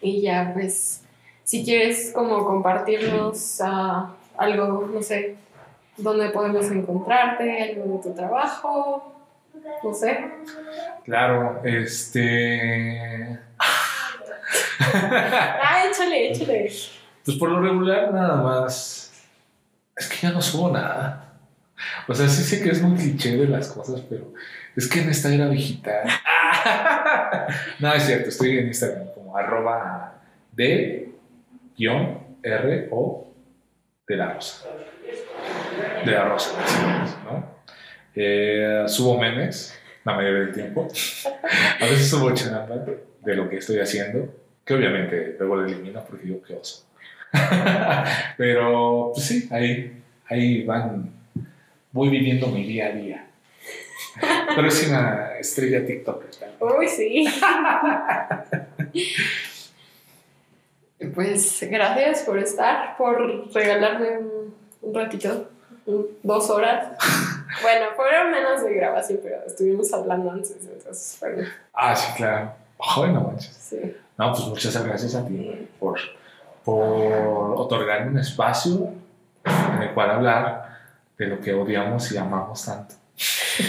y 0.00 0.22
ya, 0.22 0.52
pues, 0.54 1.02
si 1.42 1.64
quieres 1.64 2.12
como 2.14 2.44
compartirnos 2.44 3.60
uh, 3.60 4.06
algo, 4.36 4.88
no 4.92 5.02
sé, 5.02 5.36
dónde 5.96 6.30
podemos 6.30 6.70
encontrarte, 6.70 7.74
algo 7.74 7.96
de 7.96 8.02
tu 8.02 8.14
trabajo, 8.14 9.14
no 9.82 9.94
sé. 9.94 10.24
Claro, 11.04 11.60
este... 11.64 13.38
ah, 14.80 15.84
échale, 15.90 16.30
échale. 16.30 16.72
Pues 17.24 17.36
por 17.38 17.48
lo 17.50 17.60
regular 17.60 18.12
nada 18.12 18.36
más 18.36 19.03
es 19.96 20.08
que 20.08 20.26
ya 20.26 20.30
no 20.30 20.42
subo 20.42 20.70
nada. 20.70 21.32
O 22.08 22.14
sea, 22.14 22.28
sí 22.28 22.42
sé 22.42 22.62
que 22.62 22.70
es 22.70 22.82
muy 22.82 22.96
cliché 22.96 23.36
de 23.36 23.48
las 23.48 23.68
cosas, 23.68 24.00
pero 24.08 24.32
es 24.76 24.88
que 24.88 25.00
en 25.00 25.10
esta 25.10 25.32
era 25.32 25.48
digital. 25.48 26.04
no, 27.80 27.92
es 27.92 28.04
cierto, 28.04 28.28
estoy 28.28 28.58
en 28.58 28.68
Instagram 28.68 29.08
como 29.14 29.36
arroba 29.36 30.22
de 30.52 31.12
guion 31.76 32.18
R 32.42 32.88
O 32.92 33.32
de 34.06 34.16
la 34.16 34.34
rosa. 34.34 34.68
De 36.04 36.10
la 36.10 36.28
rosa, 36.28 36.52
¿no? 37.24 37.54
Eh, 38.14 38.84
subo 38.86 39.18
memes 39.18 39.76
la 40.04 40.14
mayoría 40.14 40.40
del 40.40 40.52
tiempo. 40.52 40.88
A 41.80 41.84
veces 41.84 42.08
subo 42.08 42.32
chanamba 42.32 42.84
de 43.20 43.34
lo 43.34 43.48
que 43.48 43.56
estoy 43.56 43.80
haciendo, 43.80 44.32
que 44.64 44.74
obviamente 44.74 45.36
luego 45.38 45.56
lo 45.56 45.66
elimino 45.66 46.04
porque 46.04 46.24
digo 46.26 46.42
que 46.42 46.54
oso. 46.54 46.86
Pero, 48.36 49.10
pues 49.14 49.26
sí, 49.26 49.48
ahí, 49.50 50.02
ahí 50.28 50.64
van, 50.64 51.12
voy 51.92 52.08
viviendo 52.08 52.48
mi 52.48 52.64
día 52.64 52.86
a 52.86 52.92
día. 52.92 53.26
Pero 54.54 54.68
es 54.68 54.88
una 54.88 55.38
estrella 55.38 55.84
TikTok. 55.84 56.24
Uy, 56.60 56.88
sí. 56.88 57.26
pues 61.14 61.66
gracias 61.68 62.22
por 62.22 62.38
estar, 62.38 62.96
por 62.96 63.52
regalarme 63.52 64.18
un, 64.82 64.94
ratito, 64.94 65.48
dos 66.22 66.50
horas. 66.50 66.88
Bueno, 67.62 67.86
fueron 67.94 68.32
menos 68.32 68.64
de 68.64 68.74
grabación, 68.74 69.20
pero 69.22 69.36
estuvimos 69.46 69.92
hablando 69.92 70.28
antes, 70.28 70.56
entonces 70.60 71.20
Ah, 71.72 71.94
sí, 71.94 72.12
claro. 72.16 72.52
Bueno, 72.96 73.20
manches. 73.20 73.56
Sí. 73.56 73.94
No, 74.18 74.32
pues 74.32 74.44
muchas 74.48 74.84
gracias 74.84 75.14
a 75.14 75.24
ti 75.24 75.68
por 75.78 76.00
por 76.64 77.54
otorgarme 77.56 78.10
un 78.10 78.18
espacio 78.18 78.90
en 79.44 79.82
el 79.82 79.94
cual 79.94 80.10
hablar 80.10 80.78
de 81.18 81.26
lo 81.26 81.40
que 81.40 81.52
odiamos 81.52 82.10
y 82.12 82.16
amamos 82.16 82.64
tanto. 82.64 82.94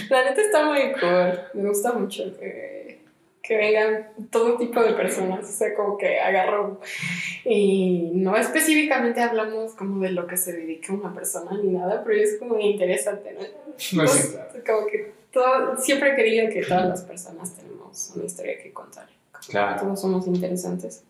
La 0.09 0.23
neta 0.23 0.41
está 0.41 0.65
muy 0.65 0.93
cool, 0.93 1.39
me 1.53 1.69
gusta 1.69 1.93
mucho 1.93 2.23
que, 2.39 3.01
que 3.43 3.57
vengan 3.57 4.07
todo 4.31 4.57
tipo 4.57 4.81
de 4.81 4.93
personas, 4.93 5.45
o 5.45 5.51
sea, 5.51 5.75
como 5.75 5.97
que 5.97 6.19
agarro 6.19 6.79
y 7.43 8.11
no 8.13 8.35
específicamente 8.35 9.21
hablamos 9.21 9.73
como 9.73 10.01
de 10.01 10.11
lo 10.11 10.25
que 10.25 10.37
se 10.37 10.53
dedica 10.53 10.93
una 10.93 11.13
persona 11.13 11.51
ni 11.61 11.73
nada, 11.73 12.03
pero 12.03 12.19
es 12.19 12.37
como 12.39 12.57
interesante, 12.57 13.33
¿no? 13.33 13.41
no 14.01 14.07
sí, 14.07 14.35
Como 14.65 14.87
que 14.87 15.13
todo, 15.31 15.77
siempre 15.77 16.13
he 16.13 16.15
querido 16.15 16.49
que 16.49 16.63
todas 16.63 16.87
las 16.87 17.01
personas 17.01 17.53
tenemos 17.53 18.13
una 18.15 18.25
historia 18.25 18.57
que 18.61 18.73
contar. 18.73 19.07
Claro. 19.47 19.81
Todos 19.81 20.01
somos 20.01 20.25
interesantes. 20.25 21.03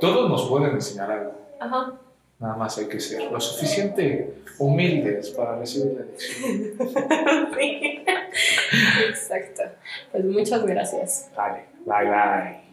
Todos 0.00 0.30
nos 0.30 0.48
pueden 0.48 0.72
enseñar 0.72 1.10
algo. 1.10 1.32
Ajá. 1.58 1.92
Nada 2.38 2.56
más 2.56 2.78
hay 2.78 2.86
que 2.86 2.98
ser 2.98 3.30
lo 3.30 3.38
suficiente 3.38 4.42
humildes 4.58 5.30
para 5.30 5.58
recibir 5.58 5.94
la 5.94 6.04
lección. 6.04 7.54
sí. 7.58 8.04
Exacto. 9.08 9.62
Pues 10.10 10.24
muchas 10.24 10.64
gracias. 10.64 11.30
Vale. 11.36 11.64
Bye 11.84 12.06
bye. 12.08 12.69